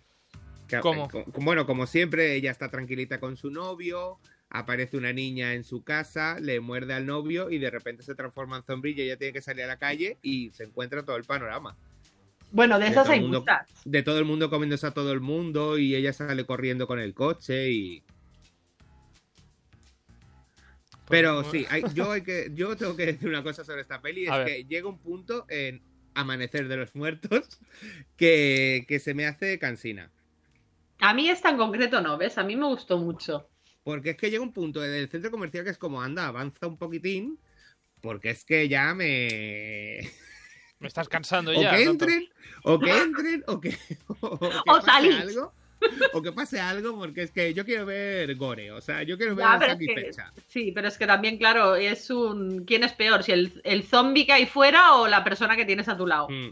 Que- 0.69 0.81
¿Cómo? 0.81 1.09
co- 1.09 1.25
Bueno, 1.37 1.67
como 1.67 1.87
siempre, 1.87 2.35
ella 2.35 2.51
está 2.51 2.71
tranquilita 2.71 3.21
con 3.21 3.37
su 3.37 3.51
novio, 3.51 4.19
aparece 4.59 4.97
una 4.97 5.13
niña 5.13 5.55
en 5.55 5.65
su 5.65 5.83
casa, 5.83 6.39
le 6.41 6.61
muerde 6.61 6.95
al 6.95 7.07
novio 7.07 7.51
y 7.51 7.59
de 7.59 7.71
repente 7.71 8.03
se 8.03 8.15
transforma 8.15 8.57
en 8.57 8.63
zombie 8.63 8.93
y 8.97 9.01
ella 9.03 9.17
tiene 9.17 9.33
que 9.33 9.43
salir 9.43 9.65
a 9.65 9.69
la 9.69 9.79
calle 9.79 10.19
y 10.23 10.51
se 10.51 10.65
encuentra 10.65 11.05
todo 11.05 11.17
el 11.17 11.25
panorama. 11.25 11.77
Bueno, 12.53 12.79
de 12.79 12.85
De 12.87 12.91
esas 12.93 13.05
todo 13.05 13.13
hay 13.13 13.19
el 13.19 13.23
mundo. 13.25 13.41
muchas. 13.41 13.69
De 13.85 14.03
todo 14.03 14.19
el 14.19 14.25
mundo 14.25 14.49
comiéndose 14.51 14.87
a 14.87 14.93
todo 14.93 15.13
el 15.13 15.21
mundo 15.21 15.79
y 15.79 15.95
ella 15.95 16.13
sale 16.13 16.45
corriendo 16.47 16.87
con 16.87 16.99
el 17.01 17.13
coche 17.15 17.71
y... 17.71 18.03
Pero 21.09 21.43
Pues, 21.43 21.53
sí, 21.53 21.67
hay- 21.71 21.85
yo, 21.95 22.11
hay 22.11 22.23
que, 22.23 22.51
yo 22.53 22.77
tengo 22.77 22.97
que 22.97 23.07
decir 23.07 23.29
una 23.29 23.43
cosa 23.43 23.65
sobre 23.65 23.83
esta 23.83 24.01
peli, 24.01 24.27
A 24.27 24.33
es 24.33 24.45
ver. 24.45 24.47
que 24.57 24.65
llega 24.65 24.89
un 24.89 24.99
punto 24.99 25.45
en 25.49 25.83
Amanecer 26.15 26.67
de 26.69 26.77
los 26.77 26.97
Muertos 26.97 27.61
que, 28.17 28.85
que 28.89 28.99
se 28.99 29.15
me 29.15 29.27
hace 29.27 29.59
cansina. 29.59 30.11
A 31.01 31.13
mí 31.15 31.29
esta 31.29 31.51
en 31.51 31.59
concreto 31.59 32.01
no, 32.01 32.17
¿ves? 32.17 32.39
A 32.39 32.43
mí 32.45 32.57
me 32.57 32.67
gustó 32.67 32.99
mucho. 32.99 33.49
Porque 33.87 34.11
es 34.11 34.17
que 34.17 34.31
llega 34.33 34.43
un 34.43 34.53
punto 34.53 34.85
en 34.85 34.91
el 34.93 35.09
centro 35.09 35.31
comercial 35.31 35.63
que 35.63 35.71
es 35.71 35.79
como, 35.79 36.03
anda, 36.03 36.27
avanza 36.27 36.67
un 36.67 36.77
poquitín, 36.77 37.39
porque 38.01 38.31
es 38.31 38.45
que 38.45 38.69
ya 38.69 38.93
me... 38.95 40.01
Me 40.81 40.89
estás 40.89 41.09
cansando 41.09 41.53
O 41.53 41.63
ya. 41.63 41.71
que 41.75 41.85
tonto. 41.87 42.05
entren, 42.05 42.29
o 42.65 42.79
que 42.81 42.91
entren, 42.99 43.45
o 43.47 43.61
que, 43.61 43.71
o 44.21 44.39
que 44.39 44.47
O 44.47 44.63
pase 44.65 44.87
salís. 44.87 45.15
algo. 45.21 45.53
O 46.15 46.21
que 46.21 46.33
pase 46.33 46.59
algo, 46.61 46.99
porque 46.99 47.23
es 47.23 47.31
que 47.31 47.55
yo 47.55 47.65
quiero 47.65 47.87
ver 47.87 48.35
gore, 48.35 48.73
o 48.73 48.81
sea, 48.81 49.03
yo 49.05 49.17
quiero 49.17 49.37
ver 49.37 49.45
Ya, 49.47 49.53
a 49.55 49.59
pero 49.61 49.73
es 49.73 49.79
que-. 49.79 50.11
Sí, 50.49 50.73
pero 50.75 50.89
es 50.89 50.99
que 50.99 51.07
también, 51.07 51.39
claro, 51.39 51.77
es 51.77 52.11
un... 52.11 52.65
¿Quién 52.65 52.83
es 52.83 52.93
peor? 52.93 53.23
¿Si 53.23 53.31
el, 53.33 53.59
el 53.65 53.85
zombie 53.85 54.27
que 54.27 54.33
hay 54.33 54.47
fuera 54.47 54.97
o 54.97 55.07
la 55.07 55.23
persona 55.23 55.57
que 55.57 55.65
tienes 55.65 55.89
a 55.89 55.97
tu 55.97 56.07
lado? 56.09 56.29
Mm. 56.29 56.51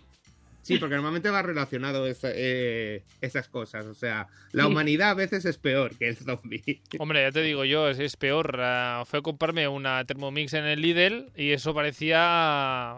Sí, 0.64 0.78
porque 0.78 0.94
normalmente 0.94 1.30
va 1.30 1.42
relacionado 1.42 2.06
esa- 2.06 2.32
eh, 2.34 3.04
esas 3.20 3.48
cosas. 3.48 3.86
O 3.86 3.94
sea, 3.94 4.26
la 4.52 4.66
humanidad 4.66 5.10
a 5.10 5.14
veces 5.14 5.44
es 5.44 5.58
peor 5.58 5.96
que 5.96 6.08
el 6.08 6.16
zombie. 6.16 6.80
Hombre, 6.98 7.22
ya 7.22 7.30
te 7.32 7.42
digo 7.42 7.64
yo, 7.64 7.88
es, 7.88 7.98
es 7.98 8.16
peor. 8.16 8.56
Ah, 8.60 9.04
fue 9.06 9.18
a 9.18 9.22
comprarme 9.22 9.68
una 9.68 10.04
Thermomix 10.04 10.54
en 10.54 10.64
el 10.64 10.80
Lidl 10.80 11.30
y 11.36 11.50
eso 11.52 11.74
parecía, 11.74 12.18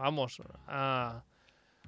vamos, 0.00 0.40
a... 0.68 1.22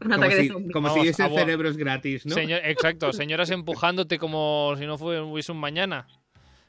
Un 0.00 0.10
Como 0.12 0.24
de 0.28 0.42
si, 0.42 0.48
como 0.70 0.88
Vamos, 0.94 1.16
cerebros 1.16 1.76
gratis, 1.76 2.24
¿no? 2.24 2.34
Señor- 2.36 2.60
exacto, 2.64 3.12
señoras 3.12 3.50
empujándote 3.50 4.18
como 4.18 4.74
si 4.78 4.86
no 4.86 4.96
fue- 4.96 5.20
hubiese 5.20 5.50
un 5.52 5.58
mañana. 5.58 6.06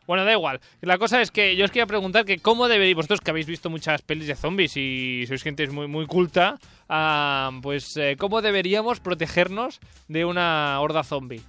Bueno, 0.10 0.26
da 0.26 0.32
igual. 0.32 0.60
La 0.82 0.98
cosa 0.98 1.22
es 1.22 1.30
que 1.30 1.56
yo 1.56 1.66
os 1.66 1.70
quería 1.70 1.86
preguntar 1.86 2.26
que 2.26 2.40
cómo 2.40 2.68
deberíais, 2.68 2.96
vosotros 2.96 3.22
que 3.22 3.30
habéis 3.30 3.46
visto 3.46 3.70
muchas 3.70 4.02
pelis 4.02 4.26
de 4.26 4.34
zombies 4.34 4.76
y 4.76 5.24
sois 5.28 5.44
gente 5.44 5.68
muy, 5.68 5.86
muy 5.88 6.08
culta, 6.08 6.58
ah, 6.90 7.52
pues 7.62 7.96
eh, 7.96 8.16
cómo 8.18 8.42
deberíamos 8.42 9.02
protegernos 9.02 9.80
de 10.08 10.26
una 10.26 10.82
horda 10.82 11.04
zombie. 11.04 11.44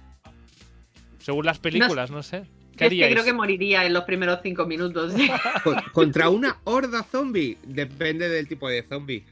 Según 1.17 1.47
las 1.47 1.57
películas, 1.57 2.11
no, 2.11 2.21
sé. 2.21 2.43
¿Qué 2.77 2.85
Es 2.85 2.91
que 2.91 3.09
creo 3.09 3.23
que 3.23 3.33
moriría 3.33 3.83
en 3.83 3.93
los 3.93 4.03
primeros 4.03 4.41
cinco 4.43 4.67
minutos. 4.67 5.11
Con- 5.63 5.81
contra 5.91 6.29
una 6.29 6.59
horda 6.63 7.01
zombie. 7.01 7.57
Depende 7.63 8.29
del 8.29 8.47
tipo 8.47 8.69
de 8.69 8.83
zombie. 8.83 9.25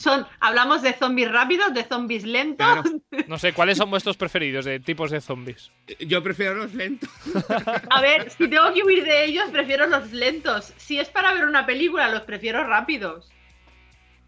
Son, 0.00 0.26
hablamos 0.40 0.80
de 0.80 0.94
zombies 0.94 1.30
rápidos, 1.30 1.74
de 1.74 1.84
zombies 1.84 2.24
lentos. 2.24 2.66
Claro. 2.66 2.82
No 3.28 3.38
sé, 3.38 3.52
¿cuáles 3.52 3.76
son 3.76 3.90
vuestros 3.90 4.16
preferidos 4.16 4.64
de 4.64 4.80
tipos 4.80 5.10
de 5.10 5.20
zombies? 5.20 5.70
Yo 6.00 6.22
prefiero 6.22 6.54
los 6.54 6.72
lentos. 6.74 7.08
A 7.90 8.00
ver, 8.00 8.30
si 8.30 8.48
tengo 8.48 8.72
que 8.72 8.82
huir 8.82 9.04
de 9.04 9.24
ellos, 9.26 9.44
prefiero 9.52 9.86
los 9.86 10.10
lentos. 10.12 10.72
Si 10.78 10.98
es 10.98 11.08
para 11.10 11.32
ver 11.34 11.44
una 11.44 11.66
película, 11.66 12.08
los 12.10 12.22
prefiero 12.22 12.64
rápidos. 12.66 13.30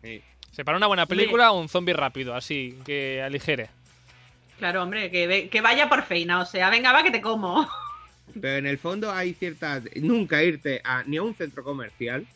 Sí. 0.03 0.23
Se 0.53 0.65
para 0.65 0.77
una 0.77 0.87
buena 0.89 1.07
película 1.07 1.51
un 1.53 1.69
zombie 1.69 1.95
rápido, 1.95 2.35
así, 2.35 2.79
que 2.85 3.23
aligere. 3.23 3.71
Claro, 4.59 4.83
hombre, 4.83 5.11
que, 5.11 5.27
ve- 5.27 5.49
que 5.49 5.61
vaya 5.63 5.89
por 5.89 6.03
feina. 6.03 6.41
O 6.41 6.45
sea, 6.47 6.69
venga, 6.71 6.93
va 6.93 7.03
que 7.03 7.11
te 7.11 7.23
como. 7.23 7.67
Pero 8.41 8.57
en 8.59 8.67
el 8.67 8.79
fondo 8.79 9.11
hay 9.11 9.33
ciertas. 9.35 9.83
Nunca 9.97 10.43
irte 10.43 10.81
a, 10.85 11.03
ni 11.05 11.17
a 11.17 11.23
un 11.23 11.35
centro 11.35 11.65
comercial, 11.65 12.27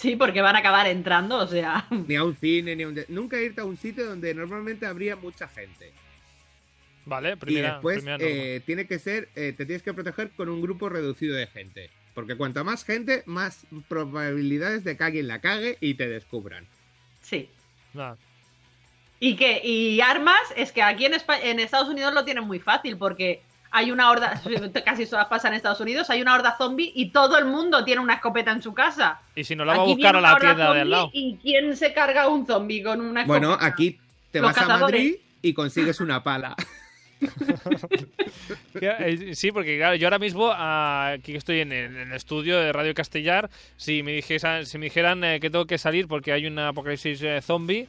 Sí, 0.00 0.16
porque 0.16 0.40
van 0.40 0.56
a 0.56 0.60
acabar 0.60 0.86
entrando, 0.86 1.36
o 1.36 1.46
sea. 1.46 1.86
ni 1.90 2.16
a 2.16 2.24
un 2.24 2.34
cine, 2.34 2.74
ni 2.74 2.84
a 2.84 2.88
un. 2.88 2.98
Nunca 3.08 3.40
irte 3.40 3.60
a 3.60 3.64
un 3.64 3.76
sitio 3.76 4.06
donde 4.06 4.32
normalmente 4.34 4.86
habría 4.86 5.14
mucha 5.16 5.46
gente. 5.48 5.92
Vale, 7.04 7.32
y 7.32 7.36
primera, 7.36 7.72
después 7.74 7.98
primera 7.98 8.18
norma. 8.18 8.32
eh, 8.32 8.60
tiene 8.64 8.86
que 8.86 8.98
ser. 8.98 9.28
eh, 9.36 9.52
te 9.56 9.66
tienes 9.66 9.82
que 9.82 9.92
proteger 9.92 10.30
con 10.30 10.48
un 10.48 10.62
grupo 10.62 10.88
reducido 10.88 11.34
de 11.36 11.46
gente. 11.46 11.90
Porque 12.14 12.36
cuanta 12.36 12.64
más 12.64 12.84
gente, 12.84 13.22
más 13.26 13.66
probabilidades 13.88 14.84
de 14.84 14.96
que 14.96 15.04
alguien 15.04 15.28
la 15.28 15.40
cague 15.40 15.76
y 15.80 15.94
te 15.94 16.08
descubran. 16.08 16.66
Sí. 17.22 17.48
¿Y 19.18 19.36
qué? 19.36 19.60
Y 19.62 20.00
armas, 20.00 20.40
es 20.56 20.72
que 20.72 20.82
aquí 20.82 21.04
en, 21.04 21.12
Espa- 21.12 21.40
en 21.42 21.60
Estados 21.60 21.88
Unidos 21.88 22.14
lo 22.14 22.24
tienen 22.24 22.44
muy 22.44 22.58
fácil 22.58 22.96
porque 22.96 23.42
hay 23.70 23.90
una 23.90 24.10
horda, 24.10 24.40
casi 24.84 25.06
todas 25.06 25.26
pasan 25.26 25.52
en 25.52 25.56
Estados 25.58 25.80
Unidos, 25.80 26.10
hay 26.10 26.22
una 26.22 26.34
horda 26.34 26.56
zombie 26.56 26.92
y 26.94 27.10
todo 27.10 27.38
el 27.38 27.44
mundo 27.44 27.84
tiene 27.84 28.00
una 28.00 28.14
escopeta 28.14 28.50
en 28.52 28.62
su 28.62 28.74
casa. 28.74 29.20
Y 29.34 29.44
si 29.44 29.54
no 29.56 29.64
la 29.64 29.76
va 29.76 29.82
a 29.82 29.86
buscar 29.86 30.16
a 30.16 30.20
la 30.20 30.38
tienda 30.38 30.72
de 30.74 30.80
al 30.80 30.90
lado. 30.90 31.10
¿Y 31.12 31.36
quién 31.42 31.76
se 31.76 31.92
carga 31.92 32.28
un 32.28 32.46
zombie 32.46 32.82
con 32.82 33.00
una 33.00 33.22
escopeta? 33.22 33.46
Bueno, 33.46 33.56
aquí 33.60 33.98
te 34.30 34.40
Los 34.40 34.54
vas 34.54 34.62
a. 34.62 34.78
Madrid 34.78 35.16
y 35.42 35.54
consigues 35.54 36.00
una 36.00 36.22
pala. 36.22 36.54
Eh, 38.80 39.34
Sí, 39.34 39.52
porque 39.52 39.76
claro, 39.76 39.94
yo 39.96 40.06
ahora 40.06 40.18
mismo 40.18 40.50
ah, 40.50 41.16
aquí 41.18 41.36
estoy 41.36 41.60
en 41.60 41.70
el, 41.70 42.12
estudio 42.12 42.58
de 42.58 42.72
Radio 42.72 42.94
Castellar. 42.94 43.50
Si 43.76 44.02
me, 44.02 44.12
dijesen, 44.12 44.64
si 44.64 44.78
me 44.78 44.86
dijeran 44.86 45.22
eh, 45.22 45.38
que 45.38 45.50
tengo 45.50 45.66
que 45.66 45.76
salir 45.76 46.08
porque 46.08 46.32
hay 46.32 46.46
una 46.46 46.68
apocalipsis 46.68 47.20
eh, 47.22 47.40
zombie, 47.42 47.88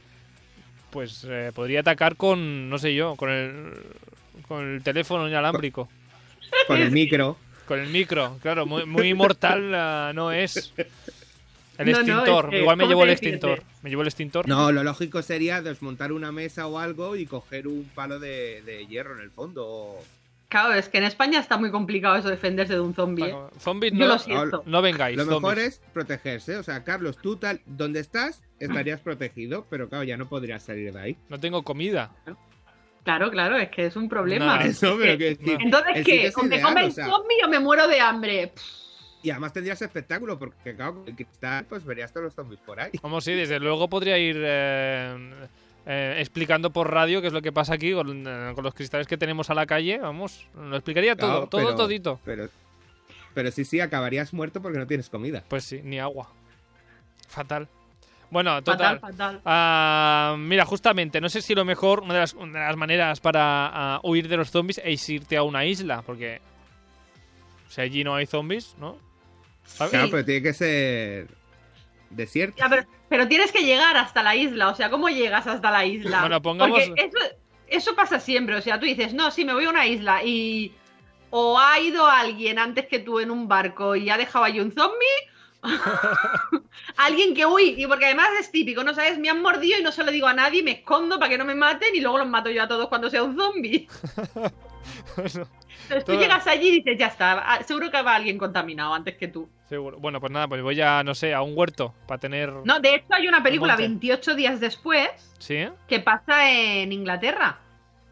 pues 0.90 1.26
eh, 1.28 1.50
podría 1.54 1.80
atacar 1.80 2.16
con, 2.16 2.68
no 2.68 2.78
sé 2.78 2.94
yo, 2.94 3.16
con 3.16 3.30
el, 3.30 3.72
con 4.46 4.74
el 4.74 4.82
teléfono 4.82 5.28
inalámbrico. 5.28 5.88
Con 6.66 6.78
el 6.80 6.90
micro. 6.90 7.36
Con 7.66 7.78
el 7.78 7.88
micro, 7.88 8.38
claro, 8.42 8.66
muy, 8.66 8.84
muy 8.84 9.14
mortal 9.14 9.74
ah, 9.74 10.12
no 10.14 10.32
es. 10.32 10.72
El 11.78 11.86
No, 11.86 11.92
no, 11.92 11.98
extintor, 11.98 12.44
es 12.46 12.50
que, 12.50 12.58
igual 12.60 12.76
me 12.76 12.84
¿cómo 12.84 12.90
llevo 12.90 13.02
el 13.04 13.08
decirte? 13.10 13.34
extintor. 13.36 13.62
Me 13.82 13.90
llevo 13.90 14.02
el 14.02 14.08
extintor. 14.08 14.48
No, 14.48 14.72
lo 14.72 14.84
lógico 14.84 15.22
sería 15.22 15.62
desmontar 15.62 16.12
una 16.12 16.30
mesa 16.32 16.66
o 16.66 16.78
algo 16.78 17.16
y 17.16 17.24
coger 17.24 17.66
un 17.66 17.90
palo 17.94 18.18
de, 18.18 18.62
de 18.62 18.86
hierro 18.86 19.14
en 19.14 19.22
el 19.22 19.30
fondo. 19.30 19.96
Claro, 20.48 20.74
es 20.74 20.90
que 20.90 20.98
en 20.98 21.04
España 21.04 21.40
está 21.40 21.56
muy 21.56 21.70
complicado 21.70 22.14
eso 22.16 22.28
defenderse 22.28 22.74
de 22.74 22.80
un 22.80 22.94
zombie. 22.94 23.30
¿eh? 23.30 23.34
Zombies 23.58 23.94
no, 23.94 24.06
lo 24.06 24.18
siento. 24.18 24.62
no 24.66 24.82
vengáis. 24.82 25.16
Lo 25.16 25.24
mejor 25.24 25.54
zombies. 25.54 25.66
es 25.66 25.80
protegerse. 25.94 26.56
O 26.58 26.62
sea, 26.62 26.84
Carlos, 26.84 27.16
tú 27.22 27.36
tal, 27.36 27.62
donde 27.64 28.00
estás 28.00 28.42
estarías 28.60 29.00
protegido, 29.00 29.66
pero 29.70 29.88
claro, 29.88 30.04
ya 30.04 30.18
no 30.18 30.28
podrías 30.28 30.62
salir 30.62 30.92
de 30.92 31.00
ahí. 31.00 31.16
No 31.30 31.40
tengo 31.40 31.62
comida. 31.62 32.12
Claro, 33.04 33.30
claro, 33.30 33.56
es 33.56 33.68
que 33.70 33.86
es 33.86 33.96
un 33.96 34.08
problema. 34.08 34.58
Por 34.58 34.66
eso, 34.66 34.92
Es 34.92 34.98
pero 34.98 35.18
que- 35.18 35.36
que 35.36 35.52
Entonces, 35.60 35.92
¿qué? 36.04 36.12
sitio 36.12 36.28
es 36.28 36.36
¿O 36.36 36.42
me 36.42 36.56
ideal, 36.56 36.62
come 36.68 36.82
o 36.82 36.86
el 36.86 36.92
sea, 36.92 37.06
zombie 37.06 37.44
o 37.44 37.48
me 37.48 37.58
muero 37.60 37.88
de 37.88 38.00
hambre? 38.00 38.52
Y 39.24 39.30
además 39.30 39.52
tendrías 39.52 39.80
espectáculo, 39.82 40.38
porque 40.38 40.74
claro, 40.76 40.94
con 40.96 41.08
el 41.08 41.14
cristal, 41.16 41.64
pues 41.68 41.84
verías 41.84 42.12
todos 42.12 42.24
los 42.24 42.34
zombies 42.34 42.60
por 42.60 42.80
ahí. 42.80 42.90
Vamos, 43.02 43.24
sí, 43.24 43.32
desde 43.32 43.58
luego 43.60 43.88
podría 43.88 44.18
ir 44.18 44.36
eh, 44.38 45.34
eh, 45.86 46.16
explicando 46.18 46.72
por 46.72 46.92
radio 46.92 47.20
qué 47.20 47.26
es 47.28 47.32
lo 47.32 47.42
que 47.42 47.52
pasa 47.52 47.74
aquí 47.74 47.92
con, 47.92 48.24
eh, 48.26 48.52
con 48.54 48.62
los 48.64 48.74
cristales 48.74 49.06
que 49.06 49.16
tenemos 49.16 49.50
a 49.50 49.54
la 49.54 49.66
calle. 49.66 49.98
Vamos, 49.98 50.46
lo 50.56 50.76
explicaría 50.76 51.16
todo, 51.16 51.30
Claro, 51.30 51.46
todo 51.48 51.60
pero- 51.64 51.76
todito. 51.76 52.20
Pero, 52.24 52.48
pero 53.34 53.50
sí, 53.50 53.64
sí, 53.64 53.80
acabarías 53.80 54.32
muerto 54.32 54.60
porque 54.62 54.78
no 54.78 54.86
tienes 54.86 55.08
comida. 55.08 55.42
Pues 55.48 55.64
sí, 55.64 55.80
ni 55.82 55.98
agua. 56.00 56.28
Fatal. 57.28 57.68
Bueno, 58.32 58.52
Fatal, 58.56 58.98
total. 58.98 59.00
fatal. 59.00 59.40
Ah, 59.44 60.34
mira, 60.38 60.64
justamente, 60.64 61.20
no 61.20 61.28
sé 61.28 61.42
si 61.42 61.54
lo 61.54 61.66
mejor, 61.66 62.00
una 62.00 62.14
de 62.14 62.20
las, 62.20 62.32
una 62.32 62.60
de 62.60 62.66
las 62.66 62.76
maneras 62.76 63.20
para 63.20 63.66
ah, 63.96 64.00
huir 64.02 64.26
de 64.26 64.38
los 64.38 64.50
zombies 64.50 64.80
es 64.82 65.06
irte 65.10 65.36
a 65.36 65.42
una 65.42 65.66
isla, 65.66 66.00
porque 66.00 66.40
si 67.68 67.80
allí 67.82 68.02
no 68.04 68.14
hay 68.14 68.24
zombies, 68.26 68.74
¿no? 68.78 68.96
¿Sabes? 69.64 69.90
Claro, 69.90 70.06
Sí. 70.06 70.12
pero 70.12 70.24
tiene 70.24 70.42
que 70.42 70.54
ser 70.54 71.28
desierto. 72.08 72.56
Ya, 72.58 72.68
pero, 72.70 72.86
pero 73.10 73.28
tienes 73.28 73.52
que 73.52 73.64
llegar 73.64 73.96
hasta 73.98 74.22
la 74.22 74.34
isla, 74.34 74.68
o 74.70 74.74
sea, 74.74 74.88
¿cómo 74.88 75.08
llegas 75.10 75.46
hasta 75.46 75.70
la 75.70 75.84
isla? 75.84 76.20
Bueno, 76.20 76.40
pongamos- 76.40 76.80
Porque 76.80 77.02
eso, 77.04 77.18
eso 77.68 77.94
pasa 77.94 78.18
siempre, 78.18 78.56
o 78.56 78.62
sea, 78.62 78.80
tú 78.80 78.86
dices, 78.86 79.12
no, 79.12 79.30
sí, 79.30 79.44
me 79.44 79.52
voy 79.52 79.66
a 79.66 79.70
una 79.70 79.86
isla 79.86 80.22
y 80.24 80.72
o 81.30 81.58
ha 81.58 81.78
ido 81.80 82.06
alguien 82.06 82.58
antes 82.58 82.86
que 82.86 82.98
tú 82.98 83.18
en 83.20 83.30
un 83.30 83.46
barco 83.48 83.94
y 83.96 84.08
ha 84.10 84.16
dejado 84.18 84.44
allí 84.46 84.60
un 84.60 84.72
zombie, 84.72 85.06
alguien 86.96 87.34
que 87.34 87.46
huye, 87.46 87.74
y 87.78 87.86
porque 87.86 88.06
además 88.06 88.28
es 88.40 88.50
típico, 88.50 88.82
¿no 88.84 88.94
sabes? 88.94 89.18
Me 89.18 89.30
han 89.30 89.40
mordido 89.42 89.78
y 89.78 89.82
no 89.82 89.92
se 89.92 90.04
lo 90.04 90.10
digo 90.10 90.26
a 90.26 90.34
nadie, 90.34 90.62
me 90.62 90.72
escondo 90.72 91.18
para 91.18 91.30
que 91.30 91.38
no 91.38 91.44
me 91.44 91.54
maten 91.54 91.94
y 91.94 92.00
luego 92.00 92.18
los 92.18 92.28
mato 92.28 92.50
yo 92.50 92.62
a 92.62 92.68
todos 92.68 92.88
cuando 92.88 93.08
sea 93.10 93.22
un 93.22 93.36
zombie. 93.36 93.88
Bueno, 95.16 95.46
Entonces 95.84 96.04
tú 96.04 96.12
Todo- 96.12 96.20
llegas 96.20 96.44
allí 96.48 96.68
y 96.68 96.80
dices, 96.80 96.98
ya 96.98 97.06
está, 97.06 97.38
ah, 97.46 97.62
seguro 97.62 97.88
que 97.90 98.02
va 98.02 98.16
alguien 98.16 98.36
contaminado 98.36 98.92
antes 98.94 99.16
que 99.16 99.28
tú. 99.28 99.48
seguro. 99.68 99.98
Bueno, 100.00 100.20
pues 100.20 100.32
nada, 100.32 100.48
pues 100.48 100.60
voy 100.60 100.80
a, 100.80 101.04
no 101.04 101.14
sé, 101.14 101.32
a 101.34 101.40
un 101.42 101.52
huerto 101.56 101.94
para 102.08 102.18
tener... 102.18 102.52
No, 102.64 102.80
de 102.80 102.96
hecho 102.96 103.06
hay 103.10 103.28
una 103.28 103.42
película 103.44 103.74
monte. 103.74 103.82
28 103.88 104.34
días 104.34 104.58
después 104.60 105.08
¿Sí? 105.38 105.66
que 105.86 106.00
pasa 106.00 106.50
en 106.50 106.90
Inglaterra. 106.92 107.58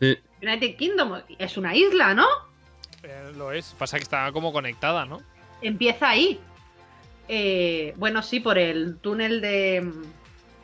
Sí. 0.01 0.17
United 0.43 0.77
Kingdom. 0.77 1.21
Es 1.39 1.57
una 1.57 1.75
isla, 1.75 2.15
¿no? 2.15 2.27
Eh, 3.03 3.33
lo 3.37 3.51
es. 3.53 3.75
Pasa 3.79 3.97
que 3.97 4.05
está 4.05 4.31
como 4.31 4.53
conectada, 4.53 5.05
¿no? 5.07 5.21
Empieza 5.61 6.09
ahí. 6.11 6.41
Eh, 7.33 7.95
bueno, 7.97 8.23
sí, 8.23 8.41
por 8.41 8.59
el 8.59 8.97
túnel 8.99 9.41
de... 9.41 9.89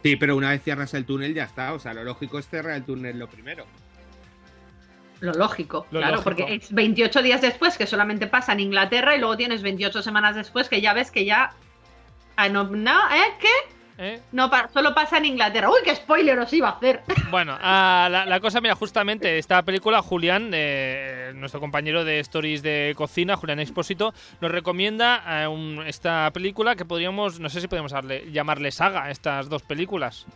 Sí, 0.03 0.17
pero 0.17 0.35
una 0.37 0.51
vez 0.51 0.63
cierras 0.65 0.93
el 0.95 1.05
túnel 1.07 1.33
ya 1.33 1.45
está. 1.45 1.73
O 1.75 1.79
sea, 1.79 1.95
lo 1.95 2.03
lógico 2.03 2.41
es 2.41 2.49
cerrar 2.49 2.75
el 2.75 2.85
túnel 2.85 3.19
lo 3.21 3.29
primero. 3.29 3.65
Lo 5.21 5.33
lógico, 5.33 5.87
Lo 5.93 6.01
claro, 6.01 6.17
lógico. 6.17 6.25
porque 6.37 6.55
es 6.57 6.73
28 6.75 7.23
días 7.23 7.41
después 7.41 7.79
que 7.79 7.87
solamente 7.87 8.27
pasa 8.27 8.53
en 8.53 8.61
Inglaterra 8.61 9.15
y 9.17 9.21
luego 9.21 9.37
tienes 9.37 9.63
28 9.63 10.03
semanas 10.03 10.35
después 10.37 10.69
que 10.69 10.81
ya 10.81 10.93
ves 10.93 11.11
que 11.11 11.25
ya... 11.25 11.53
Ah, 12.37 12.49
no, 12.49 12.65
no, 12.65 13.01
¿eh? 13.15 13.33
¿Qué? 13.41 13.49
¿Eh? 13.99 14.21
No, 14.33 14.51
pa- 14.51 14.69
solo 14.75 14.95
pasa 14.95 15.17
en 15.17 15.25
Inglaterra. 15.25 15.71
¡Uy, 15.71 15.79
qué 15.85 15.97
spoiler 15.97 16.39
os 16.39 16.53
iba 16.53 16.69
a 16.69 16.73
hacer! 16.73 17.01
Bueno, 17.31 17.57
ah, 17.63 18.09
la, 18.11 18.27
la 18.27 18.41
cosa, 18.41 18.61
mira, 18.61 18.75
justamente 18.75 19.39
esta 19.39 19.63
película, 19.63 20.03
Julián, 20.03 20.51
eh, 20.53 21.16
nuestro 21.35 21.61
compañero 21.61 22.05
de 22.05 22.21
Stories 22.21 22.63
de 22.63 22.95
Cocina, 22.97 23.37
Julián 23.37 23.61
Expósito, 23.61 24.15
nos 24.41 24.51
recomienda 24.51 25.43
eh, 25.43 25.47
un- 25.49 25.83
esta 25.87 26.31
película 26.33 26.77
que 26.77 26.85
podríamos, 26.85 27.41
no 27.41 27.49
sé 27.49 27.61
si 27.61 27.69
podemos 27.69 27.93
darle- 27.93 28.31
llamarle 28.33 28.71
saga, 28.71 29.05
a 29.05 29.11
estas 29.11 29.49
dos 29.49 29.63
películas. 29.63 30.27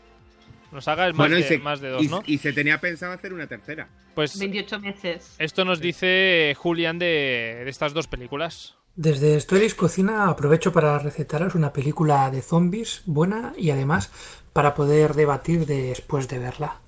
No, 0.73 0.81
saga 0.81 1.09
es 1.09 1.15
más, 1.15 1.29
Bueno, 1.29 1.37
de, 1.37 1.43
se, 1.43 1.59
más 1.59 1.81
de 1.81 1.89
dos, 1.91 2.03
y- 2.03 2.09
¿no? 2.09 2.23
y 2.27 2.39
se 2.39 2.53
tenía 2.53 2.81
pensado 2.81 3.13
hacer 3.13 3.33
una 3.33 3.47
tercera. 3.49 3.89
Pues 4.15 4.39
28 4.39 4.79
meses. 4.81 5.35
esto 5.39 5.65
nos 5.65 5.81
dice 5.81 6.55
Julián 6.57 6.99
de, 6.99 7.63
de 7.65 7.71
estas 7.71 7.93
dos 7.93 8.07
películas. 8.07 8.77
Desde 8.97 9.37
Stories 9.37 9.75
Cocina 9.75 10.29
aprovecho 10.29 10.73
para 10.73 10.99
recetaros 10.99 11.55
una 11.55 11.73
película 11.73 12.31
de 12.31 12.43
zombies 12.43 13.03
buena 13.07 13.53
y 13.57 13.71
además 13.71 14.11
para 14.53 14.75
poder 14.75 15.15
debatir 15.15 15.65
después 15.67 16.29
de 16.29 16.39
verla. 16.39 16.81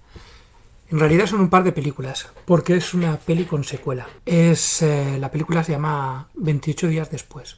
En 0.93 0.99
realidad 0.99 1.24
son 1.24 1.40
un 1.40 1.49
par 1.49 1.64
de 1.64 1.72
películas, 1.72 2.28
porque 2.45 2.76
es 2.76 2.93
una 2.93 3.16
peli 3.16 3.47
con 3.47 3.64
secuela. 3.64 4.07
Es 4.26 4.82
eh, 4.82 5.16
la 5.18 5.30
película 5.30 5.64
se 5.64 5.72
llama 5.72 6.28
28 6.34 6.88
días 6.88 7.11
después 7.11 7.57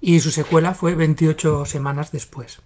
y 0.00 0.20
su 0.20 0.30
secuela 0.30 0.72
fue 0.72 0.94
28 0.94 1.66
semanas 1.66 2.10
después. 2.10 2.62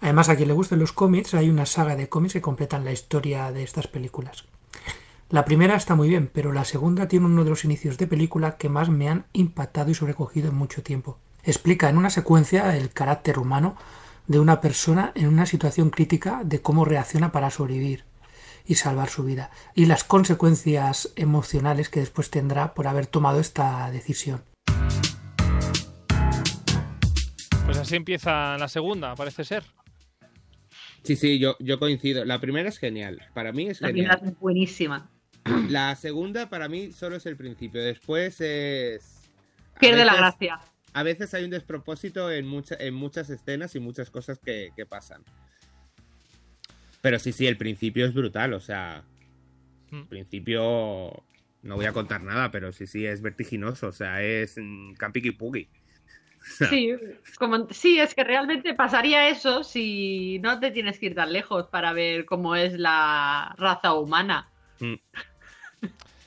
Además, 0.00 0.30
a 0.30 0.36
quien 0.36 0.48
le 0.48 0.54
gusten 0.54 0.78
los 0.78 0.92
cómics, 0.92 1.34
hay 1.34 1.50
una 1.50 1.66
saga 1.66 1.96
de 1.96 2.08
cómics 2.08 2.32
que 2.32 2.40
completan 2.40 2.86
la 2.86 2.92
historia 2.92 3.52
de 3.52 3.62
estas 3.62 3.88
películas. 3.88 4.46
La 5.28 5.44
primera 5.44 5.76
está 5.76 5.94
muy 5.94 6.08
bien, 6.08 6.30
pero 6.32 6.54
la 6.54 6.64
segunda 6.64 7.06
tiene 7.06 7.26
uno 7.26 7.44
de 7.44 7.50
los 7.50 7.66
inicios 7.66 7.98
de 7.98 8.06
película 8.06 8.56
que 8.56 8.70
más 8.70 8.88
me 8.88 9.10
han 9.10 9.26
impactado 9.34 9.90
y 9.90 9.94
sobrecogido 9.94 10.48
en 10.48 10.54
mucho 10.54 10.82
tiempo. 10.82 11.18
Explica 11.42 11.90
en 11.90 11.98
una 11.98 12.08
secuencia 12.08 12.74
el 12.74 12.88
carácter 12.88 13.38
humano 13.38 13.76
de 14.28 14.40
una 14.40 14.62
persona 14.62 15.12
en 15.14 15.28
una 15.28 15.44
situación 15.44 15.90
crítica 15.90 16.40
de 16.42 16.62
cómo 16.62 16.86
reacciona 16.86 17.32
para 17.32 17.50
sobrevivir 17.50 18.06
y 18.66 18.76
salvar 18.76 19.08
su 19.10 19.24
vida 19.24 19.50
y 19.74 19.86
las 19.86 20.04
consecuencias 20.04 21.12
emocionales 21.16 21.88
que 21.90 22.00
después 22.00 22.30
tendrá 22.30 22.74
por 22.74 22.86
haber 22.86 23.06
tomado 23.06 23.40
esta 23.40 23.90
decisión. 23.90 24.42
Pues 27.66 27.78
así 27.78 27.96
empieza 27.96 28.56
la 28.58 28.68
segunda, 28.68 29.14
parece 29.14 29.44
ser. 29.44 29.64
Sí, 31.02 31.16
sí, 31.16 31.38
yo, 31.38 31.56
yo 31.60 31.78
coincido. 31.78 32.24
La 32.24 32.40
primera 32.40 32.68
es 32.68 32.78
genial. 32.78 33.20
Para 33.34 33.52
mí 33.52 33.68
es 33.68 33.80
La 33.80 33.88
primera 33.88 34.14
genial. 34.16 34.32
es 34.34 34.40
buenísima. 34.40 35.10
La 35.68 35.94
segunda, 35.96 36.48
para 36.48 36.68
mí, 36.68 36.92
solo 36.92 37.16
es 37.16 37.26
el 37.26 37.36
principio. 37.36 37.82
Después 37.82 38.40
es. 38.40 39.28
a 39.74 39.78
Pierde 39.78 40.04
la 40.04 40.12
veces- 40.12 40.18
gracia. 40.20 40.60
A 40.94 41.02
veces 41.02 41.34
hay 41.34 41.44
un 41.44 41.50
despropósito 41.50 42.30
en, 42.30 42.46
mucha- 42.46 42.76
en 42.78 42.94
muchas 42.94 43.28
escenas 43.28 43.74
y 43.74 43.80
muchas 43.80 44.10
cosas 44.10 44.38
que, 44.38 44.70
que 44.76 44.86
pasan. 44.86 45.22
Pero 47.04 47.18
sí, 47.18 47.32
sí, 47.32 47.46
el 47.46 47.58
principio 47.58 48.06
es 48.06 48.14
brutal. 48.14 48.54
O 48.54 48.60
sea, 48.60 49.04
Mm. 49.90 49.96
el 49.98 50.06
principio. 50.06 51.22
No 51.62 51.76
voy 51.76 51.84
a 51.84 51.92
contar 51.92 52.22
nada, 52.22 52.50
pero 52.50 52.72
sí, 52.72 52.86
sí, 52.86 53.04
es 53.04 53.20
vertiginoso. 53.20 53.88
O 53.88 53.92
sea, 53.92 54.22
es 54.22 54.56
mm, 54.58 54.94
Campiki 54.94 55.30
Puggy. 55.32 55.68
Sí, 56.70 56.92
como, 57.38 57.68
sí, 57.70 57.98
es 57.98 58.14
que 58.14 58.24
realmente 58.24 58.72
pasaría 58.74 59.28
eso 59.28 59.64
si 59.64 60.38
no 60.40 60.60
te 60.60 60.70
tienes 60.70 60.98
que 60.98 61.06
ir 61.06 61.14
tan 61.14 61.32
lejos 61.32 61.68
para 61.68 61.92
ver 61.92 62.24
cómo 62.24 62.56
es 62.56 62.78
la 62.78 63.54
raza 63.58 63.92
humana. 63.94 64.48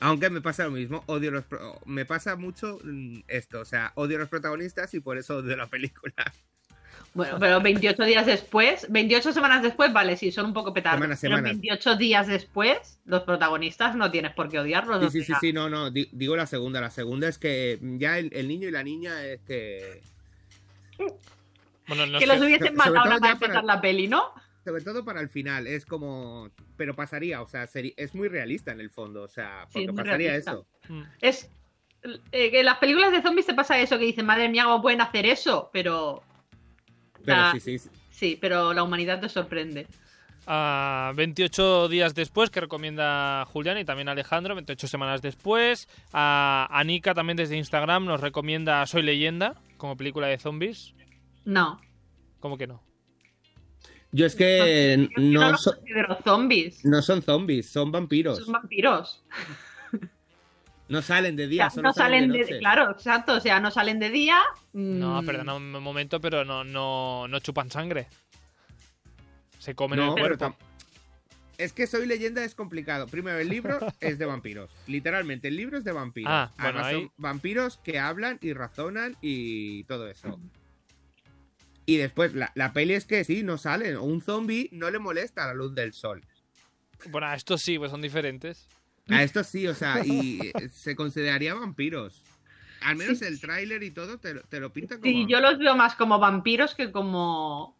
Aunque 0.00 0.30
me 0.30 0.40
pasa 0.40 0.64
lo 0.64 0.70
mismo, 0.70 1.02
odio 1.06 1.30
los 1.32 1.44
pro- 1.44 1.80
me 1.86 2.04
pasa 2.04 2.36
mucho 2.36 2.78
mm, 2.84 3.20
esto, 3.26 3.60
o 3.60 3.64
sea, 3.64 3.92
odio 3.96 4.16
a 4.16 4.20
los 4.20 4.28
protagonistas 4.28 4.94
y 4.94 5.00
por 5.00 5.18
eso 5.18 5.38
odio 5.38 5.56
la 5.56 5.66
película. 5.66 6.14
Bueno, 7.18 7.36
pero 7.40 7.60
28 7.60 8.04
días 8.04 8.26
después, 8.26 8.86
28 8.90 9.32
semanas 9.32 9.62
después, 9.62 9.92
vale, 9.92 10.16
sí, 10.16 10.30
son 10.30 10.46
un 10.46 10.52
poco 10.54 10.72
petardos. 10.72 10.98
Semanas, 11.00 11.18
pero 11.20 11.36
semanas. 11.36 11.58
28 11.60 11.96
días 11.96 12.26
después, 12.28 13.00
los 13.04 13.22
protagonistas 13.24 13.96
no 13.96 14.10
tienes 14.10 14.32
por 14.34 14.48
qué 14.48 14.60
odiarlos. 14.60 15.02
Sí, 15.12 15.20
sí, 15.20 15.26
sí, 15.26 15.32
sí, 15.40 15.52
no, 15.52 15.68
no, 15.68 15.90
di- 15.90 16.08
digo 16.12 16.36
la 16.36 16.46
segunda, 16.46 16.80
la 16.80 16.90
segunda 16.90 17.26
es 17.28 17.36
que 17.38 17.78
ya 17.82 18.18
el, 18.18 18.30
el 18.32 18.46
niño 18.46 18.68
y 18.68 18.70
la 18.70 18.82
niña 18.84 19.24
es 19.24 19.40
que 19.42 20.00
Bueno, 21.88 22.06
no 22.06 22.18
que 22.18 22.26
sé. 22.26 22.32
los 22.32 22.42
hubiesen 22.44 22.74
matado 22.76 22.94
nada 23.04 23.18
más 23.18 23.32
empezar 23.32 23.64
la 23.64 23.80
peli, 23.80 24.08
¿no? 24.08 24.32
sobre 24.64 24.82
todo 24.84 25.02
para 25.04 25.20
el 25.22 25.30
final 25.30 25.66
es 25.66 25.86
como 25.86 26.50
pero 26.76 26.94
pasaría, 26.94 27.40
o 27.40 27.48
sea, 27.48 27.66
es 27.72 28.14
muy 28.14 28.28
realista 28.28 28.70
en 28.70 28.80
el 28.80 28.90
fondo, 28.90 29.22
o 29.22 29.28
sea, 29.28 29.66
Sí, 29.72 29.80
es 29.80 29.86
porque 29.86 29.92
muy 29.92 30.02
pasaría 30.04 30.28
realista. 30.28 30.50
eso. 30.52 30.66
Mm. 30.88 31.02
Es. 31.22 31.50
eh, 32.32 32.50
que 32.50 32.60
en 32.60 32.66
las 32.66 32.78
películas 32.78 33.10
de 33.10 33.22
zombies 33.22 33.46
te 33.46 33.54
pasa 33.54 33.80
eso, 33.80 33.98
que 33.98 34.04
dicen, 34.04 34.26
madre 34.26 34.48
mía, 34.48 34.64
¿cómo 34.64 34.82
pueden 34.82 35.00
hacer 35.00 35.26
eso? 35.26 35.70
Pero. 35.72 36.22
Pero 37.24 37.40
Ah. 37.40 37.50
sí, 37.54 37.60
sí, 37.60 37.78
sí. 37.78 37.88
Sí, 38.10 38.38
pero 38.40 38.72
la 38.74 38.82
humanidad 38.82 39.20
te 39.20 39.28
sorprende. 39.28 39.86
a 40.50 41.12
28 41.14 41.88
días 41.88 42.14
después, 42.14 42.48
que 42.48 42.60
recomienda 42.62 43.44
Julián 43.52 43.76
y 43.76 43.84
también 43.84 44.08
Alejandro, 44.08 44.54
28 44.54 44.88
semanas 44.88 45.20
después. 45.20 45.88
A 46.14 46.66
Anika 46.70 47.12
también 47.12 47.36
desde 47.36 47.56
Instagram 47.58 48.06
nos 48.06 48.22
recomienda 48.22 48.86
Soy 48.86 49.02
leyenda 49.02 49.56
como 49.76 49.94
película 49.98 50.26
de 50.26 50.38
zombies. 50.38 50.94
No. 51.44 51.78
¿Cómo 52.40 52.56
que 52.56 52.66
no? 52.66 52.82
Yo 54.10 54.24
es 54.24 54.34
que 54.34 55.10
no 55.18 55.40
no, 55.42 55.50
los 55.50 55.62
so- 55.62 55.74
considero 55.76 56.16
zombies. 56.24 56.82
no 56.82 57.02
son 57.02 57.20
zombies, 57.20 57.68
son 57.70 57.92
vampiros. 57.92 58.38
Son 58.38 58.52
vampiros. 58.52 59.22
No 60.88 61.02
salen 61.02 61.36
de 61.36 61.44
O 61.44 61.48
día, 61.48 61.64
sea, 61.64 61.70
solo 61.70 61.88
no 61.88 61.92
salen 61.92 62.32
de, 62.32 62.38
noche. 62.38 62.58
Claro, 62.58 62.90
exacto. 62.90 63.34
O 63.34 63.40
sea, 63.40 63.60
no 63.60 63.70
salen 63.70 63.98
de 63.98 64.08
día. 64.10 64.38
No, 64.72 65.20
mm, 65.22 65.26
perdona 65.26 65.54
un 65.54 65.70
momento, 65.72 66.20
pero 66.20 66.44
no, 66.44 66.64
no, 66.64 67.28
no 67.28 67.40
chupan 67.40 67.70
sangre. 67.70 68.08
Se 69.58 69.74
comen 69.74 69.98
No, 69.98 70.08
el 70.08 70.22
pero 70.22 70.38
cuerpo. 70.38 70.56
tam- 70.58 70.64
es 71.58 71.72
que 71.72 71.86
Soy 71.88 72.06
leyenda 72.06 72.44
es 72.44 72.54
complicado. 72.54 73.06
Primero, 73.08 73.38
el 73.38 73.48
libro 73.48 73.78
es 74.00 74.18
de 74.18 74.24
vampiros. 74.26 74.70
Literalmente, 74.86 75.48
el 75.48 75.56
libro 75.56 75.76
es 75.76 75.84
de 75.84 75.92
vampiros. 75.92 76.30
Ah, 76.32 76.52
bueno, 76.56 76.78
Además, 76.80 76.86
ahí- 76.86 77.00
son 77.02 77.12
vampiros 77.16 77.78
que 77.78 77.98
hablan 77.98 78.38
y 78.40 78.52
razonan 78.52 79.16
y 79.20 79.84
todo 79.84 80.08
eso. 80.08 80.40
Y 81.84 81.96
después, 81.96 82.34
la, 82.34 82.52
la 82.54 82.72
peli 82.72 82.94
es 82.94 83.04
que 83.06 83.24
sí, 83.24 83.42
no 83.42 83.58
salen. 83.58 83.96
O 83.96 84.04
un 84.04 84.20
zombie 84.20 84.68
no 84.72 84.90
le 84.90 84.98
molesta 84.98 85.46
la 85.46 85.54
luz 85.54 85.74
del 85.74 85.92
sol. 85.92 86.22
Bueno, 87.10 87.26
a 87.26 87.34
estos 87.34 87.60
sí, 87.62 87.78
pues 87.78 87.90
son 87.90 88.02
diferentes. 88.02 88.68
A 89.10 89.22
esto 89.22 89.42
sí, 89.44 89.66
o 89.66 89.74
sea, 89.74 90.04
y 90.04 90.52
eh, 90.54 90.68
se 90.68 90.94
consideraría 90.94 91.54
vampiros. 91.54 92.22
Al 92.82 92.96
menos 92.96 93.22
el 93.22 93.40
tráiler 93.40 93.82
y 93.82 93.90
todo 93.90 94.18
te, 94.18 94.34
lo- 94.34 94.42
te 94.42 94.60
lo 94.60 94.72
pinta 94.72 94.96
como. 95.00 95.10
Sí, 95.10 95.26
yo 95.28 95.40
los 95.40 95.58
veo 95.58 95.74
más 95.74 95.94
como 95.96 96.18
vampiros 96.18 96.74
que 96.74 96.92
como 96.92 97.76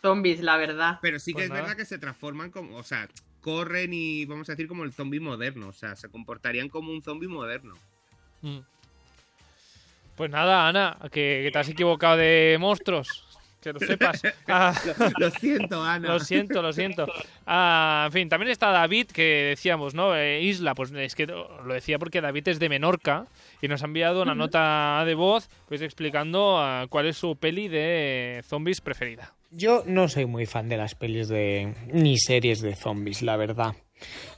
zombies, 0.00 0.40
la 0.40 0.56
verdad. 0.56 0.98
Pero 1.02 1.18
sí 1.18 1.32
que 1.32 1.34
Pues 1.34 1.44
es 1.44 1.50
nada. 1.50 1.62
verdad 1.62 1.76
que 1.76 1.84
se 1.84 1.98
transforman 1.98 2.50
como, 2.50 2.76
o 2.76 2.82
sea, 2.82 3.08
corren 3.40 3.92
y 3.92 4.24
vamos 4.24 4.48
a 4.48 4.52
decir 4.52 4.68
como 4.68 4.84
el 4.84 4.92
zombie 4.92 5.20
moderno, 5.20 5.68
o 5.68 5.72
sea, 5.72 5.96
se 5.96 6.08
comportarían 6.08 6.68
como 6.68 6.90
un 6.92 7.02
zombie 7.02 7.28
moderno. 7.28 7.74
Mm. 8.42 8.58
Pues 10.16 10.30
nada, 10.30 10.66
Ana, 10.68 10.96
que, 11.12 11.42
que 11.44 11.50
te 11.52 11.58
has 11.58 11.68
equivocado 11.68 12.16
de 12.16 12.56
monstruos. 12.58 13.24
Que 13.62 13.72
lo 13.72 13.80
sepas. 13.80 14.22
Ah, 14.46 14.72
Lo 15.18 15.30
siento, 15.30 15.82
Ana. 15.82 16.08
lo 16.08 16.20
siento, 16.20 16.62
lo 16.62 16.72
siento. 16.72 17.06
Ah, 17.46 18.04
en 18.06 18.12
fin, 18.12 18.28
también 18.28 18.50
está 18.50 18.70
David, 18.70 19.06
que 19.08 19.48
decíamos, 19.50 19.94
¿no? 19.94 20.16
Eh, 20.16 20.42
Isla, 20.42 20.74
pues 20.74 20.92
es 20.92 21.14
que 21.14 21.26
lo 21.26 21.74
decía 21.74 21.98
porque 21.98 22.20
David 22.20 22.48
es 22.48 22.58
de 22.58 22.68
Menorca 22.68 23.26
y 23.60 23.68
nos 23.68 23.82
ha 23.82 23.86
enviado 23.86 24.22
una 24.22 24.34
nota 24.34 25.02
de 25.04 25.14
voz 25.14 25.48
pues 25.66 25.82
explicando 25.82 26.56
ah, 26.58 26.86
cuál 26.88 27.06
es 27.06 27.16
su 27.16 27.36
peli 27.36 27.68
de 27.68 28.42
zombies 28.46 28.80
preferida. 28.80 29.34
Yo 29.50 29.82
no 29.86 30.08
soy 30.08 30.26
muy 30.26 30.46
fan 30.46 30.68
de 30.68 30.76
las 30.76 30.94
pelis 30.94 31.28
de 31.28 31.74
ni 31.92 32.18
series 32.18 32.60
de 32.60 32.76
zombies, 32.76 33.22
la 33.22 33.36
verdad. 33.36 33.74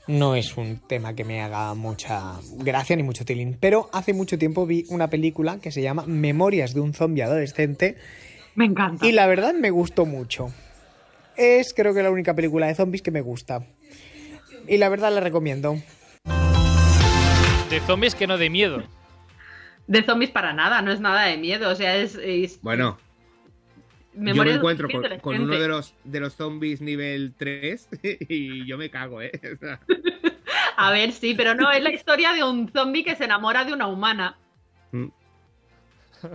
No 0.07 0.35
es 0.35 0.57
un 0.57 0.79
tema 0.87 1.13
que 1.13 1.23
me 1.23 1.41
haga 1.41 1.73
mucha 1.75 2.33
gracia 2.57 2.95
ni 2.95 3.03
mucho 3.03 3.23
tilín. 3.25 3.57
Pero 3.59 3.89
hace 3.93 4.13
mucho 4.13 4.37
tiempo 4.39 4.65
vi 4.65 4.85
una 4.89 5.09
película 5.09 5.59
que 5.61 5.71
se 5.71 5.81
llama 5.81 6.05
Memorias 6.07 6.73
de 6.73 6.79
un 6.79 6.93
zombie 6.93 7.21
adolescente 7.23 7.97
Me 8.55 8.65
encanta. 8.65 9.05
y 9.05 9.11
la 9.11 9.27
verdad 9.27 9.53
me 9.53 9.69
gustó 9.69 10.05
mucho. 10.05 10.53
Es 11.37 11.73
creo 11.73 11.93
que 11.93 12.03
la 12.03 12.11
única 12.11 12.35
película 12.35 12.67
de 12.67 12.75
zombies 12.75 13.01
que 13.01 13.11
me 13.11 13.21
gusta. 13.21 13.65
Y 14.67 14.77
la 14.77 14.89
verdad 14.89 15.13
la 15.13 15.21
recomiendo. 15.21 15.77
De 17.69 17.79
zombies 17.87 18.15
que 18.15 18.27
no 18.27 18.37
de 18.37 18.49
miedo. 18.49 18.83
De 19.87 20.03
zombies 20.03 20.31
para 20.31 20.53
nada, 20.53 20.81
no 20.81 20.91
es 20.91 20.99
nada 20.99 21.23
de 21.23 21.37
miedo. 21.37 21.69
O 21.69 21.75
sea, 21.75 21.95
es. 21.95 22.15
es 22.21 22.61
Bueno, 22.61 22.97
yo 24.13 24.43
me 24.43 24.53
encuentro 24.53 24.89
con, 24.89 25.19
con 25.19 25.41
uno 25.41 25.57
de 25.57 25.67
los, 25.67 25.95
de 26.03 26.19
los 26.19 26.35
zombies 26.35 26.81
nivel 26.81 27.33
3 27.37 27.87
y 28.27 28.65
yo 28.65 28.77
me 28.77 28.89
cago, 28.89 29.21
¿eh? 29.21 29.31
O 29.53 29.57
sea, 29.57 29.79
A 30.77 30.91
ver, 30.91 31.11
sí, 31.11 31.33
pero 31.35 31.53
no, 31.53 31.71
es 31.71 31.83
la 31.83 31.91
historia 31.91 32.33
de 32.33 32.43
un 32.43 32.69
zombie 32.69 33.03
que 33.03 33.15
se 33.15 33.25
enamora 33.25 33.63
de 33.65 33.73
una 33.73 33.87
humana. 33.87 34.37
Mm. 34.91 35.07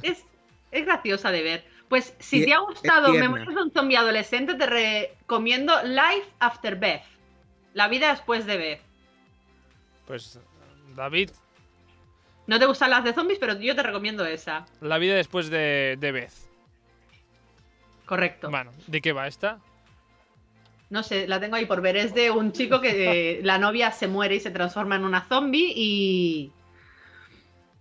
Es, 0.02 0.24
es 0.70 0.86
graciosa 0.86 1.30
de 1.30 1.42
ver. 1.42 1.64
Pues 1.88 2.14
si 2.18 2.42
Y 2.42 2.44
te 2.46 2.52
ha 2.52 2.58
gustado. 2.60 3.12
Memorias 3.12 3.54
de 3.54 3.62
un 3.62 3.70
zombie 3.70 3.96
adolescente, 3.96 4.54
te 4.54 4.66
recomiendo 4.66 5.72
Life 5.84 6.28
After 6.40 6.76
Beth. 6.76 7.02
La 7.74 7.88
vida 7.88 8.10
después 8.10 8.46
de 8.46 8.56
Beth. 8.56 8.80
Pues, 10.06 10.38
David, 10.94 11.30
No 12.46 12.58
te 12.58 12.66
gustan 12.66 12.90
las 12.90 13.04
de 13.04 13.12
zombies, 13.12 13.38
pero 13.38 13.58
yo 13.58 13.74
te 13.76 13.82
recomiendo 13.82 14.24
esa. 14.24 14.66
la 14.80 14.98
vida 14.98 15.14
después 15.14 15.50
de, 15.50 15.96
de 15.98 16.12
Beth. 16.12 16.32
Correcto. 18.04 18.50
Bueno, 18.50 18.72
¿de 18.86 19.00
qué 19.00 19.12
va 19.12 19.26
esta? 19.26 19.58
No 20.90 21.02
sé, 21.02 21.26
la 21.26 21.40
tengo 21.40 21.56
ahí 21.56 21.66
por 21.66 21.80
ver. 21.80 21.96
Es 21.96 22.14
de 22.14 22.30
un 22.30 22.52
chico 22.52 22.80
que 22.80 23.38
eh, 23.38 23.40
la 23.42 23.58
novia 23.58 23.90
se 23.90 24.06
muere 24.06 24.36
y 24.36 24.40
se 24.40 24.52
transforma 24.52 24.94
en 24.96 25.04
una 25.04 25.22
zombie 25.24 25.72
y. 25.74 26.52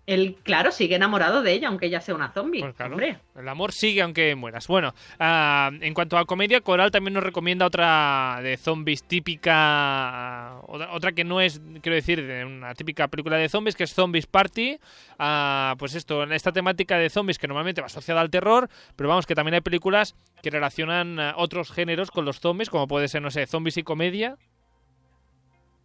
Él, 0.08 0.38
claro, 0.44 0.72
sigue 0.72 0.96
enamorado 0.96 1.42
de 1.42 1.54
ella, 1.54 1.68
aunque 1.68 1.88
ella 1.88 2.00
sea 2.00 2.14
una 2.14 2.32
zombie. 2.32 2.62
Pues 2.62 2.76
claro, 2.76 2.98
el 3.00 3.50
amor 3.50 3.72
sigue 3.72 4.04
aunque 4.04 4.36
mueras. 4.36 4.68
Bueno, 4.68 4.94
ah, 5.20 5.72
en 5.82 5.94
cuanto 5.96 6.18
a 6.18 6.26
comedia, 6.26 6.62
Coral 6.62 6.92
también 6.92 7.16
nos 7.16 7.24
recomienda 7.24 7.66
otra 7.66 8.40
de 8.44 8.56
zombies 8.58 9.04
típica, 9.04 9.52
ah, 9.56 10.62
otra, 10.68 11.14
que 11.14 11.24
no 11.24 11.42
es, 11.42 11.60
quiero 11.82 11.96
decir, 11.96 12.26
de 12.26 12.46
una 12.46 12.76
típica 12.76 13.08
película 13.08 13.38
de 13.38 13.50
zombies, 13.50 13.76
que 13.76 13.84
es 13.84 13.94
Zombies 13.94 14.28
Party. 14.28 14.78
Ah, 15.18 15.76
pues 15.80 15.96
esto, 15.96 16.22
en 16.24 16.34
esta 16.34 16.52
temática 16.52 17.00
de 17.00 17.10
zombies 17.10 17.40
que 17.40 17.48
normalmente 17.48 17.82
va 17.82 17.88
asociada 17.88 18.22
al 18.22 18.30
terror, 18.30 18.70
pero 18.96 19.10
vamos, 19.10 19.26
que 19.26 19.34
también 19.34 19.56
hay 19.56 19.62
películas 19.62 20.16
que 20.44 20.52
relacionan 20.52 21.18
otros 21.36 21.72
géneros 21.72 22.12
con 22.12 22.26
los 22.26 22.40
zombies, 22.40 22.70
como 22.70 22.88
puede 22.88 23.08
ser, 23.08 23.24
no 23.24 23.32
sé, 23.32 23.48
zombies 23.48 23.78
y 23.78 23.84
comedia. 23.84 24.38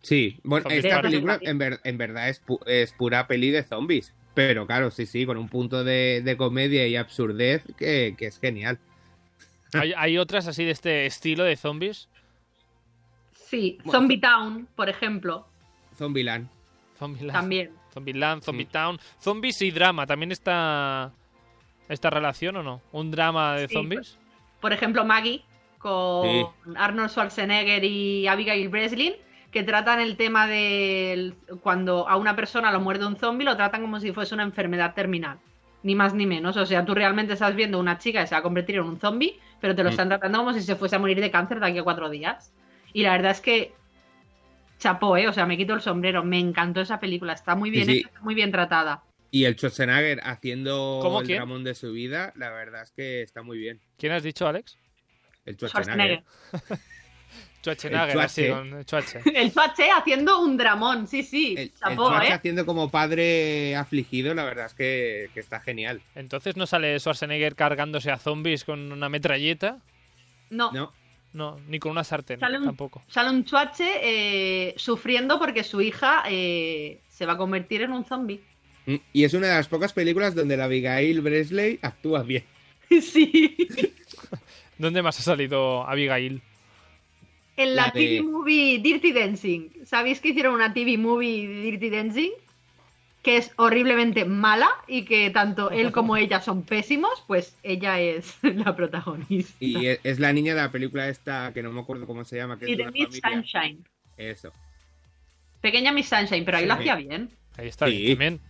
Sí, 0.03 0.39
bueno, 0.45 0.65
Zombies 0.65 0.85
esta 0.85 1.03
película 1.03 1.39
en, 1.43 1.59
ver- 1.59 1.81
en 1.85 1.99
verdad 1.99 2.29
es, 2.29 2.45
pu- 2.45 2.61
es 2.67 2.93
pura 2.93 3.27
peli 3.27 3.51
de 3.51 3.63
zombies. 3.63 4.15
Pero 4.35 4.67
claro, 4.67 4.91
sí, 4.91 5.07
sí, 5.07 5.27
con 5.27 5.37
un 5.37 5.49
punto 5.49 5.83
de, 5.85 6.23
de 6.25 6.37
comedia 6.37 6.87
y 6.87 6.97
absurdez 6.97 7.65
que, 7.77 8.15
que 8.17 8.27
es 8.27 8.39
genial. 8.39 8.79
Hay, 9.73 9.93
hay 9.97 10.19
otras 10.19 10.47
así 10.47 10.65
de 10.65 10.71
este 10.71 11.07
estilo 11.07 11.45
de 11.45 11.57
zombies. 11.57 12.09
Sí, 13.33 13.79
Bueno, 13.85 13.93
Zombie 14.01 14.21
Town, 14.21 14.69
por 14.77 14.89
ejemplo, 14.89 15.47
Zombieland. 15.97 16.49
Zombieland. 16.99 17.33
también. 17.33 17.71
Zombieland, 17.93 18.43
Zombie. 18.45 18.67
Town. 18.67 18.99
Zombies 19.21 19.61
y 19.63 19.71
drama, 19.73 20.07
¿también 20.07 20.31
está 20.31 21.13
esta 21.89 22.09
relación 22.11 22.57
o 22.57 22.63
no? 22.63 22.81
¿Un 22.93 23.11
drama 23.11 23.57
de 23.57 23.67
Sí, 23.69 23.75
zombies? 23.75 24.17
Por 24.61 24.73
ejemplo, 24.73 25.05
Maggie, 25.05 25.43
con 25.79 26.29
Arnold 26.77 27.11
Schwarzenegger 27.11 27.83
y 27.83 28.29
Abigail 28.29 28.69
Breslin, 28.69 29.15
que 29.51 29.63
tratan 29.63 30.01
el 30.01 30.17
tema 30.17 30.47
de 30.47 31.35
cuando 31.63 32.09
a 32.09 32.17
una 32.17 32.37
persona 32.37 32.71
lo 32.71 32.81
muerde 32.81 33.07
un 33.07 33.17
zombie, 33.17 33.45
lo 33.45 33.57
tratan 33.57 33.81
como 33.83 33.99
si 34.01 34.13
fuese 34.13 34.35
una 34.35 34.45
enfermedad 34.45 34.95
terminal. 34.95 35.39
Ni 35.83 35.95
más 35.95 36.13
ni 36.15 36.27
menos. 36.27 36.57
O 36.57 36.67
sea, 36.67 36.85
tú 36.85 36.95
realmente 36.95 37.33
estás 37.33 37.55
viendo 37.57 37.79
a 37.79 37.81
una 37.81 37.99
chica 37.99 38.21
que 38.21 38.27
se 38.27 38.35
va 38.35 38.41
a 38.41 38.43
convertir 38.43 38.77
en 38.77 38.83
un 38.83 39.01
zombie, 39.01 39.39
pero 39.61 39.75
te 39.75 39.83
lo 39.83 39.89
Mm. 39.89 39.93
están 39.93 40.09
tratando 40.09 40.39
como 40.39 40.53
si 40.53 40.61
se 40.63 40.77
fuese 40.77 40.97
a 40.97 40.99
morir 40.99 41.21
de 41.21 41.31
cáncer 41.31 41.59
de 41.59 41.67
aquí 41.67 41.79
a 41.79 41.83
cuatro 41.83 42.11
días. 42.11 42.53
Y 42.93 43.03
la 43.03 43.13
verdad 43.13 43.31
es 43.33 43.41
que 43.41 43.73
chapó, 44.79 45.17
¿eh? 45.17 45.27
O 45.29 45.33
sea, 45.33 45.47
me 45.47 45.57
quito 45.57 45.75
el 45.75 45.81
sombrero. 45.81 46.23
Me 46.23 46.39
encantó 46.39 46.81
esa 46.81 47.01
película. 47.01 47.33
Está 47.33 47.55
muy 47.55 47.71
bien 47.71 47.87
Sí, 47.87 47.93
sí. 47.93 47.99
hecha, 48.01 48.09
está 48.09 48.21
muy 48.21 48.35
bien 48.35 48.53
tratada. 48.53 49.03
Y 49.33 49.45
el 49.45 49.55
Schwarzenegger 49.55 50.21
haciendo 50.25 50.99
¿Cómo 51.03 51.21
el 51.21 51.27
quién? 51.27 51.65
de 51.65 51.75
su 51.75 51.93
vida, 51.93 52.33
la 52.37 52.51
verdad 52.51 52.83
es 52.83 52.91
que 52.91 53.23
está 53.23 53.43
muy 53.43 53.59
bien. 53.59 53.81
¿Quién 53.97 54.13
has 54.13 54.23
dicho, 54.23 54.47
Alex? 54.47 54.77
El 55.47 55.55
Schwarzenegger. 55.57 56.25
Schwarzenegger. 56.49 56.79
Schwarzenegger, 57.63 58.11
El 58.11 58.21
así, 58.21 58.43
Schwarze. 58.45 58.71
con 58.73 58.85
Schwarze. 58.85 59.23
El 59.35 59.53
Chuache 59.53 59.91
haciendo 59.91 60.41
un 60.41 60.57
dramón, 60.57 61.07
sí, 61.07 61.23
sí. 61.23 61.53
El, 61.57 61.59
el 61.65 61.75
chapó, 61.75 62.07
Schwarze 62.09 62.29
¿eh? 62.29 62.33
haciendo 62.33 62.65
como 62.67 62.91
padre 62.91 63.77
afligido, 63.77 64.35
la 64.35 64.45
verdad 64.45 64.67
es 64.67 64.75
que, 64.75 65.31
que 65.35 65.41
está 65.41 65.61
genial. 65.61 66.01
Entonces 66.15 66.57
no 66.57 66.67
sale 66.67 66.99
Schwarzenegger 66.99 67.55
cargándose 67.55 68.11
a 68.11 68.19
zombies 68.19 68.65
con 68.65 68.91
una 68.93 69.09
metralleta. 69.09 69.79
No, 70.51 70.73
¿No? 70.73 70.93
No, 71.33 71.61
ni 71.69 71.79
con 71.79 71.93
una 71.93 72.03
sartén, 72.03 72.41
Sale 72.41 72.59
un- 72.59 72.65
tampoco. 72.65 73.05
sale 73.07 73.31
un 73.31 73.45
chuache 73.45 73.87
eh, 74.03 74.75
sufriendo 74.77 75.39
porque 75.39 75.63
su 75.63 75.81
hija 75.81 76.25
eh, 76.29 77.01
se 77.09 77.25
va 77.25 77.35
a 77.35 77.37
convertir 77.37 77.83
en 77.83 77.93
un 77.93 78.05
zombie. 78.05 78.41
Mm, 78.87 78.97
Y 79.13 79.23
es 79.23 79.33
una 79.35 79.47
de 79.47 79.55
las 79.55 79.69
pocas 79.69 79.93
películas 79.93 80.35
donde 80.35 80.57
la 80.57 80.65
Abigail 80.65 81.21
Bresley 81.21 81.79
actúa 81.83 82.25
bien. 82.25 82.43
sí. 83.01 83.57
¿Dónde 84.79 85.03
más 85.03 85.21
ha 85.21 85.23
salido 85.23 85.87
Abigail? 85.87 86.43
En 87.63 87.77
la, 87.77 87.87
La 87.87 87.93
de- 87.93 88.01
TV 88.01 88.23
movie 88.23 88.79
Dirty 88.79 89.13
Dancing. 89.13 89.69
¿Sabéis 89.85 90.21
que 90.21 90.29
hicieron 90.29 90.55
una 90.55 90.73
TV 90.73 90.97
movie 90.99 91.47
Dirty 91.63 91.91
Dancing? 91.91 92.31
Que 93.23 93.37
es 93.37 93.53
horriblemente 93.57 94.25
mala 94.25 94.71
y 94.89 95.05
que 95.05 95.29
tanto 95.31 95.71
él 95.71 95.93
como 95.93 96.17
ella 96.17 96.41
son 96.41 96.63
pésimos, 96.63 97.23
pues 97.27 97.55
ella 97.63 98.01
es 98.01 98.37
la 98.43 98.75
protagonista. 98.75 99.53
Y 99.61 99.87
es, 99.87 100.01
es 100.05 100.19
la 100.19 100.33
niña 100.33 100.55
de 100.55 100.63
la 100.63 100.73
película 100.73 101.09
esta, 101.09 101.53
que 101.53 101.63
no 101.63 101.71
me 101.71 101.81
acuerdo 101.81 102.07
cómo 102.07 102.25
se 102.25 102.37
llama, 102.37 102.59
que 102.59 102.69
Y 102.69 102.73
es 102.73 102.79
de 102.79 102.91
Miss 102.91 103.21
familia. 103.21 103.43
Sunshine. 103.53 103.85
Eso. 104.17 104.53
Pequeña 105.61 105.93
Miss 105.93 106.09
Sunshine, 106.09 106.45
pero 106.47 106.57
ahí 106.57 106.65
Sí. 106.65 106.69
lo 106.69 106.75
hacía 106.75 106.95
bien. 106.97 107.29
Ahí 107.59 107.69
está, 107.69 107.87
Sí. 107.89 107.93
bien, 108.17 108.17
también. 108.17 108.41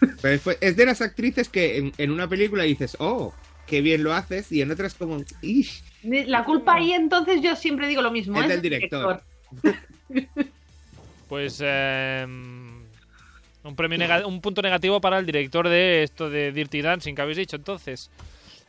Pero 0.00 0.32
después, 0.32 0.56
es 0.62 0.76
de 0.76 0.86
las 0.86 1.02
actrices 1.02 1.48
que 1.50 1.76
en, 1.76 1.92
en 1.98 2.10
una 2.10 2.26
película 2.28 2.62
dices, 2.64 2.96
oh, 2.98 3.34
qué 3.66 3.80
bien 3.80 4.02
lo 4.02 4.12
haces, 4.12 4.50
y 4.52 4.62
en 4.62 4.70
otras 4.70 4.94
como, 4.94 5.18
"Ish". 5.42 5.82
La 6.02 6.44
culpa 6.44 6.74
ahí 6.74 6.92
entonces 6.92 7.40
yo 7.42 7.56
siempre 7.56 7.88
digo 7.88 8.02
lo 8.02 8.10
mismo. 8.10 8.36
Es 8.38 8.44
Es 8.44 8.48
del 8.48 8.62
director. 8.62 9.22
Pues 11.28 11.58
eh, 11.64 12.24
un 13.64 13.74
premio 13.74 14.28
un 14.28 14.40
punto 14.42 14.60
negativo 14.60 15.00
para 15.00 15.18
el 15.18 15.26
director 15.26 15.68
de 15.68 16.02
esto 16.02 16.28
de 16.28 16.52
Dirty 16.52 16.82
Dancing 16.82 17.14
que 17.14 17.22
habéis 17.22 17.38
dicho 17.38 17.56
entonces. 17.56 18.10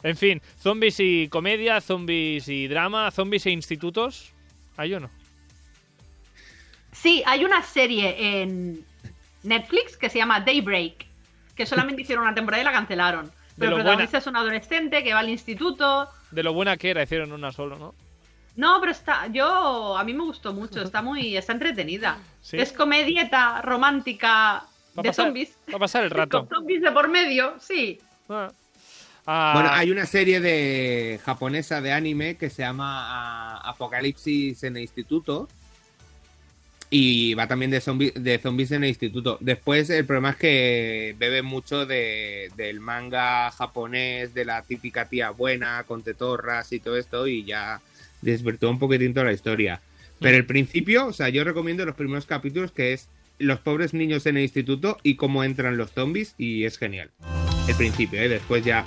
En 0.03 0.15
fin, 0.15 0.41
zombies 0.59 0.99
y 0.99 1.27
comedia, 1.27 1.81
zombies 1.81 2.47
y 2.47 2.67
drama, 2.67 3.11
zombies 3.11 3.45
e 3.45 3.51
institutos. 3.51 4.31
¿Hay 4.77 4.93
o 4.93 4.99
no? 4.99 5.09
Sí, 6.91 7.23
hay 7.25 7.43
una 7.43 7.61
serie 7.61 8.41
en 8.41 8.85
Netflix 9.43 9.97
que 9.97 10.09
se 10.09 10.17
llama 10.17 10.39
Daybreak, 10.39 11.05
que 11.55 11.65
solamente 11.65 12.01
hicieron 12.01 12.23
una 12.23 12.33
temporada 12.33 12.61
y 12.61 12.65
la 12.65 12.71
cancelaron. 12.71 13.31
Pero 13.57 13.71
lo 13.71 13.77
el 13.77 13.83
protagonista 13.83 14.17
es 14.17 14.27
un 14.27 14.35
adolescente 14.35 15.03
que 15.03 15.13
va 15.13 15.19
al 15.19 15.29
instituto. 15.29 16.09
De 16.31 16.43
lo 16.43 16.53
buena 16.53 16.75
que 16.77 16.89
era, 16.89 17.03
hicieron 17.03 17.31
una 17.31 17.51
solo, 17.51 17.77
¿no? 17.77 17.95
No, 18.55 18.77
pero 18.79 18.91
está, 18.91 19.27
yo, 19.27 19.97
a 19.97 20.03
mí 20.03 20.13
me 20.13 20.23
gustó 20.23 20.53
mucho, 20.53 20.81
está 20.81 21.01
muy, 21.01 21.35
está 21.35 21.51
entretenida. 21.53 22.17
Sí. 22.41 22.57
Es 22.57 22.71
comedieta 22.71 23.61
romántica 23.61 24.63
de 24.95 25.03
pasar- 25.09 25.25
zombies. 25.27 25.57
Va 25.71 25.75
a 25.75 25.79
pasar 25.79 26.03
el 26.05 26.09
rato. 26.11 26.39
Con 26.47 26.49
zombies 26.57 26.81
de 26.81 26.91
por 26.91 27.07
medio, 27.09 27.55
sí. 27.59 27.99
Ah. 28.29 28.49
Ah, 29.27 29.51
Bueno, 29.55 29.69
hay 29.73 29.89
una 29.91 30.05
serie 30.05 30.39
de 30.39 31.19
japonesa 31.25 31.81
de 31.81 31.91
anime 31.91 32.37
que 32.37 32.49
se 32.49 32.61
llama 32.61 32.85
ah, 33.57 33.61
Apocalipsis 33.69 34.63
en 34.63 34.77
el 34.77 34.83
Instituto. 34.83 35.47
Y 36.97 37.33
va 37.33 37.45
también 37.45 37.71
de, 37.71 37.81
zombi- 37.81 38.13
de 38.13 38.37
zombies 38.39 38.71
en 38.71 38.85
el 38.85 38.89
instituto. 38.89 39.37
Después 39.41 39.89
el 39.89 40.05
problema 40.05 40.29
es 40.29 40.35
que 40.37 41.13
bebe 41.19 41.41
mucho 41.41 41.85
de, 41.85 42.49
del 42.55 42.79
manga 42.79 43.51
japonés, 43.51 44.33
de 44.33 44.45
la 44.45 44.61
típica 44.61 45.09
tía 45.09 45.31
buena, 45.31 45.83
con 45.85 46.03
tetorras 46.03 46.71
y 46.71 46.79
todo 46.79 46.95
esto, 46.95 47.27
y 47.27 47.43
ya 47.43 47.81
desvirtuó 48.21 48.69
un 48.69 48.79
poquitín 48.79 49.13
toda 49.13 49.25
la 49.25 49.33
historia. 49.33 49.81
Pero 50.21 50.37
el 50.37 50.45
principio, 50.45 51.07
o 51.07 51.11
sea, 51.11 51.27
yo 51.27 51.43
recomiendo 51.43 51.85
los 51.85 51.95
primeros 51.95 52.25
capítulos 52.25 52.71
que 52.71 52.93
es 52.93 53.09
los 53.39 53.59
pobres 53.59 53.93
niños 53.93 54.25
en 54.25 54.37
el 54.37 54.43
instituto 54.43 54.97
y 55.03 55.15
cómo 55.15 55.43
entran 55.43 55.75
los 55.75 55.91
zombies, 55.91 56.33
y 56.37 56.63
es 56.63 56.77
genial. 56.77 57.11
El 57.67 57.75
principio, 57.75 58.21
¿eh? 58.21 58.29
Después 58.29 58.63
ya 58.63 58.85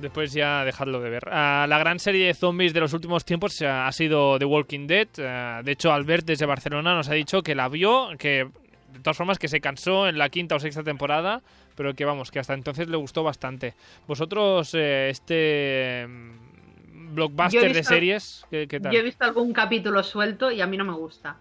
Después 0.00 0.32
ya 0.32 0.64
dejarlo 0.64 1.00
de 1.00 1.10
ver. 1.10 1.28
Ah, 1.30 1.66
la 1.68 1.78
gran 1.78 1.98
serie 1.98 2.26
de 2.26 2.34
zombies 2.34 2.74
de 2.74 2.80
los 2.80 2.92
últimos 2.92 3.24
tiempos 3.24 3.60
eh, 3.62 3.66
ha 3.66 3.90
sido 3.92 4.38
The 4.38 4.44
Walking 4.44 4.86
Dead. 4.86 5.08
Ah, 5.20 5.62
de 5.64 5.72
hecho, 5.72 5.92
Albert 5.92 6.26
desde 6.26 6.44
Barcelona 6.44 6.94
nos 6.94 7.08
ha 7.08 7.14
dicho 7.14 7.42
que 7.42 7.54
la 7.54 7.68
vio, 7.68 8.10
que 8.18 8.48
de 8.92 9.00
todas 9.02 9.16
formas 9.16 9.38
que 9.38 9.48
se 9.48 9.60
cansó 9.60 10.08
en 10.08 10.18
la 10.18 10.28
quinta 10.28 10.54
o 10.56 10.60
sexta 10.60 10.82
temporada, 10.82 11.42
pero 11.76 11.94
que 11.94 12.04
vamos, 12.04 12.30
que 12.30 12.38
hasta 12.38 12.54
entonces 12.54 12.88
le 12.88 12.96
gustó 12.96 13.22
bastante. 13.22 13.74
Vosotros, 14.06 14.74
eh, 14.74 15.08
este 15.10 16.06
mm, 16.06 17.14
blockbuster 17.14 17.72
de 17.72 17.84
series, 17.84 18.44
¿qué, 18.50 18.66
qué 18.68 18.80
tal? 18.80 18.92
Yo 18.92 19.00
he 19.00 19.02
visto 19.02 19.24
algún 19.24 19.52
capítulo 19.52 20.02
suelto 20.02 20.50
y 20.50 20.60
a 20.60 20.66
mí 20.66 20.76
no 20.76 20.84
me 20.84 20.94
gusta. 20.94 21.38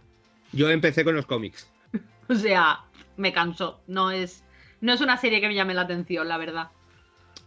yo 0.51 0.70
empecé 0.70 1.03
con 1.03 1.16
los 1.16 1.26
cómics. 1.26 1.72
O 2.28 2.34
sea, 2.34 2.80
me 3.18 3.32
cansó. 3.32 3.82
No 3.86 4.10
es, 4.10 4.43
no 4.82 4.93
es 4.93 5.01
una 5.01 5.16
serie 5.18 5.39
que 5.41 5.47
me 5.47 5.53
llame 5.53 5.76
la 5.76 5.82
atención, 5.82 6.28
la 6.28 6.38
verdad. 6.38 6.70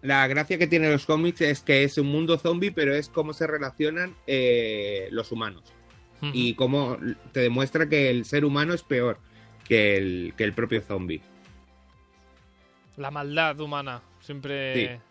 La 0.02 0.26
gracia 0.28 0.58
que 0.58 0.66
tienen 0.66 0.92
los 0.92 1.06
cómics 1.06 1.40
es 1.40 1.60
que 1.60 1.82
es 1.82 1.98
un 1.98 2.06
mundo 2.06 2.38
zombie, 2.38 2.70
pero 2.70 2.94
es 2.94 3.08
cómo 3.08 3.32
se 3.32 3.46
relacionan 3.46 4.14
eh, 4.26 5.08
los 5.10 5.32
humanos. 5.32 5.64
Y 6.32 6.54
cómo 6.54 6.98
te 7.32 7.40
demuestra 7.40 7.88
que 7.88 8.10
el 8.10 8.24
ser 8.24 8.44
humano 8.44 8.74
es 8.74 8.82
peor. 8.82 9.18
que 9.68 9.96
el, 9.96 10.34
que 10.36 10.44
el 10.44 10.52
propio 10.52 10.80
zombie. 10.80 11.20
La 12.96 13.10
maldad 13.10 13.60
humana. 13.60 14.02
Siempre. 14.20 14.74
Sí. 14.74 15.02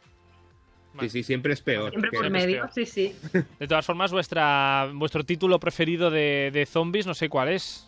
Sí, 1.00 1.10
sí, 1.10 1.24
siempre 1.24 1.54
es 1.54 1.62
peor. 1.62 1.92
Siempre 1.92 2.12
por 2.12 2.30
medio, 2.30 2.62
peor. 2.62 2.72
sí, 2.74 2.86
sí. 2.86 3.16
De 3.60 3.68
todas 3.68 3.86
formas, 3.86 4.12
vuestra, 4.12 4.90
vuestro 4.94 5.24
título 5.24 5.60
preferido 5.60 6.10
de, 6.10 6.50
de 6.52 6.66
zombies, 6.66 7.06
no 7.06 7.14
sé 7.14 7.30
cuál 7.30 7.50
es. 7.50 7.88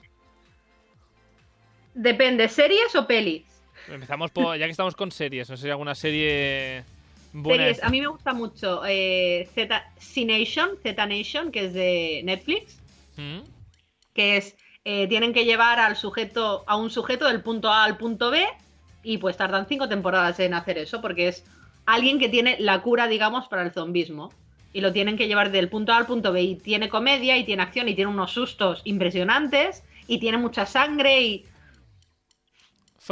Depende, 1.95 2.47
¿series 2.47 2.95
o 2.95 3.07
pelis? 3.07 3.48
Empezamos 3.89 4.31
por. 4.31 4.57
Ya 4.57 4.65
que 4.65 4.71
estamos 4.71 4.95
con 4.95 5.11
series, 5.11 5.49
no 5.49 5.57
sé 5.57 5.63
si 5.63 5.69
alguna 5.69 5.95
serie. 5.95 6.83
Buena. 7.33 7.63
Series, 7.63 7.83
a 7.83 7.89
mí 7.89 8.01
me 8.01 8.07
gusta 8.07 8.33
mucho 8.33 8.81
eh, 8.87 9.47
Z 9.53 9.91
C-Nation, 9.99 10.71
Z-Nation, 10.81 11.51
que 11.51 11.65
es 11.65 11.73
de 11.73 12.21
Netflix, 12.23 12.79
¿Mm? 13.17 13.41
que 14.13 14.37
es, 14.37 14.55
eh, 14.83 15.07
tienen 15.07 15.33
que 15.33 15.45
llevar 15.45 15.79
al 15.79 15.95
sujeto, 15.95 16.63
a 16.67 16.75
un 16.75 16.89
sujeto 16.89 17.27
del 17.27 17.41
punto 17.41 17.69
A 17.69 17.83
al 17.83 17.97
punto 17.97 18.31
B, 18.31 18.45
y 19.03 19.17
pues 19.19 19.37
tardan 19.37 19.67
cinco 19.67 19.87
temporadas 19.87 20.39
en 20.39 20.53
hacer 20.53 20.77
eso, 20.77 21.01
porque 21.01 21.27
es 21.27 21.45
alguien 21.85 22.19
que 22.19 22.29
tiene 22.29 22.57
la 22.59 22.81
cura, 22.81 23.07
digamos, 23.07 23.47
para 23.47 23.63
el 23.63 23.71
zombismo. 23.71 24.31
Y 24.71 24.81
lo 24.81 24.93
tienen 24.93 25.17
que 25.17 25.27
llevar 25.27 25.51
del 25.51 25.67
punto 25.67 25.93
A 25.93 25.97
al 25.97 26.05
punto 26.05 26.31
B. 26.31 26.43
Y 26.43 26.55
tiene 26.55 26.89
comedia, 26.89 27.37
y 27.37 27.43
tiene 27.43 27.63
acción, 27.63 27.89
y 27.89 27.95
tiene 27.95 28.11
unos 28.11 28.31
sustos 28.31 28.81
impresionantes, 28.85 29.83
y 30.07 30.19
tiene 30.19 30.37
mucha 30.37 30.67
sangre, 30.67 31.21
y 31.21 31.45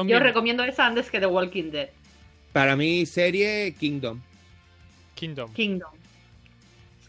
Yo 0.06 0.20
recomiendo 0.20 0.64
esa 0.64 0.86
antes 0.86 1.10
que 1.10 1.20
The 1.20 1.26
Walking 1.26 1.72
Dead. 1.72 1.90
Para 2.54 2.76
mí, 2.76 3.06
serie 3.06 3.74
Kingdom. 3.80 4.22
Kingdom. 5.16 5.52
Kingdom. 5.54 5.92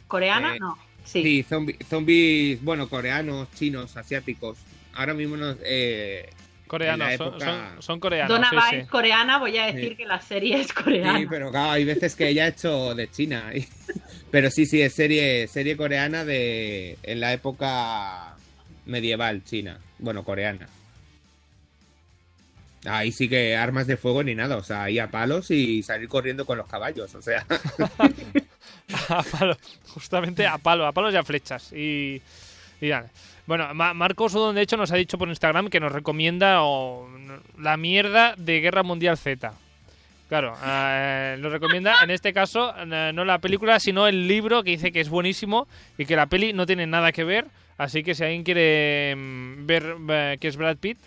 ¿Coreana? 0.07 0.57
Eh, 0.57 0.61
no. 0.61 0.78
Sí. 1.05 1.22
Sí, 1.22 1.45
zombi- 1.49 1.76
zombies, 1.89 2.62
bueno, 2.62 2.89
coreanos, 2.89 3.49
chinos, 3.55 3.97
asiáticos. 3.97 4.59
Ahora 4.95 5.14
mismo 5.14 5.36
no, 5.36 5.55
eh, 5.64 6.28
Coreanos, 6.66 7.14
son, 7.16 7.41
son- 7.41 7.82
son 7.82 8.01
coreanos. 8.01 8.28
Donna 8.28 8.51
sí, 8.70 8.80
sí. 8.80 8.86
coreana, 8.89 9.39
voy 9.39 9.57
a 9.57 9.66
decir 9.66 9.91
Sí. 9.91 9.97
que 9.97 10.05
la 10.05 10.20
serie 10.20 10.61
es 10.61 10.70
coreana. 10.72 11.18
Sí, 11.18 11.26
pero 11.28 11.51
claro, 11.51 11.70
hay 11.70 11.84
veces 11.84 12.14
que 12.14 12.28
ella 12.28 12.45
ha 12.45 12.49
hecho 12.49 12.95
de 12.95 13.11
China. 13.11 13.51
y- 13.55 13.66
Pero 14.30 14.51
sí, 14.51 14.66
sí, 14.66 14.82
es 14.82 14.93
serie, 14.93 15.47
serie 15.49 15.78
coreana 15.78 16.26
de 16.26 16.99
en 17.03 17.20
la 17.20 17.32
época 17.32 18.36
medieval 18.84 19.43
china. 19.45 19.78
Bueno, 19.99 20.22
coreana. 20.24 20.68
Ahí 22.89 23.12
sí 23.12 23.28
que 23.28 23.57
armas 23.57 23.86
de 23.86 23.97
fuego 23.97 24.22
ni 24.22 24.34
nada, 24.34 24.57
o 24.57 24.62
sea, 24.62 24.84
ahí 24.84 24.99
a 24.99 25.11
palos 25.11 25.51
y 25.51 25.82
salir 25.82 26.09
corriendo 26.09 26.45
con 26.47 26.59
los 26.59 26.66
caballos, 26.66 27.14
o 27.14 27.22
sea. 27.22 27.47
a 29.09 29.22
palo, 29.22 29.57
justamente 29.89 30.47
a 30.47 30.59
palo, 30.59 30.86
a 30.86 30.93
palos 30.93 31.12
y 31.14 31.16
a 31.16 31.24
flechas. 31.24 31.72
Y, 31.72 32.20
y. 32.80 32.91
Bueno, 33.47 33.72
Ma- 33.74 33.95
Marcos 33.95 34.34
Udon, 34.34 34.55
de 34.55 34.62
hecho, 34.62 34.76
nos 34.76 34.93
ha 34.93 34.97
dicho 34.97 35.16
por 35.18 35.28
Instagram 35.28 35.68
que 35.68 35.80
nos 35.80 35.93
recomienda 35.93 36.61
la 37.59 37.76
mierda 37.78 38.34
de 38.36 38.61
Guerra 38.61 38.82
Mundial 38.82 39.16
Z. 39.16 39.53
Claro, 40.28 40.55
eh, 40.62 41.36
nos 41.41 41.51
recomienda, 41.51 42.03
en 42.05 42.11
este 42.11 42.34
caso, 42.34 42.74
eh, 42.76 43.12
no 43.14 43.24
la 43.24 43.39
película, 43.39 43.80
sino 43.80 44.07
el 44.07 44.28
libro 44.28 44.62
que 44.62 44.72
dice 44.72 44.93
que 44.93 45.01
es 45.01 45.09
buenísimo 45.09 45.66
y 45.97 46.05
que 46.05 46.16
la 46.16 46.26
peli 46.26 46.53
no 46.53 46.66
tiene 46.66 46.86
nada 46.86 47.12
que 47.12 47.24
ver. 47.24 47.47
Así 47.78 48.03
que 48.03 48.14
si 48.14 48.24
alguien 48.24 48.43
quiere 48.45 49.14
mm, 49.16 49.66
ver 49.66 49.97
eh, 50.11 50.36
que 50.39 50.49
es 50.49 50.57
Brad 50.59 50.76
Pitt, 50.76 50.99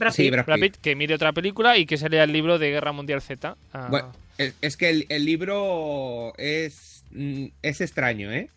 Brad 0.00 0.12
Sí, 0.12 0.22
Pitt. 0.24 0.32
Brad 0.32 0.46
Brad 0.46 0.56
Pitt. 0.58 0.72
Pitt, 0.72 0.82
que 0.82 0.96
mire 0.96 1.14
otra 1.14 1.32
película 1.32 1.78
y 1.78 1.86
que 1.86 1.96
se 1.96 2.08
lea 2.08 2.24
el 2.24 2.32
libro 2.32 2.58
de 2.58 2.70
Guerra 2.70 2.90
Mundial 2.92 3.22
Z. 3.22 3.56
Ah, 3.72 3.86
Bueno, 3.90 4.12
es, 4.38 4.54
es 4.60 4.76
que 4.76 4.90
el, 4.90 5.06
el 5.08 5.24
libro 5.24 6.32
es, 6.36 7.04
mm, 7.12 7.46
es 7.62 7.80
extraño, 7.80 8.32
¿eh? 8.32 8.48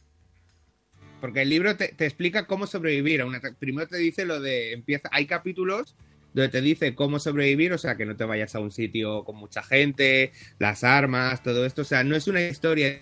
Porque 1.22 1.44
el 1.44 1.50
libro 1.50 1.78
te, 1.78 1.90
te 1.90 2.06
explica 2.06 2.48
cómo 2.48 2.66
sobrevivir. 2.68 3.22
a 3.22 3.26
una- 3.26 3.40
primero 3.60 3.88
te 3.88 3.98
dice 3.98 4.26
lo 4.26 4.42
de. 4.42 4.74
empieza 4.74 5.08
Hay 5.12 5.26
capítulos 5.28 5.96
donde 6.34 6.50
te 6.50 6.62
dice 6.62 6.96
cómo 6.96 7.20
sobrevivir, 7.20 7.72
o 7.74 7.78
sea, 7.78 7.96
que 7.96 8.06
no 8.08 8.16
te 8.16 8.24
vayas 8.26 8.56
a 8.56 8.60
un 8.60 8.72
sitio 8.72 9.24
con 9.24 9.36
mucha 9.38 9.62
gente, 9.62 10.32
las 10.58 10.84
armas, 10.84 11.44
todo 11.44 11.64
esto. 11.66 11.84
O 11.84 11.86
sea, 11.86 12.04
no 12.04 12.16
es 12.16 12.28
una 12.28 12.42
historia 12.42 13.02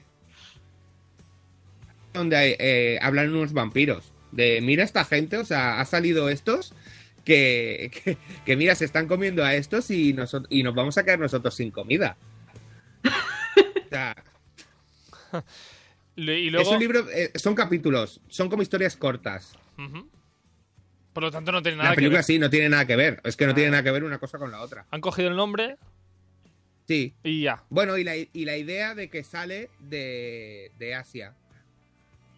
donde 2.14 2.58
eh, 2.60 3.00
hablan 3.02 3.34
unos 3.34 3.54
vampiros. 3.54 4.12
De 4.32 4.62
mira 4.62 4.84
esta 4.84 5.04
gente, 5.06 5.38
o 5.38 5.46
sea, 5.46 5.80
ha 5.82 5.86
salido 5.86 6.30
estos 6.30 6.74
que, 7.26 7.92
que, 8.04 8.18
que, 8.46 8.56
mira, 8.56 8.76
se 8.76 8.86
están 8.86 9.08
comiendo 9.08 9.44
a 9.44 9.54
estos 9.56 9.90
y, 9.92 10.14
noso- 10.14 10.46
y 10.50 10.64
nos 10.64 10.74
vamos 10.76 10.98
a 10.98 11.04
quedar 11.04 11.20
nosotros 11.20 11.54
sin 11.56 11.72
comida. 11.72 12.18
O 13.06 13.90
sea, 13.90 14.16
y 16.16 16.56
es 16.56 16.68
un 16.68 16.80
libro, 16.80 17.08
eh, 17.10 17.32
son 17.36 17.56
capítulos, 17.56 18.22
son 18.30 18.50
como 18.50 18.62
historias 18.62 18.96
cortas. 18.98 19.54
Por 21.14 21.24
lo 21.24 21.32
tanto, 21.32 21.52
no 21.52 21.62
tiene 21.62 21.78
nada 21.78 21.90
La 21.90 21.96
que 21.96 21.98
película 21.98 22.20
ver. 22.20 22.24
sí, 22.26 22.40
no 22.40 22.50
tiene 22.50 22.70
nada 22.70 22.86
que 22.86 22.96
ver. 22.96 23.20
Es 23.24 23.36
que 23.36 23.46
no 23.46 23.52
Ah. 23.52 23.56
tiene 23.56 23.72
nada 23.72 23.84
que 23.84 23.92
ver 23.92 24.04
una 24.04 24.18
cosa 24.18 24.38
con 24.38 24.52
la 24.52 24.62
otra. 24.62 24.86
Han 24.92 25.02
cogido 25.02 25.30
el 25.30 25.36
nombre 25.36 25.78
Sí. 26.88 27.14
y 27.24 27.42
ya. 27.44 27.64
Bueno, 27.70 27.98
y 27.98 28.04
la, 28.04 28.16
y 28.16 28.46
la 28.46 28.58
idea 28.58 28.96
de 28.96 29.10
que 29.10 29.24
sale 29.24 29.70
de, 29.80 30.72
de 30.78 30.96
Asia. 30.96 31.34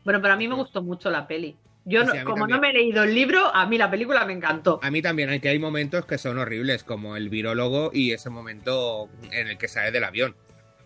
Bueno, 0.04 0.22
pero 0.22 0.34
a 0.34 0.38
mí 0.38 0.48
me 0.48 0.56
gustó 0.56 0.82
mucho 0.82 1.10
la 1.10 1.28
peli. 1.28 1.56
Yo, 1.86 2.02
Sí, 2.10 2.18
no- 2.20 2.24
como 2.26 2.48
también. 2.48 2.56
no 2.56 2.62
me 2.62 2.70
he 2.70 2.74
leído 2.74 3.04
el 3.04 3.14
libro, 3.14 3.54
a 3.54 3.66
mí 3.66 3.78
la 3.78 3.92
película 3.92 4.26
me 4.26 4.34
encantó. 4.34 4.80
A 4.82 4.90
mí 4.90 5.02
también, 5.02 5.30
aunque 5.30 5.50
hay 5.50 5.60
momentos 5.60 6.06
que 6.06 6.18
son 6.18 6.38
horribles, 6.38 6.84
como 6.84 7.18
el 7.18 7.30
virólogo 7.30 7.92
y 7.94 8.12
ese 8.14 8.30
momento 8.30 9.10
en 9.32 9.48
el 9.50 9.58
que 9.58 9.68
sale 9.68 9.92
del 9.92 10.04
avión. 10.06 10.36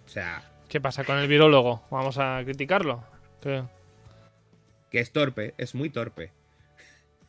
O 0.06 0.10
sea, 0.10 0.44
¿Qué 0.70 0.82
pasa 0.82 1.04
con 1.04 1.18
el 1.18 1.28
virólogo? 1.28 1.84
Vamos 1.92 2.18
a 2.18 2.42
criticarlo. 2.44 3.04
¿Qué? 3.42 3.64
que 4.92 5.00
es 5.00 5.12
torpe, 5.12 5.54
es 5.58 5.76
muy 5.76 5.90
torpe. 5.90 6.32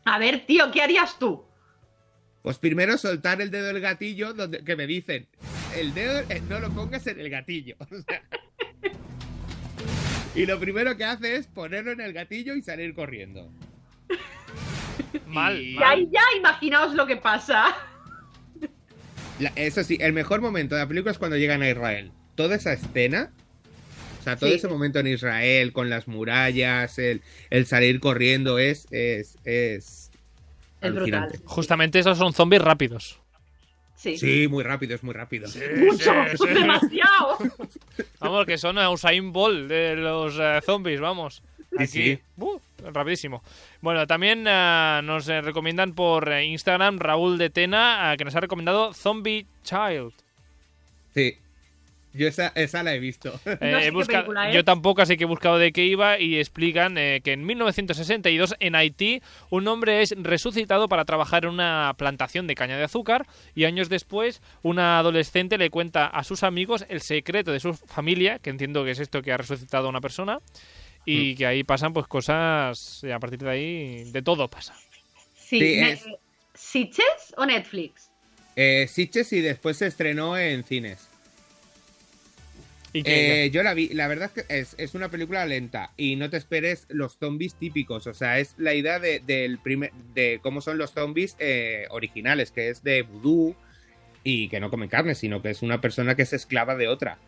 A 0.05 0.19
ver, 0.19 0.47
tío, 0.47 0.71
¿qué 0.71 0.81
harías 0.81 1.19
tú? 1.19 1.45
Pues 2.43 2.57
primero 2.59 2.97
soltar 2.97 3.41
el 3.43 3.51
dedo 3.51 3.67
del 3.67 3.81
gatillo, 3.81 4.33
donde, 4.33 4.65
que 4.65 4.77
me 4.77 4.87
dicen, 4.87 5.27
el 5.77 5.93
dedo 5.93 6.21
eh, 6.31 6.41
no 6.49 6.61
lo 6.61 6.71
pongas 6.71 7.07
en 7.09 7.21
el 7.21 7.29
gatillo. 7.29 7.77
O 7.91 7.97
sea, 8.01 8.23
y 10.43 10.47
lo 10.47 10.59
primero 10.61 10.97
que 10.97 11.05
hace 11.05 11.37
es 11.37 11.47
ponerlo 11.47 11.93
en 11.93 12.01
el 12.01 12.13
gatillo 12.13 12.55
y 12.55 12.63
salir 12.63 12.95
corriendo. 12.95 13.51
Mal, 15.27 15.61
Y- 15.61 15.75
mal. 15.75 15.85
ahí 15.85 16.09
ya 16.13 16.21
imaginaos 16.39 16.95
lo 16.95 17.07
que 17.07 17.17
pasa. 17.17 17.75
La- 19.39 19.53
eso 19.57 19.85
sí, 19.85 19.99
el 20.01 20.13
mejor 20.13 20.41
momento 20.41 20.75
de 20.75 20.83
la 20.83 20.89
película 20.89 21.13
es 21.13 21.19
cuando 21.19 21.37
llegan 21.37 21.63
a 21.63 21.69
Israel. 21.71 22.13
Toda 22.35 22.57
esa 22.57 22.73
escena, 22.73 23.31
o 24.21 24.23
sea, 24.23 24.37
todo 24.37 24.51
Sí. 24.51 24.57
ese 24.57 24.69
momento 24.69 24.99
en 24.99 25.07
Israel, 25.09 25.73
con 25.73 25.91
las 25.91 26.09
murallas, 26.09 26.99
el, 26.99 27.23
el 27.51 27.67
salir 27.67 28.01
corriendo, 28.01 28.59
es, 28.59 28.87
es, 28.91 29.37
es 29.45 30.11
Es 30.81 30.93
brutal. 30.93 30.97
alucinante. 30.99 31.39
Justamente 31.45 31.99
esos 32.01 32.19
son 32.19 32.33
zombies 32.33 32.63
rápidos. 32.63 33.21
Sí. 33.99 34.17
Sí, 34.17 34.47
muy 34.49 34.63
rápido, 34.63 34.95
es 34.95 35.03
muy 35.03 35.13
rápido. 35.13 35.49
Mucho, 35.77 36.13
demasiado. 36.47 37.37
Vamos, 38.21 38.47
que 38.47 38.57
son 38.57 38.79
Usain 38.79 39.33
Bolt 39.33 39.69
de 39.69 39.97
los 39.97 40.39
eh, 40.39 40.61
zombies, 40.65 41.01
vamos. 41.01 41.43
Sí, 41.71 41.77
Aquí, 41.83 41.87
sí. 41.87 42.19
¡buh! 42.37 42.61
rapidísimo. 42.93 43.43
Bueno, 43.81 44.07
también 44.07 44.45
eh, 44.47 45.01
nos 45.03 45.29
eh, 45.29 45.41
recomiendan 45.41 45.95
por 45.95 46.29
eh, 46.31 46.45
Instagram 46.47 46.99
Raúl 46.99 47.39
de 47.39 47.51
Tena, 47.51 48.13
eh, 48.13 48.17
que 48.17 48.25
nos 48.25 48.35
ha 48.37 48.41
recomendado 48.41 48.95
Zombie 48.95 49.47
Child. 49.65 50.13
Sí. 51.15 51.37
Yo 52.19 52.29
esa, 52.29 52.49
esa 52.57 52.83
la 52.83 52.95
he 52.95 52.99
visto. 52.99 53.41
Eh, 53.47 53.59
No 53.73 53.79
sé 53.79 53.79
he 53.79 53.83
qué 53.85 53.91
busca- 53.93 54.13
película. 54.13 54.53
Yo 54.53 54.65
tampoco, 54.65 55.01
así 55.03 55.17
que 55.17 55.25
he 55.25 55.27
buscado 55.27 55.59
de 55.59 55.73
qué 55.73 55.85
iba 55.85 56.19
y 56.21 56.39
explican 56.39 56.99
eh, 56.99 57.21
que 57.23 57.33
en 57.33 57.47
1962 57.47 58.57
en 58.61 58.75
Haití 58.75 59.23
un 59.51 59.67
hombre 59.69 60.03
es 60.03 60.15
resucitado 60.19 60.89
para 60.89 61.05
trabajar 61.05 61.45
en 61.45 61.51
una 61.53 61.95
plantación 61.97 62.47
de 62.47 62.55
caña 62.55 62.77
de 62.77 62.85
azúcar 62.85 63.27
y 63.55 63.65
años 63.65 63.89
después 63.89 64.43
una 64.63 64.99
adolescente 64.99 65.57
le 65.59 65.71
cuenta 65.71 66.07
a 66.07 66.25
sus 66.25 66.43
amigos 66.43 66.85
el 66.89 67.01
secreto 67.01 67.53
de 67.53 67.61
su 67.61 67.73
familia, 67.75 68.39
que 68.41 68.51
entiendo 68.51 68.85
que 68.85 68.91
es 68.91 68.99
esto 68.99 69.23
que 69.23 69.33
ha 69.33 69.37
resucitado 69.37 69.87
a 69.87 69.91
una 69.91 70.01
persona 70.01 70.39
y 71.07 71.37
que 71.37 71.47
ahí 71.47 71.65
pasan 71.65 71.93
pues 71.95 72.07
cosas 72.07 73.01
y 73.03 73.11
a 73.11 73.19
partir 73.19 73.39
de 73.39 73.51
ahí 73.51 74.05
de 74.11 74.23
todo 74.23 74.49
pasa. 74.49 74.75
Sí. 75.35 75.59
Es- 75.63 76.05
¿Sitges 76.55 77.35
o 77.37 77.47
Netflix? 77.47 78.11
Eh, 78.57 78.87
Sitges 78.89 79.33
y 79.33 79.41
después 79.41 79.77
se 79.79 79.87
estrenó 79.87 80.37
en 80.37 80.65
cines. 80.65 81.08
Eh, 82.95 83.51
yo 83.53 83.63
la 83.63 83.75
vi, 83.75 83.89
la 83.91 84.09
verdad 84.09 84.31
es 84.35 84.45
que 84.45 84.59
es, 84.59 84.75
es 84.79 84.95
una 84.95 85.11
película 85.11 85.45
lenta 85.47 85.93
y 85.97 86.17
no 86.17 86.31
te 86.31 86.37
esperes 86.39 86.87
los 86.89 87.17
zombies 87.19 87.55
típicos, 87.55 88.07
o 88.07 88.15
sea, 88.15 88.39
es 88.39 88.55
la 88.57 88.75
idea 88.75 88.99
de, 88.99 89.21
del 89.21 89.59
primer, 89.59 89.93
de 90.15 90.41
cómo 90.43 90.61
son 90.61 90.79
los 90.79 90.93
zombies 90.93 91.37
eh, 91.39 91.87
originales, 91.91 92.51
que 92.51 92.71
es 92.71 92.83
de 92.83 93.03
vudú 93.03 93.55
y 94.25 94.49
que 94.49 94.59
no 94.59 94.71
comen 94.71 94.89
carne, 94.89 95.15
sino 95.15 95.43
que 95.43 95.51
es 95.51 95.63
una 95.63 95.81
persona 95.81 96.15
que 96.15 96.23
es 96.23 96.33
esclava 96.33 96.77
de 96.77 96.89
otra. 96.89 97.19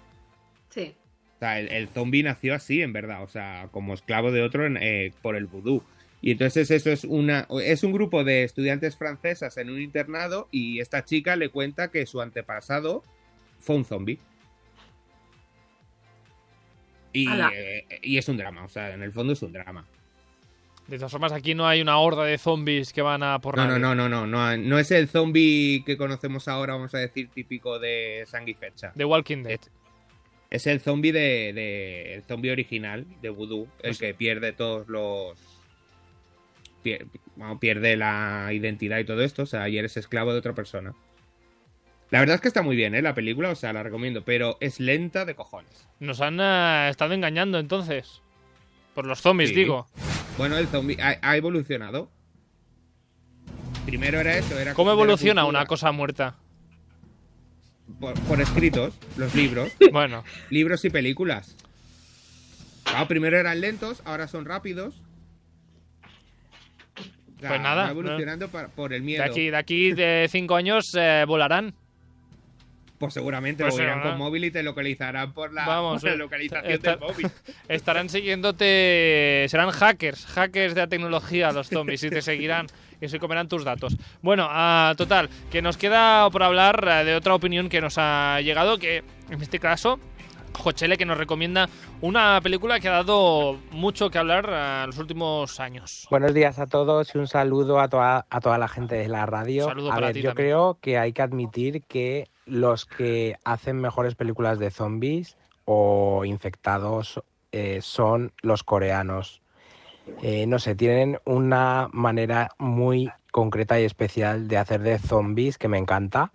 Sí. 0.71 0.95
O 1.37 1.39
sea, 1.41 1.59
el, 1.61 1.69
el 1.69 1.89
zombie 1.89 2.23
nació 2.23 2.55
así, 2.55 2.81
en 2.83 2.93
verdad, 2.93 3.23
o 3.23 3.29
sea, 3.29 3.69
como 3.71 3.95
esclavo 3.95 4.33
de 4.33 4.43
otro 4.43 4.67
en- 4.67 4.79
eh, 4.81 5.13
por 5.23 5.37
el 5.37 5.47
vudú. 5.47 5.83
Y 6.23 6.33
entonces 6.33 6.71
eso 6.71 6.91
es 6.91 7.05
una 7.05 7.47
es 7.63 7.83
un 7.83 7.93
grupo 7.93 8.25
de 8.25 8.45
estudiantes 8.45 8.95
francesas 8.95 9.57
en 9.57 9.71
un 9.71 9.81
internado 9.81 10.49
y 10.51 10.81
esta 10.81 11.03
chica 11.05 11.35
le 11.37 11.49
cuenta 11.49 11.91
que 11.91 12.05
su 12.05 12.21
antepasado 12.21 13.03
fue 13.59 13.77
un 13.77 13.85
zombie. 13.87 14.19
Y, 17.13 17.29
eh, 17.29 17.87
y 18.03 18.19
es 18.19 18.29
un 18.29 18.37
drama, 18.37 18.65
o 18.65 18.69
sea, 18.69 18.95
en 18.95 19.03
el 19.03 19.13
fondo 19.13 19.33
es 19.33 19.43
un 19.43 19.53
drama. 19.53 19.85
De 20.87 20.97
todas 20.97 21.13
formas, 21.13 21.33
aquí 21.33 21.55
no 21.55 21.69
hay 21.69 21.81
una 21.81 21.99
horda 21.99 22.25
de 22.25 22.37
zombies 22.37 22.93
que 22.93 23.01
van 23.03 23.23
a 23.23 23.39
por 23.41 23.57
No, 23.57 23.63
no, 23.65 23.69
nadie. 23.79 23.81
no, 23.83 23.95
no, 23.95 24.09
no, 24.09 24.27
no, 24.27 24.57
no 24.57 24.79
es 24.79 24.91
el 24.91 25.09
zombie 25.09 25.83
que 25.87 25.97
conocemos 25.97 26.49
ahora, 26.49 26.75
vamos 26.75 26.95
a 26.95 26.99
decir, 26.99 27.29
típico 27.29 27.79
de 27.79 28.25
Sanguifecha. 28.27 28.93
The 28.97 29.05
Walking 29.05 29.43
Dead. 29.45 29.61
Es 30.51 30.67
el 30.67 30.81
zombie 30.81 31.13
de, 31.13 31.53
de- 31.53 32.15
el 32.15 32.23
zombie 32.25 32.51
original 32.51 33.07
de 33.23 33.31
Voodoo, 33.31 33.69
el 33.79 33.91
Pues- 33.91 33.99
que 33.99 34.15
pierde 34.15 34.53
todos 34.53 34.89
los 34.89 35.39
pier- 36.85 37.07
bueno, 37.37 37.61
pierde 37.61 37.97
la 37.97 38.49
identidad 38.53 38.99
y 38.99 39.05
todo 39.05 39.23
esto, 39.23 39.43
o 39.43 39.47
sea, 39.47 39.69
y 39.69 39.79
eres 39.79 39.97
esclavo 39.97 40.33
de 40.33 40.41
otra 40.41 40.55
persona. 40.55 40.93
La 42.11 42.19
verdad 42.21 42.35
es 42.37 42.41
que 42.41 42.49
está 42.49 42.63
muy 42.63 42.75
bien, 42.77 42.95
¿eh? 42.95 43.03
La 43.03 43.15
película, 43.15 43.51
o 43.51 43.55
sea, 43.55 43.73
la 43.73 43.83
recomiendo, 43.83 44.25
pero 44.25 44.57
es 44.61 44.81
lenta 44.81 45.25
de 45.25 45.35
cojones. 45.37 45.89
Nos 46.01 46.21
han 46.21 46.39
eh, 46.41 46.89
estado 46.91 47.15
engañando 47.15 47.59
entonces. 47.59 48.21
Por 48.95 49.07
los 49.07 49.21
zombies, 49.21 49.51
Sí. 49.51 49.57
digo. 49.57 49.87
Bueno, 50.37 50.57
el 50.59 50.67
zombie 50.67 50.97
ha, 51.01 51.19
ha 51.23 51.37
evolucionado. 51.37 52.11
Primero 53.87 54.21
era 54.21 54.37
eso, 54.37 54.59
era 54.59 54.75
¿Cómo 54.75 54.91
evoluciona 54.93 55.45
una 55.45 55.67
cosa 55.67 55.93
muerta? 55.93 56.37
Por, 58.01 58.15
por 58.23 58.41
escritos, 58.41 58.95
los 59.17 59.35
libros. 59.35 59.71
Bueno, 59.93 60.25
libros 60.51 60.85
y 60.85 60.91
películas. 60.91 61.57
Claro, 62.85 63.07
primero 63.09 63.39
eran 63.39 63.61
lentos, 63.61 64.03
ahora 64.05 64.27
son 64.27 64.45
rápidos. 64.45 64.95
Pues 67.39 67.61
nada, 67.61 67.85
va 67.85 67.91
evolucionando 67.91 68.49
por 68.49 68.93
el 68.93 69.03
miedo. 69.03 69.23
de 69.25 69.31
aquí, 69.31 69.51
de 69.51 69.57
aquí 69.57 69.93
de 69.93 70.29
cinco 70.31 70.57
años 70.57 70.95
eh, 70.99 71.25
volarán. 71.27 71.75
Pues 73.01 73.15
seguramente 73.15 73.65
Pues 73.65 73.79
lo 73.79 73.83
irán 73.83 74.03
con 74.03 74.19
móvil 74.19 74.45
y 74.45 74.51
te 74.51 74.63
localizarán 74.63 75.33
por 75.33 75.55
la, 75.55 75.67
Vamos, 75.67 76.03
por 76.03 76.11
la 76.11 76.17
eh, 76.17 76.19
localización 76.19 76.83
del 76.83 76.99
móvil. 76.99 77.31
Estarán 77.69 78.11
siguiéndote. 78.11 79.47
Serán 79.49 79.71
hackers, 79.71 80.27
hackers 80.27 80.75
de 80.75 80.83
la 80.83 80.87
tecnología 80.87 81.51
los 81.51 81.71
zombies 81.71 82.05
y 82.05 82.11
te 82.11 82.21
seguirán 82.21 82.67
y 83.01 83.09
se 83.09 83.19
comerán 83.19 83.49
tus 83.49 83.65
datos. 83.65 83.97
Bueno, 84.21 84.47
ah, 84.51 84.93
total, 84.99 85.31
que 85.51 85.63
nos 85.63 85.79
queda 85.79 86.29
por 86.29 86.43
hablar 86.43 86.87
eh, 86.87 87.05
de 87.07 87.15
otra 87.15 87.35
opinión 87.35 87.71
que 87.71 87.81
nos 87.81 87.95
ha 87.97 88.39
llegado, 88.43 88.77
que 88.77 89.03
en 89.31 89.41
este 89.41 89.59
caso, 89.59 89.99
Jochele, 90.59 90.97
que 90.99 91.07
nos 91.07 91.17
recomienda 91.19 91.69
una 92.01 92.41
película 92.43 92.81
que 92.81 92.89
ha 92.89 92.93
dado 92.93 93.59
mucho 93.71 94.11
que 94.11 94.19
hablar 94.19 94.47
eh, 94.51 94.81
en 94.85 94.87
los 94.89 94.99
últimos 94.99 95.59
años. 95.61 96.07
Buenos 96.11 96.35
días 96.35 96.59
a 96.59 96.67
todos 96.67 97.15
y 97.15 97.19
un 97.19 97.27
saludo 97.27 97.81
a 97.81 97.89
toda, 97.89 98.27
a 98.29 98.41
toda 98.41 98.59
la 98.59 98.69
gente 98.69 98.95
de 98.97 99.09
la 99.09 99.27
radio. 99.27 99.65
Saludo 99.67 99.91
a 99.91 99.95
para 99.95 100.07
ver, 100.09 100.15
ti 100.15 100.23
yo 100.23 100.31
también. 100.31 100.49
creo 100.49 100.79
que 100.81 100.99
hay 100.99 101.13
que 101.13 101.23
admitir 101.23 101.83
que 101.83 102.29
los 102.47 102.85
que 102.85 103.37
hacen 103.45 103.81
mejores 103.81 104.15
películas 104.15 104.59
de 104.59 104.71
zombies 104.71 105.37
o 105.65 106.25
infectados 106.25 107.23
eh, 107.53 107.79
son 107.83 108.33
los 108.43 108.63
coreanos. 108.65 109.41
Eh, 110.23 110.47
no 110.47 110.59
sé, 110.59 110.75
tienen 110.75 111.21
una 111.25 111.89
manera 111.93 112.51
muy 112.59 113.11
concreta 113.31 113.81
y 113.81 113.85
especial 113.85 114.49
de 114.49 114.59
hacer 114.59 114.81
de 114.83 114.99
zombies 114.99 115.57
que 115.57 115.69
me 115.69 115.79
encanta. 115.79 116.33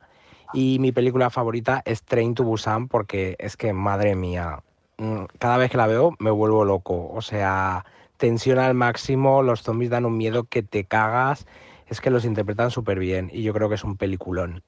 Y 0.53 0.79
mi 0.79 0.91
película 0.91 1.29
favorita 1.29 1.81
es 1.85 2.03
Train 2.03 2.35
to 2.35 2.43
Busan 2.43 2.87
porque 2.87 3.35
es 3.39 3.57
que, 3.57 3.73
madre 3.73 4.15
mía, 4.15 4.59
mm, 4.97 5.25
cada 5.39 5.57
vez 5.57 5.71
que 5.71 5.77
la 5.77 5.87
veo 5.87 6.15
me 6.19 6.31
vuelvo 6.31 6.63
loco. 6.65 7.09
O 7.13 7.21
sea, 7.21 7.85
tensión 8.17 8.59
al 8.59 8.73
máximo, 8.73 9.43
los 9.43 9.61
zombies 9.61 9.89
dan 9.91 10.05
un 10.05 10.17
miedo 10.17 10.45
que 10.45 10.63
te 10.63 10.85
cagas. 10.85 11.45
Es 11.87 12.01
que 12.01 12.09
los 12.09 12.25
interpretan 12.25 12.71
súper 12.71 12.97
bien 12.99 13.29
y 13.33 13.43
yo 13.43 13.53
creo 13.53 13.69
que 13.69 13.75
es 13.75 13.83
un 13.83 13.97
peliculón. 13.97 14.63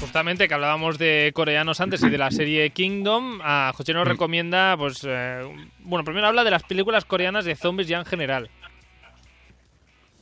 Justamente 0.00 0.46
que 0.46 0.54
hablábamos 0.54 0.96
de 0.96 1.32
coreanos 1.34 1.80
antes 1.80 2.02
y 2.04 2.08
de 2.08 2.18
la 2.18 2.30
serie 2.30 2.70
Kingdom, 2.70 3.40
a 3.42 3.72
José 3.74 3.92
nos 3.94 4.06
recomienda, 4.06 4.76
pues, 4.78 5.04
eh, 5.04 5.42
bueno, 5.80 6.04
primero 6.04 6.28
habla 6.28 6.44
de 6.44 6.52
las 6.52 6.62
películas 6.62 7.04
coreanas 7.04 7.44
de 7.44 7.56
zombies 7.56 7.88
ya 7.88 7.98
en 7.98 8.04
general. 8.04 8.48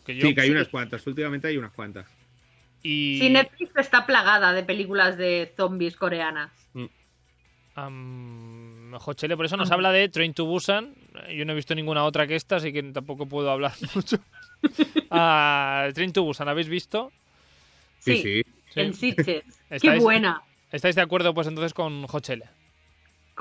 Que 0.07 0.17
yo- 0.17 0.29
Sí, 0.29 0.35
que 0.35 0.41
hay 0.41 0.51
unas 0.51 0.69
cuantas. 0.69 1.07
Últimamente 1.07 1.49
hay 1.49 1.59
unas 1.59 1.73
cuantas. 1.73 2.07
Y... 2.89 3.19
Sí, 3.21 3.31
Netflix 3.31 3.73
está 3.77 4.07
plagada 4.07 4.53
de 4.53 4.63
películas 4.63 5.17
de 5.19 5.53
zombies 5.57 5.97
coreanas. 5.97 6.53
Am, 7.75 8.93
Jochele, 8.99 9.37
por 9.37 9.45
eso 9.47 9.57
nos 9.57 9.71
habla 9.71 9.93
de 9.93 10.09
Train 10.09 10.33
to 10.33 10.47
Busan. 10.47 10.95
Yo 11.35 11.45
no 11.45 11.53
he 11.53 11.57
visto 11.57 11.75
ninguna 11.75 12.05
otra 12.05 12.27
que 12.27 12.35
esta, 12.37 12.57
así 12.57 12.73
que 12.73 12.83
tampoco 12.85 13.27
puedo 13.27 13.51
hablar 13.51 13.73
mucho. 13.95 14.19
Ah, 15.11 15.89
Train 15.95 16.13
to 16.13 16.23
Busan, 16.23 16.49
¿habéis 16.49 16.69
visto? 16.69 17.13
Sí, 17.99 18.17
sí. 18.23 18.43
Sí. 18.73 18.81
en 18.81 18.95
Sitges. 18.95 19.25
Qué 19.69 19.77
¿Estáis- 19.77 20.03
buena. 20.03 20.43
¿Estáis 20.73 20.95
de 20.97 21.03
acuerdo 21.03 21.33
pues 21.35 21.47
entonces 21.47 21.75
con 21.75 22.07
Jochele? 22.07 22.45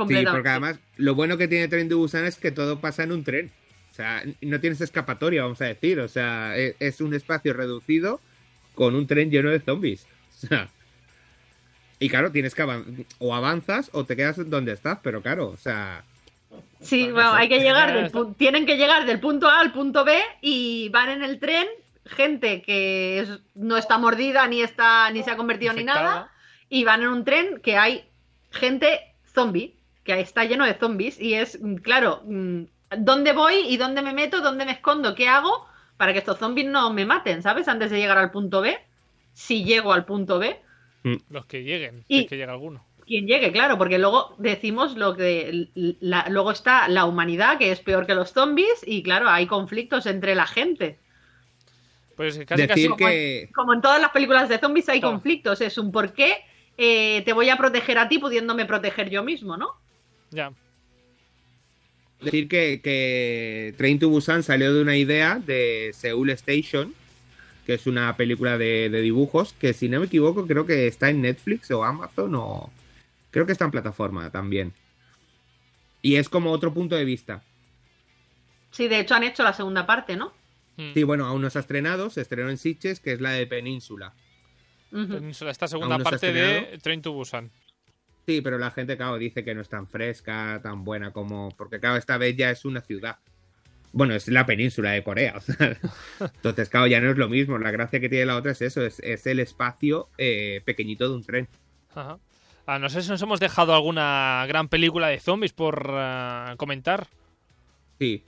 Sí, 0.08 0.26
porque 0.30 0.50
además 0.50 0.80
lo 0.98 1.16
bueno 1.16 1.38
que 1.38 1.48
tiene 1.48 1.68
Tren 1.70 1.88
de 1.88 1.96
Busan 1.96 2.26
es 2.26 2.36
que 2.38 2.52
todo 2.52 2.80
pasa 2.80 3.04
en 3.04 3.12
un 3.14 3.24
tren. 3.24 3.52
O 3.92 3.94
sea, 3.94 4.22
no 4.42 4.60
tienes 4.60 4.82
escapatoria, 4.82 5.44
vamos 5.44 5.62
a 5.62 5.66
decir. 5.66 6.00
O 6.02 6.08
sea, 6.10 6.58
e- 6.58 6.76
es 6.80 7.00
un 7.00 7.14
espacio 7.14 7.54
reducido 7.54 8.20
con 8.76 8.96
un 8.96 9.08
tren 9.08 9.30
lleno 9.32 9.50
de 9.50 9.60
zombies. 9.60 10.06
O 10.44 10.48
sea, 10.48 10.68
y 11.98 12.10
claro, 12.10 12.32
tienes 12.32 12.54
que 12.54 12.62
avan- 12.62 13.06
o 13.20 13.34
avanzas 13.34 13.90
o 13.94 14.04
te 14.04 14.16
quedas 14.18 14.50
donde 14.50 14.74
estás, 14.74 15.00
pero 15.02 15.22
claro, 15.22 15.48
o 15.50 15.58
sea, 15.58 16.04
Sí, 16.82 17.10
bueno, 17.12 17.34
hay 17.34 17.50
que 17.50 17.60
llegar 17.60 17.94
del 17.94 18.12
pu- 18.12 18.36
tienen 18.38 18.66
que 18.66 18.78
llegar 18.78 19.06
del 19.06 19.20
punto 19.20 19.48
A 19.50 19.60
al 19.62 19.72
punto 19.74 20.04
B 20.06 20.18
y 20.42 20.90
van 20.90 21.10
en 21.10 21.24
el 21.24 21.40
tren 21.40 21.68
gente 22.06 22.62
que 22.62 23.20
es- 23.22 23.40
no 23.56 23.78
está 23.78 23.98
mordida 23.98 24.46
ni 24.48 24.62
está 24.62 25.10
ni 25.12 25.24
se 25.24 25.32
ha 25.32 25.38
convertido 25.38 25.74
ni 25.74 25.84
nada 25.84 26.32
y 26.70 26.84
van 26.84 27.02
en 27.02 27.08
un 27.10 27.26
tren 27.26 27.60
que 27.64 27.78
hay 27.78 28.06
gente 28.52 29.00
zombie 29.34 29.74
que 30.04 30.20
está 30.20 30.44
lleno 30.46 30.66
de 30.66 30.76
zombies 30.76 31.20
y 31.20 31.34
es 31.34 31.60
mm, 31.62 31.76
claro 31.78 32.22
mm, 32.26 32.64
dónde 33.00 33.32
voy 33.34 33.56
y 33.68 33.78
dónde 33.78 34.02
me 34.02 34.14
meto 34.14 34.42
dónde 34.42 34.66
me 34.66 34.74
escondo 34.74 35.16
qué 35.16 35.28
hago 35.28 35.66
para 35.98 36.14
que 36.14 36.20
estos 36.20 36.38
zombies 36.40 36.68
no 36.68 36.92
me 36.94 37.06
maten 37.06 37.42
sabes 37.42 37.68
antes 37.68 37.90
de 37.92 37.98
llegar 38.00 38.18
al 38.18 38.32
punto 38.32 38.62
B 38.62 38.78
si 39.34 39.64
llego 39.64 39.94
al 39.94 40.06
punto 40.06 40.40
B 40.40 40.60
Los 41.30 41.46
que 41.46 41.64
lleguen, 41.64 42.04
Y- 42.08 42.22
es 42.22 42.28
que 42.28 42.38
llega 42.38 42.52
alguno. 42.54 42.84
quien 43.06 43.28
llegue, 43.28 43.52
claro, 43.52 43.78
porque 43.78 44.00
luego 44.00 44.36
decimos 44.40 44.96
lo 44.98 45.16
que 45.16 45.70
la- 46.00 46.28
luego 46.30 46.52
está 46.52 46.88
la 46.88 47.06
humanidad 47.06 47.58
que 47.60 47.72
es 47.72 47.80
peor 47.80 48.08
que 48.08 48.16
los 48.16 48.32
zombies 48.34 48.84
y 48.86 49.04
claro, 49.04 49.30
hay 49.30 49.46
conflictos 49.46 50.06
entre 50.08 50.34
la 50.36 50.48
gente. 50.48 50.98
Pues 52.16 52.40
casi 52.48 52.66
decir 52.66 52.90
casi... 52.92 53.04
que 53.04 53.50
Como 53.54 53.74
en 53.74 53.82
todas 53.82 54.02
las 54.02 54.12
películas 54.12 54.50
de 54.50 54.58
zombies 54.58 54.88
hay 54.90 55.02
Todo. 55.02 55.12
conflictos, 55.12 55.62
es 55.62 55.78
un 55.78 55.92
por 55.92 56.14
qué 56.14 56.38
eh, 56.78 57.22
te 57.24 57.34
voy 57.34 57.50
a 57.50 57.58
proteger 57.58 57.98
a 58.00 58.08
ti 58.10 58.18
pudiéndome 58.20 58.66
proteger 58.66 59.10
yo 59.10 59.22
mismo, 59.24 59.56
¿no? 59.58 59.70
Ya. 60.32 60.52
Decir 62.22 62.48
que, 62.48 62.82
que 62.82 63.74
Train 63.78 64.00
to 64.00 64.10
Busan 64.10 64.44
salió 64.44 64.74
de 64.74 64.82
una 64.82 64.98
idea 64.98 65.40
de 65.40 65.92
Seoul 65.94 66.30
Station, 66.32 66.94
que 67.66 67.74
es 67.76 67.88
una 67.88 68.16
película 68.18 68.58
de, 68.58 68.90
de 68.90 69.02
dibujos, 69.02 69.54
que 69.54 69.74
si 69.74 69.90
no 69.90 70.00
me 70.00 70.06
equivoco 70.06 70.48
creo 70.48 70.66
que 70.66 70.88
está 70.88 71.10
en 71.10 71.22
Netflix 71.22 71.72
o 71.72 71.84
Amazon 71.84 72.36
o 72.36 72.72
creo 73.32 73.46
que 73.46 73.52
está 73.52 73.66
en 73.66 73.72
plataforma 73.72 74.30
también. 74.30 74.74
Y 76.02 76.16
es 76.16 76.30
como 76.30 76.52
otro 76.52 76.74
punto 76.74 76.96
de 76.96 77.06
vista. 77.06 77.44
Sí, 78.72 78.88
de 78.88 79.00
hecho 79.00 79.16
han 79.16 79.24
hecho 79.24 79.44
la 79.44 79.54
segunda 79.54 79.86
parte, 79.86 80.16
¿no? 80.16 80.34
Mm. 80.78 80.94
Sí, 80.94 81.04
bueno, 81.04 81.26
aún 81.26 81.42
no 81.42 81.50
se 81.50 81.58
ha 81.58 81.62
estrenado, 81.62 82.10
se 82.10 82.22
estrenó 82.22 82.50
en 82.50 82.58
Sitges, 82.58 83.00
que 83.00 83.14
es 83.14 83.22
la 83.22 83.32
de 83.32 83.48
Península. 83.48 84.14
Esta 84.92 85.68
segunda 85.68 85.98
no 85.98 86.04
parte 86.04 86.32
de. 86.32 86.78
Train 86.82 87.02
to 87.02 87.12
Busan. 87.12 87.52
Sí, 88.26 88.42
pero 88.42 88.58
la 88.58 88.72
gente, 88.72 88.98
claro, 88.98 89.18
dice 89.18 89.44
que 89.44 89.54
no 89.54 89.62
es 89.62 89.70
tan 89.70 89.88
fresca, 89.88 90.60
tan 90.64 90.84
buena 90.84 91.12
como... 91.12 91.50
Porque, 91.58 91.80
claro, 91.80 91.98
esta 91.98 92.18
vez 92.18 92.36
ya 92.36 92.50
es 92.50 92.66
una 92.66 92.82
ciudad. 92.82 93.18
Bueno, 93.92 94.14
es 94.16 94.28
la 94.28 94.46
península 94.46 94.92
de 94.92 95.04
Corea. 95.04 95.36
o 95.38 95.42
sea. 95.42 95.78
Entonces, 96.20 96.70
claro, 96.70 96.88
ya 96.88 97.00
no 97.00 97.12
es 97.12 97.18
lo 97.18 97.30
mismo. 97.30 97.58
La 97.60 97.72
gracia 97.72 98.00
que 98.00 98.10
tiene 98.10 98.26
la 98.26 98.36
otra 98.38 98.52
es 98.52 98.62
eso, 98.62 98.84
es, 98.84 99.00
es 99.02 99.26
el 99.28 99.40
espacio 99.40 100.10
eh, 100.18 100.62
pequeñito 100.66 101.08
de 101.08 101.16
un 101.16 101.24
tren. 101.24 101.48
Ajá. 101.94 102.18
Ah, 102.68 102.80
no 102.80 102.90
sé 102.90 103.04
si 103.04 103.10
nos 103.10 103.22
hemos 103.22 103.40
dejado 103.40 103.76
alguna 103.76 104.44
gran 104.48 104.70
película 104.70 105.08
de 105.08 105.20
zombies 105.20 105.54
por 105.54 105.86
ah, 105.92 106.56
comentar. 106.58 107.08
Sí. 108.00 108.24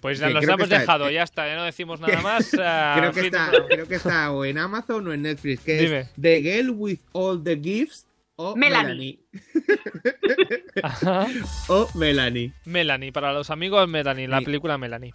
Pues 0.00 0.18
ya 0.18 0.28
Sí, 0.28 0.34
los 0.34 0.44
que 0.44 0.50
hemos 0.52 0.62
está- 0.64 0.78
dejado, 0.80 1.10
ya 1.10 1.22
está, 1.22 1.46
ya 1.46 1.56
no 1.56 1.64
decimos 1.64 1.98
nada 1.98 2.20
más. 2.22 2.50
ah, 2.60 2.94
creo, 2.98 3.12
que 3.12 3.22
fin 3.22 3.30
de 3.32 3.38
está, 3.38 3.66
creo 3.68 3.88
que 3.88 3.94
está 3.94 4.30
o 4.32 4.44
en 4.44 4.58
Amazon 4.58 5.08
o 5.08 5.12
en 5.14 5.22
Netflix, 5.22 5.62
que 5.62 5.78
Dime. 5.78 6.00
es 6.00 6.12
The 6.20 6.42
Girl 6.42 6.70
with 6.76 6.98
All 7.12 7.42
the 7.42 7.56
Gifts 7.58 8.06
o 8.36 8.56
Melanie. 8.56 9.20
Melanie. 9.54 10.64
Ajá. 10.82 11.26
O 11.68 11.88
Melanie. 11.94 12.52
Melanie, 12.64 13.12
para 13.12 13.32
los 13.32 13.50
amigos 13.50 13.88
Melanie, 13.88 14.28
la 14.28 14.40
película 14.40 14.78
Melanie. 14.78 15.12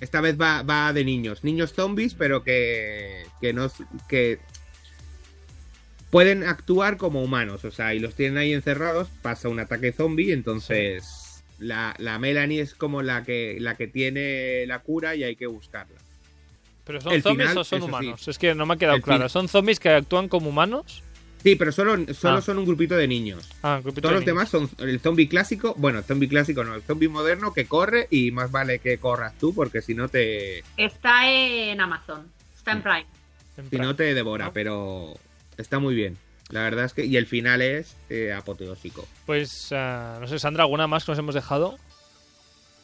Esta 0.00 0.20
vez 0.20 0.38
va, 0.40 0.62
va 0.62 0.92
de 0.92 1.04
niños. 1.04 1.44
Niños 1.44 1.72
zombies, 1.72 2.14
pero 2.14 2.42
que, 2.42 3.24
que 3.40 3.52
no 3.52 3.70
que 4.08 4.40
pueden 6.10 6.42
actuar 6.44 6.96
como 6.96 7.22
humanos. 7.22 7.64
O 7.64 7.70
sea, 7.70 7.94
y 7.94 8.00
los 8.00 8.14
tienen 8.14 8.36
ahí 8.38 8.52
encerrados. 8.52 9.08
Pasa 9.22 9.48
un 9.48 9.60
ataque 9.60 9.92
zombie. 9.92 10.32
Entonces, 10.32 11.44
la, 11.58 11.94
la 11.98 12.18
Melanie 12.18 12.60
es 12.60 12.74
como 12.74 13.02
la 13.02 13.22
que, 13.22 13.56
la 13.60 13.76
que 13.76 13.86
tiene 13.86 14.64
la 14.66 14.80
cura 14.80 15.14
y 15.14 15.22
hay 15.24 15.36
que 15.36 15.46
buscarla. 15.46 16.00
¿Pero 16.84 17.00
son 17.00 17.12
El 17.14 17.22
zombies 17.22 17.48
final, 17.50 17.58
o 17.58 17.64
son 17.64 17.80
sí. 17.80 17.86
humanos? 17.86 18.28
Es 18.28 18.36
que 18.36 18.54
no 18.54 18.66
me 18.66 18.74
ha 18.74 18.76
quedado 18.76 18.96
El 18.96 19.02
claro. 19.02 19.22
fin- 19.22 19.28
¿Son 19.30 19.48
zombies 19.48 19.78
que 19.80 19.88
actúan 19.90 20.28
como 20.28 20.50
humanos? 20.50 21.03
Sí, 21.44 21.54
pero 21.56 21.70
solo, 21.72 21.94
solo 22.14 22.38
Ah. 22.38 22.40
son 22.40 22.56
un 22.58 22.64
grupito 22.64 22.96
de 22.96 23.06
niños. 23.06 23.48
Ah, 23.62 23.78
grupito 23.82 24.00
Todos 24.08 24.14
de 24.14 24.20
los 24.20 24.24
demás 24.24 24.48
son 24.48 24.68
el 24.78 24.98
zombie 24.98 25.28
clásico, 25.28 25.74
bueno, 25.76 25.98
el 25.98 26.04
zombie 26.04 26.26
clásico 26.28 26.64
no, 26.64 26.74
el 26.74 26.82
zombie 26.82 27.08
moderno 27.08 27.52
que 27.52 27.66
corre 27.66 28.08
y 28.10 28.30
más 28.30 28.50
vale 28.50 28.78
que 28.78 28.96
corras 28.98 29.38
tú 29.38 29.54
porque 29.54 29.82
si 29.82 29.94
no 29.94 30.08
te, 30.08 30.64
Está 30.78 31.30
en 31.30 31.80
Amazon. 31.82 32.26
Está 32.56 32.72
en 32.72 32.82
Prime. 32.82 33.06
En 33.58 33.68
si 33.70 33.76
no 33.76 33.94
te 33.94 34.14
devora, 34.14 34.46
¿no? 34.46 34.52
pero 34.54 35.14
está 35.58 35.78
muy 35.78 35.94
bien. 35.94 36.16
La 36.48 36.62
verdad 36.62 36.86
es 36.86 36.94
que 36.94 37.04
y 37.04 37.16
el 37.18 37.26
final 37.26 37.60
es 37.60 37.94
eh, 38.08 38.32
apoteósico. 38.32 39.06
Pues, 39.26 39.68
ah, 39.72 40.16
no 40.20 40.26
sé, 40.26 40.38
Sandra, 40.38 40.62
¿alguna 40.64 40.86
más 40.86 41.04
que 41.04 41.12
nos 41.12 41.18
hemos 41.18 41.34
dejado? 41.34 41.78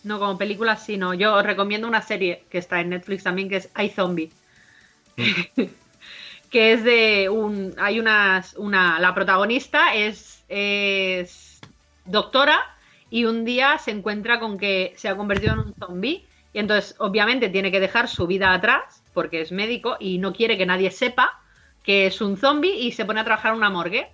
No 0.05 0.19
como 0.19 0.37
película, 0.37 0.77
sino 0.77 1.15
yo 1.15 1.35
os 1.35 1.45
recomiendo 1.45 1.89
una 1.89 2.03
serie 2.03 2.45
que 2.51 2.59
está 2.59 2.81
en 2.81 2.91
Netflix 2.91 3.23
también, 3.23 3.49
que 3.49 3.57
es 3.57 3.71
iZombie. 3.83 4.31
que 6.51 6.73
es 6.73 6.85
de 6.85 7.29
un. 7.29 7.75
Hay 7.79 8.01
unas. 8.01 8.55
Una, 8.57 8.99
la 8.99 9.15
protagonista 9.15 9.95
es, 9.95 10.45
es 10.49 11.61
doctora 12.05 12.59
y 13.11 13.25
un 13.25 13.45
día 13.45 13.79
se 13.79 13.91
encuentra 13.93 14.39
con 14.41 14.59
que 14.59 14.93
se 14.97 15.09
ha 15.09 15.17
convertido 15.17 15.55
en 15.55 15.61
un 15.61 15.75
zombie. 15.75 16.27
Y 16.53 16.59
entonces, 16.59 16.97
obviamente, 16.99 17.49
tiene 17.49 17.71
que 17.71 17.81
dejar 17.81 18.09
su 18.09 18.27
vida 18.27 18.53
atrás 18.53 19.03
porque 19.15 19.41
es 19.41 19.53
médico 19.53 19.97
y 20.01 20.19
no 20.19 20.33
quiere 20.33 20.59
que 20.59 20.67
nadie 20.67 20.91
sepa 20.91 21.41
que 21.83 22.07
es 22.07 22.21
un 22.21 22.37
zombie 22.37 22.75
y 22.75 22.93
se 22.93 23.05
pone 23.05 23.21
a 23.21 23.25
trabajar 23.25 23.53
en 23.53 23.59
una 23.59 23.71
morgue 23.71 24.09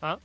Ah, 0.00 0.18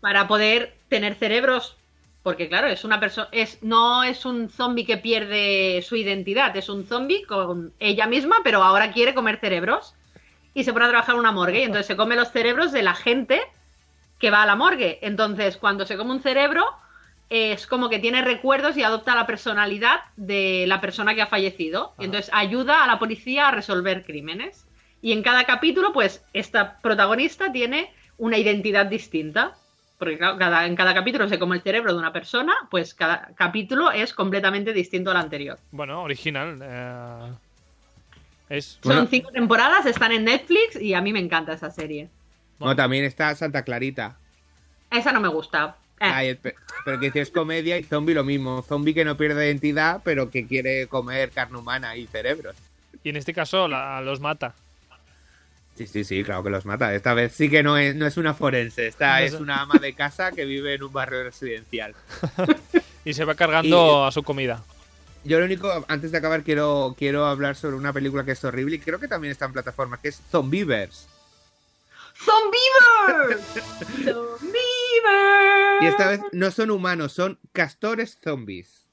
para 0.00 0.28
poder 0.28 0.76
tener 0.88 1.14
cerebros. 1.14 1.76
Porque 2.22 2.48
claro, 2.48 2.66
es 2.66 2.84
una 2.84 3.00
persona, 3.00 3.28
es, 3.32 3.62
no 3.62 4.02
es 4.02 4.26
un 4.26 4.50
zombie 4.50 4.84
que 4.84 4.98
pierde 4.98 5.80
su 5.82 5.96
identidad, 5.96 6.54
es 6.56 6.68
un 6.68 6.84
zombie 6.86 7.24
con 7.24 7.72
ella 7.78 8.06
misma, 8.06 8.36
pero 8.42 8.62
ahora 8.62 8.92
quiere 8.92 9.14
comer 9.14 9.38
cerebros. 9.38 9.94
Y 10.54 10.64
se 10.64 10.72
pone 10.72 10.86
a 10.86 10.88
trabajar 10.88 11.14
en 11.14 11.20
una 11.20 11.32
morgue. 11.32 11.60
Y 11.60 11.64
entonces 11.64 11.86
se 11.86 11.96
come 11.96 12.16
los 12.16 12.30
cerebros 12.32 12.72
de 12.72 12.82
la 12.82 12.94
gente 12.94 13.40
que 14.18 14.30
va 14.30 14.42
a 14.42 14.46
la 14.46 14.56
morgue. 14.56 14.98
Entonces, 15.02 15.56
cuando 15.56 15.86
se 15.86 15.96
come 15.96 16.12
un 16.12 16.22
cerebro, 16.22 16.64
es 17.30 17.66
como 17.66 17.88
que 17.88 17.98
tiene 17.98 18.22
recuerdos 18.22 18.76
y 18.76 18.82
adopta 18.82 19.14
la 19.14 19.26
personalidad 19.26 20.00
de 20.16 20.64
la 20.66 20.80
persona 20.80 21.14
que 21.14 21.22
ha 21.22 21.26
fallecido. 21.26 21.94
Y 21.98 22.06
entonces 22.06 22.30
ayuda 22.34 22.82
a 22.82 22.86
la 22.86 22.98
policía 22.98 23.48
a 23.48 23.50
resolver 23.52 24.04
crímenes. 24.04 24.66
Y 25.02 25.12
en 25.12 25.22
cada 25.22 25.44
capítulo, 25.44 25.92
pues, 25.92 26.24
esta 26.32 26.78
protagonista 26.80 27.52
tiene 27.52 27.92
una 28.16 28.38
identidad 28.38 28.86
distinta. 28.86 29.54
Porque 29.98 30.16
claro, 30.16 30.38
cada, 30.38 30.64
en 30.66 30.76
cada 30.76 30.94
capítulo 30.94 31.28
se 31.28 31.38
come 31.40 31.56
el 31.56 31.62
cerebro 31.62 31.92
de 31.92 31.98
una 31.98 32.12
persona, 32.12 32.54
pues 32.70 32.94
cada 32.94 33.30
capítulo 33.34 33.90
es 33.90 34.14
completamente 34.14 34.72
distinto 34.72 35.10
al 35.10 35.16
anterior. 35.16 35.58
bueno, 35.72 36.02
original. 36.02 36.60
eh, 36.62 37.32
es. 38.48 38.78
Bueno. 38.82 39.00
Son 39.00 39.08
cinco 39.10 39.30
temporadas, 39.30 39.86
están 39.86 40.12
en 40.12 40.24
Netflix 40.24 40.76
y 40.80 40.94
a 40.94 41.00
mí 41.00 41.12
me 41.12 41.20
encanta 41.20 41.52
esa 41.52 41.70
serie. 41.70 42.08
No, 42.58 42.74
también 42.74 43.04
está 43.04 43.34
Santa 43.34 43.62
Clarita. 43.62 44.16
Esa 44.90 45.12
no 45.12 45.20
me 45.20 45.28
gusta. 45.28 45.76
Eh, 46.00 46.04
Ay, 46.04 46.38
pero 46.84 47.00
que 47.00 47.10
si 47.10 47.18
es 47.18 47.30
comedia 47.30 47.76
y 47.78 47.82
zombie 47.84 48.14
lo 48.14 48.24
mismo. 48.24 48.62
Zombie 48.62 48.94
que 48.94 49.04
no 49.04 49.16
pierde 49.16 49.46
identidad, 49.46 50.00
pero 50.04 50.30
que 50.30 50.46
quiere 50.46 50.86
comer 50.86 51.30
carne 51.30 51.58
humana 51.58 51.96
y 51.96 52.06
cerebros. 52.06 52.54
Y 53.04 53.10
en 53.10 53.16
este 53.16 53.34
caso 53.34 53.68
la- 53.68 54.00
los 54.00 54.20
mata. 54.20 54.54
Sí, 55.76 55.86
sí, 55.86 56.02
sí, 56.02 56.24
claro 56.24 56.42
que 56.42 56.50
los 56.50 56.66
mata. 56.66 56.92
Esta 56.94 57.14
vez 57.14 57.32
sí 57.32 57.48
que 57.48 57.62
no 57.62 57.76
es, 57.76 57.94
no 57.94 58.06
es 58.06 58.16
una 58.16 58.34
forense. 58.34 58.88
Esta 58.88 59.18
No 59.20 59.24
es 59.26 59.34
es- 59.34 59.40
una 59.40 59.60
ama 59.62 59.74
de 59.80 59.92
casa 59.92 60.32
que 60.32 60.44
vive 60.44 60.74
en 60.74 60.82
un 60.82 60.92
barrio 60.92 61.22
residencial. 61.24 61.94
Y 63.04 63.14
se 63.14 63.24
va 63.24 63.34
cargando 63.36 64.04
Y- 64.04 64.08
a 64.08 64.10
su 64.12 64.22
comida. 64.22 64.62
Yo 65.28 65.38
lo 65.38 65.44
único, 65.44 65.84
antes 65.88 66.10
de 66.10 66.18
acabar, 66.18 66.42
quiero, 66.42 66.94
quiero 66.98 67.26
hablar 67.26 67.54
sobre 67.54 67.76
una 67.76 67.92
película 67.92 68.24
que 68.24 68.32
es 68.32 68.42
horrible 68.44 68.76
y 68.76 68.78
creo 68.78 68.98
que 68.98 69.08
también 69.08 69.30
está 69.30 69.44
en 69.44 69.52
plataforma, 69.52 70.00
que 70.00 70.08
es 70.08 70.20
Zombievers. 70.30 71.06
¡Zombievers! 72.24 73.42
¡Zombievers! 74.04 74.48
Y 75.80 75.86
esta 75.86 76.08
vez 76.10 76.20
no 76.32 76.50
son 76.50 76.70
humanos, 76.72 77.12
son 77.12 77.38
castores 77.52 78.18
zombies. 78.22 78.88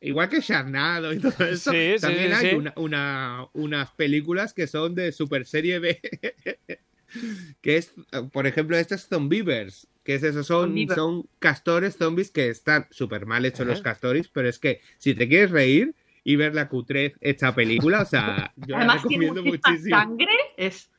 Igual 0.00 0.28
que 0.28 0.40
Sharnado 0.42 1.12
y 1.14 1.20
todo 1.20 1.46
eso. 1.46 1.70
Sí, 1.70 1.94
sí, 1.94 2.00
también 2.02 2.28
sí, 2.28 2.34
hay 2.34 2.50
sí. 2.50 2.56
una- 2.56 2.72
una- 2.76 3.46
unas 3.54 3.90
películas 3.92 4.52
que 4.52 4.66
son 4.66 4.94
de 4.94 5.10
super 5.12 5.46
serie 5.46 5.78
B. 5.78 6.00
que 7.62 7.76
es, 7.78 7.92
por 8.32 8.46
ejemplo, 8.46 8.76
esta 8.76 8.94
es 8.94 9.08
Zombievers. 9.08 9.86
Que 10.04 10.16
es 10.16 10.22
eso, 10.24 10.42
son, 10.42 10.74
son 10.94 11.28
castores 11.38 11.96
zombies 11.96 12.30
que 12.32 12.48
están 12.48 12.88
súper 12.90 13.24
mal 13.26 13.44
hechos 13.44 13.66
los 13.66 13.82
castores, 13.82 14.28
pero 14.28 14.48
es 14.48 14.58
que 14.58 14.80
si 14.98 15.14
te 15.14 15.28
quieres 15.28 15.50
reír 15.52 15.94
y 16.24 16.36
ver 16.36 16.54
la 16.54 16.68
cutrez 16.68 17.16
esta 17.20 17.54
película, 17.54 18.02
o 18.02 18.04
sea, 18.04 18.52
yo 18.56 18.72
la 18.74 18.78
Además 18.78 19.02
tiene 19.06 19.26
recomiendo 19.26 19.48
muchísima 19.50 19.70
muchísimo. 19.72 19.96
sangre. 19.98 20.32
Es, 20.56 20.90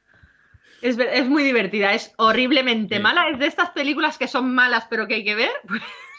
es, 0.81 0.97
es 0.97 1.25
muy 1.27 1.43
divertida, 1.43 1.93
es 1.93 2.13
horriblemente 2.17 2.95
Sí. 2.97 3.01
mala. 3.01 3.29
Es 3.29 3.39
de 3.39 3.47
estas 3.47 3.71
películas 3.71 4.17
que 4.17 4.27
son 4.27 4.53
malas 4.55 4.85
pero 4.89 5.05
que 5.07 5.15
hay 5.15 5.23
que 5.25 5.35
ver. 5.35 5.51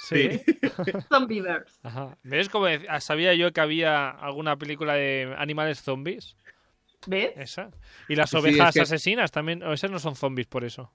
Sí. 0.06 0.40
Zombievers. 1.08 1.78
Ajá. 1.82 2.18
¿Ves 2.22 2.48
cómo 2.50 2.66
ah, 2.88 3.00
sabía 3.00 3.32
yo 3.34 3.52
que 3.52 3.60
había 3.62 4.10
alguna 4.10 4.56
película 4.56 4.92
de 4.94 5.34
animales 5.38 5.80
zombies? 5.82 6.36
¿Ves? 7.06 7.32
Esa. 7.36 7.70
Y 8.08 8.14
las 8.16 8.30
Sí, 8.30 8.36
ovejas 8.36 8.68
es 8.68 8.74
que- 8.74 8.80
asesinas 8.82 9.30
también. 9.32 9.62
O 9.62 9.72
esas 9.72 9.90
no 9.90 9.98
son 9.98 10.16
zombies 10.16 10.46
por 10.46 10.64
eso. 10.64 10.92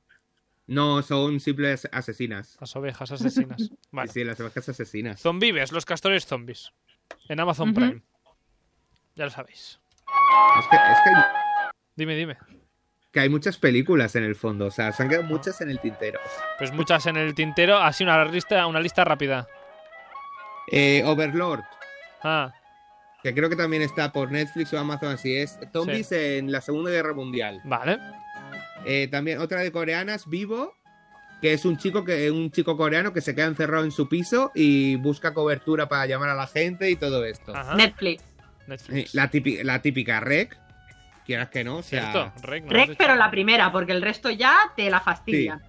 No, 0.69 1.01
son 1.01 1.39
simples 1.39 1.87
asesinas. 1.91 2.57
Las 2.61 2.75
ovejas 2.75 3.11
asesinas. 3.11 3.57
Sí, 3.69 3.77
Vale. 3.91 4.11
sí, 4.11 4.23
las 4.23 4.39
ovejas 4.39 4.69
asesinas. 4.69 5.19
Zombives, 5.19 5.71
los 5.71 5.83
castores 5.85 6.25
zombies. 6.25 6.71
En 7.27 7.39
Amazon. 7.39 7.73
Prime. 7.73 8.01
Ya 9.15 9.25
lo 9.25 9.31
sabéis. 9.31 9.79
Es 10.59 10.67
que, 10.67 10.75
es 10.75 10.99
que 11.03 11.09
hay 11.09 11.23
Dime, 11.95 12.15
dime. 12.15 12.37
que 13.11 13.19
hay 13.19 13.29
muchas 13.29 13.57
películas 13.57 14.15
en 14.15 14.23
el 14.23 14.35
fondo, 14.35 14.67
o 14.67 14.71
sea, 14.71 14.91
se 14.93 15.03
han 15.03 15.09
quedado 15.09 15.25
muchas 15.25 15.59
en 15.61 15.69
el 15.71 15.79
tintero. 15.79 16.19
Pues 16.59 16.71
muchas 16.71 17.05
en 17.07 17.17
el 17.17 17.33
tintero. 17.33 17.77
Así 17.77 18.03
una 18.03 18.23
lista, 18.25 18.65
una 18.67 18.79
lista 18.79 19.03
rápida. 19.03 19.47
Eh, 20.71 21.03
Overlord, 21.05 21.63
Ah, 22.23 22.53
que 23.23 23.33
creo 23.33 23.49
que 23.49 23.55
también 23.55 23.81
está 23.81 24.11
por 24.11 24.31
Netflix 24.31 24.71
o 24.73 24.79
Amazon, 24.79 25.13
así 25.13 25.35
es. 25.35 25.57
Zombies 25.73 26.11
en 26.11 26.51
la 26.51 26.61
Segunda 26.61 26.91
Guerra 26.91 27.13
Mundial. 27.13 27.59
vale. 27.65 27.97
Eh, 28.85 29.07
también 29.09 29.39
otra 29.39 29.61
de 29.61 29.71
coreanas, 29.71 30.29
Vivo, 30.29 30.75
que 31.41 31.53
es 31.53 31.65
un 31.65 31.77
chico 31.77 32.03
que 32.03 32.31
un 32.31 32.51
chico 32.51 32.77
coreano 32.77 33.13
que 33.13 33.21
se 33.21 33.35
queda 33.35 33.45
encerrado 33.45 33.83
en 33.83 33.91
su 33.91 34.09
piso 34.09 34.51
y 34.55 34.95
busca 34.95 35.33
cobertura 35.33 35.87
para 35.87 36.05
llamar 36.05 36.29
a 36.29 36.35
la 36.35 36.47
gente 36.47 36.89
y 36.89 36.95
todo 36.95 37.25
esto. 37.25 37.55
Ajá. 37.55 37.75
Netflix. 37.75 38.21
Eh, 38.21 38.67
Netflix. 38.67 39.13
La, 39.15 39.29
típica, 39.29 39.63
la 39.63 39.81
típica 39.81 40.19
rec, 40.19 40.57
quieras 41.25 41.49
que 41.49 41.63
no, 41.63 41.77
o 41.77 41.83
sea, 41.83 42.11
Cierto. 42.11 42.33
Rec, 42.43 42.95
pero 42.97 43.15
la 43.15 43.31
primera, 43.31 43.71
porque 43.71 43.91
el 43.91 44.01
resto 44.01 44.29
ya 44.29 44.57
te 44.75 44.89
la 44.89 44.99
fastidia. 44.99 45.61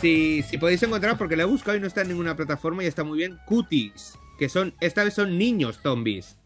Si, 0.00 0.42
si 0.42 0.58
podéis 0.58 0.82
encontrar, 0.82 1.16
porque 1.16 1.36
la 1.36 1.44
he 1.44 1.46
buscado 1.46 1.76
y 1.76 1.80
no 1.80 1.86
está 1.86 2.02
en 2.02 2.08
ninguna 2.08 2.36
plataforma 2.36 2.84
y 2.84 2.86
está 2.86 3.04
muy 3.04 3.18
bien, 3.18 3.38
Cuties, 3.46 4.18
que 4.38 4.48
son, 4.48 4.74
esta 4.80 5.02
vez 5.02 5.14
son 5.14 5.38
niños 5.38 5.80
zombies. 5.82 6.38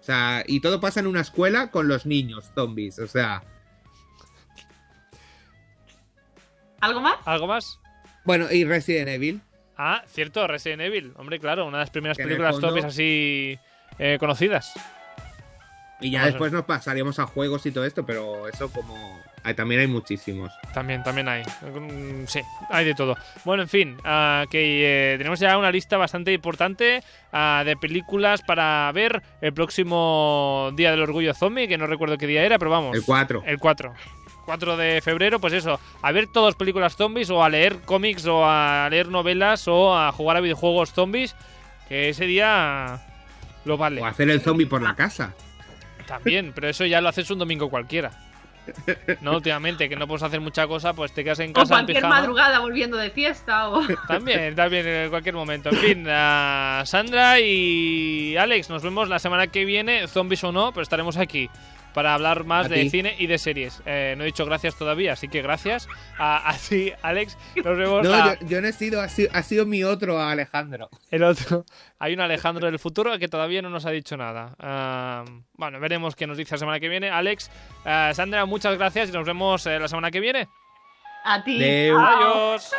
O 0.00 0.02
sea, 0.02 0.42
y 0.46 0.60
todo 0.60 0.80
pasa 0.80 1.00
en 1.00 1.06
una 1.06 1.20
escuela 1.20 1.70
con 1.70 1.86
los 1.86 2.06
niños 2.06 2.50
zombies. 2.54 2.98
O 2.98 3.06
sea, 3.06 3.42
¿Algo 6.80 7.00
más? 7.00 7.16
¿Algo 7.24 7.46
más? 7.46 7.78
bueno, 8.24 8.46
y 8.52 8.64
Resident 8.64 9.08
Evil. 9.08 9.40
Ah, 9.76 10.02
cierto, 10.06 10.46
Resident 10.46 10.82
Evil. 10.82 11.12
Hombre, 11.16 11.38
claro, 11.38 11.66
una 11.66 11.78
de 11.78 11.82
las 11.84 11.90
primeras 11.90 12.16
películas 12.18 12.52
fondo- 12.56 12.68
zombies 12.68 12.84
así 12.84 13.58
eh, 13.98 14.16
conocidas. 14.20 14.72
Y 16.00 16.10
ya 16.10 16.20
Vamos 16.20 16.32
después 16.34 16.52
nos 16.52 16.64
pasaríamos 16.64 17.18
a 17.18 17.26
juegos 17.26 17.66
y 17.66 17.72
todo 17.72 17.84
esto, 17.84 18.06
pero 18.06 18.46
eso 18.48 18.70
como... 18.70 19.20
también 19.56 19.80
hay 19.80 19.86
muchísimos. 19.88 20.52
También, 20.72 21.02
también 21.02 21.28
hay. 21.28 21.42
Mm, 21.62 22.26
Sí, 22.26 22.40
hay 22.70 22.84
de 22.84 22.94
todo. 22.94 23.16
Bueno, 23.44 23.64
en 23.64 23.68
fin, 23.68 23.96
ah, 24.04 24.44
que 24.48 25.14
eh, 25.14 25.18
tenemos 25.18 25.40
ya 25.40 25.58
una 25.58 25.72
lista 25.72 25.96
bastante 25.96 26.32
importante 26.32 27.02
ah, 27.32 27.62
de 27.66 27.76
películas 27.76 28.42
para 28.42 28.90
ver 28.92 29.22
el 29.40 29.52
próximo 29.52 30.70
Día 30.76 30.92
del 30.92 31.02
Orgullo 31.02 31.34
Zombie, 31.34 31.66
que 31.66 31.78
no 31.78 31.86
recuerdo 31.88 32.16
qué 32.18 32.28
día 32.28 32.44
era, 32.44 32.58
pero 32.60 32.70
vamos. 32.70 32.96
El 32.96 33.02
4. 33.04 33.42
El 33.46 33.58
4. 33.58 33.92
4 34.48 34.78
de 34.78 35.02
febrero, 35.02 35.40
pues 35.40 35.52
eso, 35.52 35.78
a 36.00 36.10
ver 36.10 36.26
todas 36.26 36.54
películas 36.54 36.96
zombies 36.96 37.28
o 37.28 37.44
a 37.44 37.50
leer 37.50 37.82
cómics 37.82 38.24
o 38.24 38.46
a 38.46 38.88
leer 38.90 39.08
novelas 39.08 39.68
o 39.68 39.94
a 39.94 40.10
jugar 40.10 40.38
a 40.38 40.40
videojuegos 40.40 40.90
zombies, 40.94 41.36
que 41.86 42.08
ese 42.08 42.24
día 42.24 42.98
lo 43.66 43.76
vale. 43.76 44.00
O 44.00 44.06
hacer 44.06 44.30
el 44.30 44.40
zombie 44.40 44.64
por 44.64 44.80
la 44.80 44.94
casa. 44.94 45.34
También, 46.06 46.52
pero 46.54 46.66
eso 46.66 46.86
ya 46.86 47.02
lo 47.02 47.10
haces 47.10 47.30
un 47.30 47.40
domingo 47.40 47.68
cualquiera. 47.68 48.10
No, 49.20 49.34
últimamente, 49.34 49.86
que 49.86 49.96
no 49.96 50.06
puedes 50.06 50.22
hacer 50.22 50.40
mucha 50.40 50.66
cosa, 50.66 50.94
pues 50.94 51.12
te 51.12 51.22
quedas 51.22 51.40
en 51.40 51.50
O 51.50 51.52
casa 51.52 51.64
en 51.64 51.68
cualquier 51.80 51.96
pijama. 51.98 52.20
madrugada 52.20 52.60
volviendo 52.60 52.96
de 52.96 53.10
fiesta. 53.10 53.68
O... 53.68 53.86
También, 54.08 54.54
también, 54.54 54.86
en 54.86 55.10
cualquier 55.10 55.34
momento. 55.34 55.68
En 55.68 55.76
fin, 55.76 56.06
a 56.08 56.84
Sandra 56.86 57.38
y 57.38 58.34
Alex, 58.38 58.70
nos 58.70 58.82
vemos 58.82 59.10
la 59.10 59.18
semana 59.18 59.48
que 59.48 59.66
viene, 59.66 60.08
zombies 60.08 60.42
o 60.44 60.52
no, 60.52 60.72
pero 60.72 60.84
estaremos 60.84 61.18
aquí 61.18 61.50
para 61.94 62.14
hablar 62.14 62.44
más 62.44 62.66
A 62.66 62.68
de 62.68 62.82
ti. 62.82 62.90
cine 62.90 63.16
y 63.18 63.26
de 63.26 63.38
series. 63.38 63.82
Eh, 63.86 64.14
no 64.16 64.22
he 64.24 64.26
dicho 64.26 64.44
gracias 64.46 64.76
todavía, 64.76 65.14
así 65.14 65.28
que 65.28 65.42
gracias 65.42 65.88
a, 66.18 66.48
a 66.50 66.56
ti, 66.56 66.92
Alex. 67.02 67.36
Nos 67.56 67.76
vemos 67.78 68.02
No, 68.04 68.10
la- 68.10 68.38
yo, 68.40 68.46
yo 68.46 68.60
no 68.60 68.68
he 68.68 68.72
sido, 68.72 69.00
ha 69.00 69.08
sido, 69.08 69.30
ha 69.32 69.42
sido 69.42 69.66
mi 69.66 69.82
otro 69.84 70.20
Alejandro. 70.22 70.90
el 71.10 71.22
otro. 71.24 71.64
Hay 71.98 72.14
un 72.14 72.20
Alejandro 72.20 72.66
del 72.66 72.78
futuro 72.78 73.18
que 73.18 73.26
todavía 73.28 73.60
no 73.62 73.70
nos 73.70 73.84
ha 73.86 73.90
dicho 73.90 74.16
nada. 74.16 74.54
Ah, 74.60 75.24
bueno, 75.54 75.80
veremos 75.80 76.14
qué 76.14 76.26
nos 76.28 76.36
dice 76.36 76.54
la 76.54 76.58
semana 76.58 76.78
que 76.80 76.88
viene. 76.88 77.10
Alex, 77.10 77.50
ah, 77.84 78.12
Sandra, 78.14 78.44
muchas 78.46 78.76
gracias 78.78 79.08
y 79.08 79.12
nos 79.12 79.26
vemos 79.26 79.66
eh, 79.66 79.78
la 79.80 79.88
semana 79.88 80.10
que 80.10 80.20
viene. 80.20 80.48
A 81.24 81.42
ti. 81.42 81.58
Adiós. 81.90 82.70